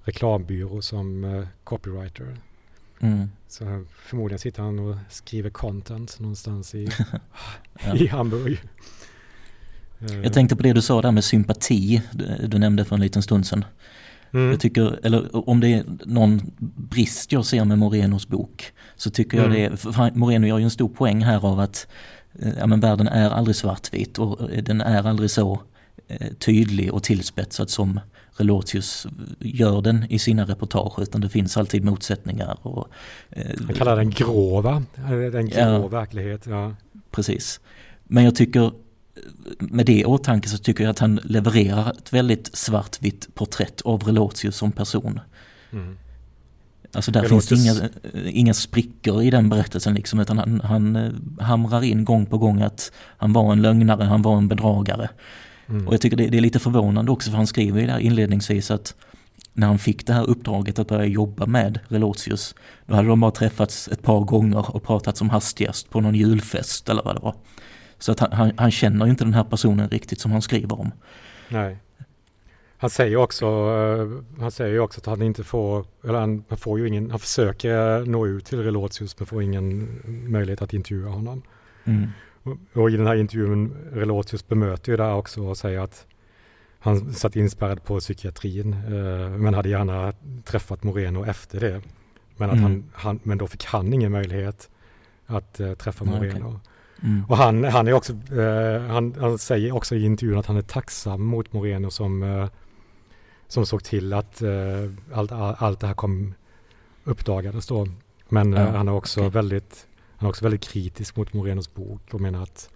reklambyrå 0.02 0.82
som 0.82 1.24
uh, 1.24 1.46
copywriter. 1.64 2.36
Mm. 3.00 3.30
Så 3.48 3.84
förmodligen 3.90 4.38
sitter 4.38 4.62
han 4.62 4.78
och 4.78 4.96
skriver 5.10 5.50
content 5.50 6.20
någonstans 6.20 6.74
i, 6.74 6.88
ja. 7.84 7.94
i 7.94 8.06
Hamburg. 8.06 8.58
Eh. 10.00 10.20
Jag 10.22 10.32
tänkte 10.32 10.56
på 10.56 10.62
det 10.62 10.72
du 10.72 10.82
sa 10.82 11.02
där 11.02 11.12
med 11.12 11.24
sympati, 11.24 12.02
du 12.46 12.58
nämnde 12.58 12.84
för 12.84 12.94
en 12.94 13.00
liten 13.00 13.22
stund 13.22 13.46
sedan. 13.46 13.64
Mm. 14.32 14.50
Jag 14.50 14.60
tycker, 14.60 14.98
eller 15.02 15.48
om 15.48 15.60
det 15.60 15.68
är 15.68 15.84
någon 16.04 16.40
brist 16.76 17.32
jag 17.32 17.44
ser 17.44 17.64
med 17.64 17.78
Morenos 17.78 18.28
bok 18.28 18.72
så 18.96 19.10
tycker 19.10 19.44
mm. 19.44 19.62
jag 19.62 19.72
det 19.72 20.14
Moreno 20.14 20.46
gör 20.46 20.58
ju 20.58 20.64
en 20.64 20.70
stor 20.70 20.88
poäng 20.88 21.22
här 21.22 21.46
av 21.46 21.60
att 21.60 21.86
eh, 22.38 22.52
ja, 22.58 22.66
men 22.66 22.80
världen 22.80 23.08
är 23.08 23.30
aldrig 23.30 23.56
svartvit 23.56 24.18
och 24.18 24.52
eh, 24.52 24.62
den 24.62 24.80
är 24.80 25.08
aldrig 25.08 25.30
så 25.30 25.62
eh, 26.08 26.32
tydlig 26.38 26.94
och 26.94 27.02
tillspetsad 27.02 27.70
som 27.70 28.00
Relotius 28.36 29.06
gör 29.38 29.82
den 29.82 30.04
i 30.08 30.18
sina 30.18 30.44
reportage 30.44 30.98
utan 30.98 31.20
det 31.20 31.28
finns 31.28 31.56
alltid 31.56 31.84
motsättningar. 31.84 32.58
Och, 32.62 32.88
eh, 33.30 33.46
Han 33.66 33.74
kallar 33.74 33.96
den 33.96 34.10
grå 34.10 34.60
va? 34.60 34.82
Den 35.32 35.48
grå 35.48 35.60
ja, 35.60 35.88
verklighet. 35.88 36.46
Ja. 36.46 36.74
Precis. 37.10 37.60
Men 38.04 38.24
jag 38.24 38.34
tycker 38.34 38.72
med 39.58 39.86
det 39.86 39.98
i 39.98 40.04
åtanke 40.04 40.48
så 40.48 40.58
tycker 40.58 40.84
jag 40.84 40.90
att 40.90 40.98
han 40.98 41.20
levererar 41.24 41.90
ett 41.90 42.12
väldigt 42.12 42.56
svartvitt 42.56 43.34
porträtt 43.34 43.80
av 43.80 44.02
Relotius 44.02 44.56
som 44.56 44.72
person. 44.72 45.20
Mm. 45.72 45.96
Alltså 46.92 47.10
där 47.10 47.22
Relotius... 47.22 47.48
finns 47.48 47.80
inga, 47.80 47.88
inga 48.30 48.54
sprickor 48.54 49.22
i 49.22 49.30
den 49.30 49.48
berättelsen 49.48 49.94
liksom 49.94 50.20
utan 50.20 50.38
han, 50.38 50.60
han 50.60 50.96
eh, 50.96 51.10
hamrar 51.40 51.84
in 51.84 52.04
gång 52.04 52.26
på 52.26 52.38
gång 52.38 52.62
att 52.62 52.92
han 53.16 53.32
var 53.32 53.52
en 53.52 53.62
lögnare, 53.62 54.04
han 54.04 54.22
var 54.22 54.36
en 54.36 54.48
bedragare. 54.48 55.08
Mm. 55.68 55.88
Och 55.88 55.94
jag 55.94 56.00
tycker 56.00 56.16
det, 56.16 56.26
det, 56.26 56.36
är 56.36 56.40
lite 56.40 56.58
förvånande 56.58 57.12
också 57.12 57.30
för 57.30 57.36
han 57.36 57.46
skriver 57.46 57.80
ju 57.80 57.86
där 57.86 57.98
inledningsvis 57.98 58.70
att 58.70 58.94
när 59.52 59.66
han 59.66 59.78
fick 59.78 60.06
det 60.06 60.12
här 60.12 60.30
uppdraget 60.30 60.78
att 60.78 60.88
börja 60.88 61.04
jobba 61.04 61.46
med 61.46 61.78
Relotius 61.88 62.54
då 62.86 62.94
hade 62.94 63.08
de 63.08 63.20
bara 63.20 63.30
träffats 63.30 63.88
ett 63.88 64.02
par 64.02 64.20
gånger 64.20 64.76
och 64.76 64.82
pratat 64.82 65.16
som 65.16 65.30
hastigast 65.30 65.90
på 65.90 66.00
någon 66.00 66.14
julfest 66.14 66.88
eller 66.88 67.02
vad 67.02 67.16
det 67.16 67.20
var. 67.20 67.34
Så 67.98 68.12
att 68.12 68.20
han, 68.20 68.32
han, 68.32 68.52
han 68.56 68.70
känner 68.70 69.06
inte 69.06 69.24
den 69.24 69.34
här 69.34 69.44
personen 69.44 69.88
riktigt 69.88 70.20
som 70.20 70.32
han 70.32 70.42
skriver 70.42 70.80
om. 70.80 70.90
Nej. 71.48 71.76
Han 72.80 72.90
säger 72.90 73.16
också, 73.16 73.46
han 74.40 74.50
säger 74.50 74.78
också 74.78 75.00
att 75.00 75.06
han 75.06 75.22
inte 75.22 75.44
får, 75.44 75.86
eller 76.04 76.18
han, 76.18 76.44
får 76.56 76.78
ju 76.78 76.88
ingen, 76.88 77.10
han 77.10 77.18
försöker 77.18 78.04
nå 78.06 78.26
ut 78.26 78.44
till 78.44 78.62
Relotius 78.62 79.18
men 79.18 79.26
får 79.26 79.42
ingen 79.42 80.00
möjlighet 80.04 80.62
att 80.62 80.72
intervjua 80.72 81.10
honom. 81.10 81.42
Mm. 81.84 82.08
Och, 82.42 82.82
och, 82.82 82.90
i 82.90 82.96
den 82.96 83.06
här 83.06 83.16
intervjun, 83.16 83.76
Relotius 83.92 84.48
bemöter 84.48 84.92
ju 84.92 84.96
det 84.96 85.12
också 85.12 85.42
och 85.42 85.56
säger 85.56 85.80
att 85.80 86.06
han 86.78 87.14
satt 87.14 87.36
inspärrad 87.36 87.84
på 87.84 88.00
psykiatrin 88.00 88.74
uh, 88.74 89.30
men 89.30 89.54
hade 89.54 89.68
gärna 89.68 90.12
träffat 90.44 90.82
Moreno 90.82 91.24
efter 91.24 91.60
det. 91.60 91.82
Men, 92.36 92.50
att 92.50 92.56
mm. 92.56 92.62
han, 92.62 92.90
han, 92.92 93.20
men 93.22 93.38
då 93.38 93.46
fick 93.46 93.64
han 93.64 93.92
ingen 93.92 94.12
möjlighet 94.12 94.70
att 95.26 95.60
uh, 95.60 95.74
träffa 95.74 96.04
Moreno. 96.04 96.48
Okay. 96.48 96.60
Mm. 97.02 97.24
Och 97.28 97.36
han, 97.36 97.64
han, 97.64 97.88
är 97.88 97.92
också, 97.92 98.12
eh, 98.12 98.82
han, 98.82 99.14
han, 99.20 99.38
säger 99.38 99.74
också 99.74 99.94
i 99.94 100.04
intervjun 100.04 100.38
att 100.38 100.46
han 100.46 100.56
är 100.56 100.62
tacksam 100.62 101.22
mot 101.22 101.52
Moreno 101.52 101.90
som, 101.90 102.22
eh, 102.22 102.48
som 103.48 103.66
såg 103.66 103.84
till 103.84 104.12
att 104.12 104.42
eh, 104.42 104.90
allt, 105.12 105.32
allt 105.32 105.80
det 105.80 105.86
här 105.86 105.94
kom 105.94 106.34
uppdagades 107.04 107.66
då. 107.66 107.88
Men 108.28 108.52
ja, 108.52 108.70
han, 108.70 108.88
är 108.88 108.92
också 108.92 109.20
okay. 109.20 109.30
väldigt, 109.30 109.86
han 110.16 110.26
är 110.26 110.30
också 110.30 110.44
väldigt 110.44 110.64
kritisk 110.64 111.16
mot 111.16 111.32
Morenos 111.32 111.74
bok 111.74 112.14
och 112.14 112.20
menar 112.20 112.42
att, 112.42 112.70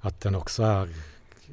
att 0.00 0.20
den 0.20 0.34
också 0.34 0.62
är 0.62 0.88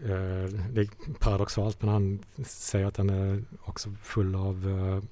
eh, 0.04 0.50
det 0.74 0.82
är 0.82 1.14
paradoxalt 1.20 1.82
men 1.82 1.90
han 1.90 2.20
säger 2.46 2.86
att 2.86 2.94
den 2.94 3.10
är 3.10 3.44
också 3.64 3.90
full 4.02 4.36
av 4.36 4.70
eh, 4.70 5.04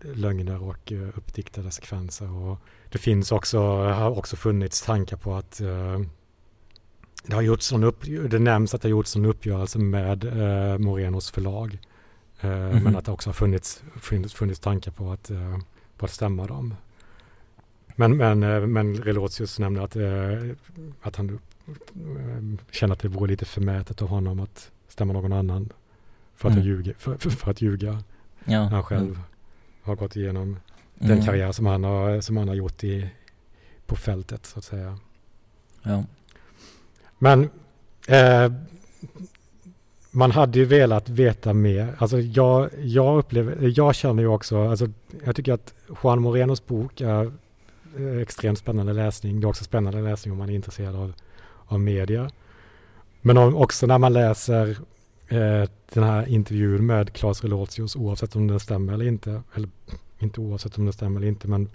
lögner 0.00 0.62
och 0.62 0.92
uh, 0.92 1.08
uppdiktade 1.08 1.70
sekvenser. 1.70 2.30
Och 2.30 2.58
det 2.88 2.98
finns 2.98 3.32
också, 3.32 3.58
har 3.76 4.18
också 4.18 4.36
funnits 4.36 4.82
tankar 4.82 5.16
på 5.16 5.34
att 5.34 5.60
uh, 5.60 6.00
det 7.26 7.34
har 7.34 7.42
gjorts 7.42 7.72
en 7.72 7.84
upp, 7.84 8.04
det 8.30 8.38
nämns 8.38 8.74
att 8.74 8.82
det 8.82 8.88
har 8.88 8.90
gjorts 8.90 9.16
en 9.16 9.24
uppgörelse 9.24 9.78
med 9.78 10.24
uh, 10.24 10.78
Morenos 10.78 11.30
förlag. 11.30 11.78
Mm 12.40 12.72
-hmm. 12.72 12.84
Men 12.84 12.96
att 12.96 13.04
det 13.04 13.12
också 13.12 13.28
har 13.28 13.34
funnits, 13.34 13.82
funnits, 14.00 14.34
funnits 14.34 14.60
tankar 14.60 14.90
på 14.90 15.12
att, 15.12 15.30
på 15.96 16.04
att 16.04 16.12
stämma 16.12 16.46
dem. 16.46 16.74
Men, 17.96 18.16
men, 18.16 18.40
men 18.72 18.96
Relotius 18.96 19.58
nämnde 19.58 19.82
att, 19.82 19.96
att 21.02 21.16
han 21.16 21.38
känner 22.70 22.92
att 22.92 23.00
det 23.00 23.08
vore 23.08 23.30
lite 23.30 23.44
förmätet 23.44 24.02
av 24.02 24.08
honom 24.08 24.40
att 24.40 24.70
stämma 24.88 25.12
någon 25.12 25.32
annan 25.32 25.72
för 26.34 26.48
att, 26.48 26.54
mm. 26.54 26.66
ljuga, 26.66 26.92
för, 26.98 27.16
för, 27.16 27.30
för, 27.30 27.50
att 27.50 27.62
ljuga. 27.62 28.02
Ja. 28.44 28.62
Han 28.62 28.82
själv 28.82 29.08
mm 29.08 29.18
har 29.88 29.96
gått 29.96 30.16
igenom 30.16 30.56
den 30.94 31.10
mm. 31.10 31.24
karriär 31.24 31.52
som 31.52 31.66
han 31.66 31.84
har, 31.84 32.20
som 32.20 32.36
han 32.36 32.48
har 32.48 32.54
gjort 32.54 32.84
i, 32.84 33.10
på 33.86 33.96
fältet 33.96 34.46
så 34.46 34.58
att 34.58 34.64
säga. 34.64 34.98
Ja. 35.82 36.04
Men 37.18 37.50
eh, 38.08 38.52
man 40.10 40.30
hade 40.30 40.58
ju 40.58 40.64
velat 40.64 41.08
veta 41.08 41.52
mer. 41.52 41.94
Alltså 41.98 42.20
jag, 42.20 42.70
jag 42.78 43.18
upplever, 43.18 43.72
jag 43.76 43.94
känner 43.94 44.22
ju 44.22 44.28
också, 44.28 44.68
alltså 44.68 44.88
jag 45.24 45.36
tycker 45.36 45.52
att 45.52 45.74
Juan 46.02 46.20
Morenos 46.20 46.66
bok 46.66 47.00
är 47.00 47.32
extremt 48.22 48.58
spännande 48.58 48.92
läsning. 48.92 49.40
Det 49.40 49.44
är 49.44 49.48
också 49.48 49.64
spännande 49.64 50.00
läsning 50.00 50.32
om 50.32 50.38
man 50.38 50.50
är 50.50 50.54
intresserad 50.54 50.96
av, 50.96 51.12
av 51.66 51.80
media. 51.80 52.30
Men 53.20 53.36
om, 53.36 53.56
också 53.56 53.86
när 53.86 53.98
man 53.98 54.12
läser 54.12 54.76
eh, 55.28 55.68
den 55.92 56.04
här 56.04 56.28
intervjun 56.28 56.86
med 56.86 57.12
Claes 57.12 57.42
Relotius 57.42 57.96
oavsett 57.96 58.36
om 58.36 58.46
den 58.46 58.60
stämmer 58.60 58.92
eller 58.92 59.08
inte. 59.08 59.42
Eller 59.54 59.68
inte 60.18 60.40
oavsett 60.40 60.78
om 60.78 60.84
den 60.84 60.92
stämmer 60.92 61.20
eller 61.20 61.28
inte 61.28 61.48
men 61.48 61.68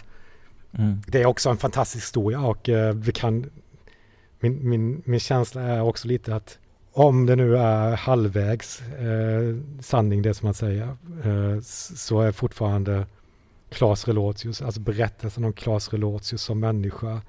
mm. 0.72 1.02
det 1.06 1.22
är 1.22 1.26
också 1.26 1.50
en 1.50 1.56
fantastisk 1.56 2.04
historia 2.04 2.40
och 2.40 2.68
eh, 2.68 2.94
vi 2.94 3.12
kan 3.12 3.50
min, 4.40 4.68
min, 4.68 5.02
min 5.04 5.20
känsla 5.20 5.62
är 5.62 5.82
också 5.82 6.08
lite 6.08 6.34
att 6.34 6.58
om 6.92 7.26
det 7.26 7.36
nu 7.36 7.56
är 7.56 7.96
halvvägs 7.96 8.82
eh, 8.82 9.56
sanning 9.80 10.22
det 10.22 10.34
som 10.34 10.46
man 10.46 10.54
säger 10.54 10.88
eh, 11.24 11.60
så 11.94 12.20
är 12.20 12.32
fortfarande 12.32 13.06
Claes 13.70 14.08
Relotius, 14.08 14.62
alltså 14.62 14.80
berättelsen 14.80 15.44
om 15.44 15.52
Claes 15.52 15.92
Relotius 15.92 16.42
som 16.42 16.60
människa 16.60 17.20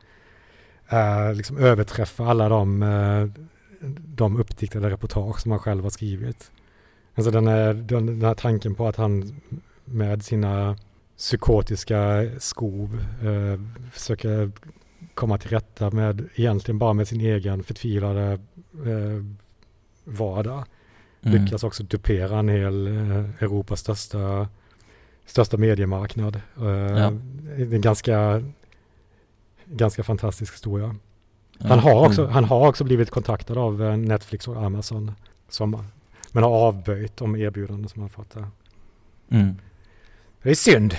eh, 0.90 1.34
liksom 1.34 1.58
överträffar 1.58 2.26
alla 2.26 2.50
de 2.50 2.84
eh, 2.84 3.44
de 3.98 4.38
uppdiktade 4.38 4.90
reportage 4.90 5.42
som 5.42 5.52
han 5.52 5.60
själv 5.60 5.84
har 5.84 5.90
skrivit. 5.90 6.52
Alltså 7.16 7.32
den, 7.32 7.48
är, 7.48 7.74
den, 7.74 8.06
den 8.06 8.22
här 8.22 8.34
tanken 8.34 8.76
på 8.76 8.88
att 8.88 8.96
han 8.96 9.42
med 9.86 10.24
sina 10.24 10.78
psykotiska 11.18 12.30
skov 12.40 13.04
eh, 13.24 13.90
försöker 13.92 14.52
komma 15.14 15.38
till 15.38 15.50
rätta 15.50 15.92
med, 15.92 16.30
egentligen 16.36 16.80
bara 16.80 16.94
med 16.94 17.08
sin 17.08 17.22
egen 17.22 17.64
förtvivlade 17.64 18.40
eh, 18.86 19.24
vardag. 20.04 20.66
Mm. 21.22 21.44
Lyckas 21.44 21.64
också 21.64 21.84
dupera 21.84 22.40
en 22.40 22.50
hel 22.50 22.88
eh, 22.88 23.44
Europas 23.44 23.80
största, 23.80 24.48
största 25.26 25.58
mediemarknad. 25.58 26.36
Eh, 26.58 26.66
ja. 26.66 27.08
En 27.58 27.82
ganska, 27.82 28.44
ganska 29.66 30.04
fantastisk 30.04 30.54
historia. 30.54 30.96
Han 31.60 31.80
har, 31.80 32.06
också, 32.06 32.22
mm. 32.22 32.34
han 32.34 32.44
har 32.44 32.68
också 32.68 32.84
blivit 32.84 33.10
kontaktad 33.10 33.58
av 33.58 33.84
eh, 33.84 33.98
Netflix 33.98 34.48
och 34.48 34.64
Amazon. 34.64 35.12
Som, 35.50 35.88
men 36.32 36.44
har 36.44 36.52
avböjt 36.52 37.18
de 37.18 37.36
erbjudanden 37.36 37.90
som 37.90 38.02
han 38.02 38.10
fått 38.10 38.30
där. 38.30 38.48
Mm. 39.30 39.56
Det 40.42 40.50
är 40.50 40.56
synd. 40.56 40.96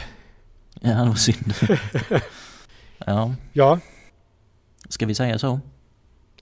Ja, 0.81 0.91
det 0.91 1.09
var 1.09 1.15
synd. 1.15 1.55
ja. 2.99 3.35
Ja. 3.53 3.79
Ska 4.89 5.07
vi 5.07 5.15
säga 5.15 5.39
så? 5.39 5.61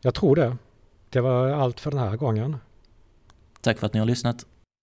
Jag 0.01 0.15
tror 0.15 0.37
det. 0.37 0.57
Det 1.11 1.21
var 1.21 1.49
allt 1.49 1.81
för 1.81 1.91
den 1.91 2.01
här 2.01 2.17
gången. 2.17 2.57
Tack 3.61 3.79
för 3.79 3.87
att 3.87 3.93
ni 3.93 3.99
har 3.99 4.07
lyssnat. 4.07 4.47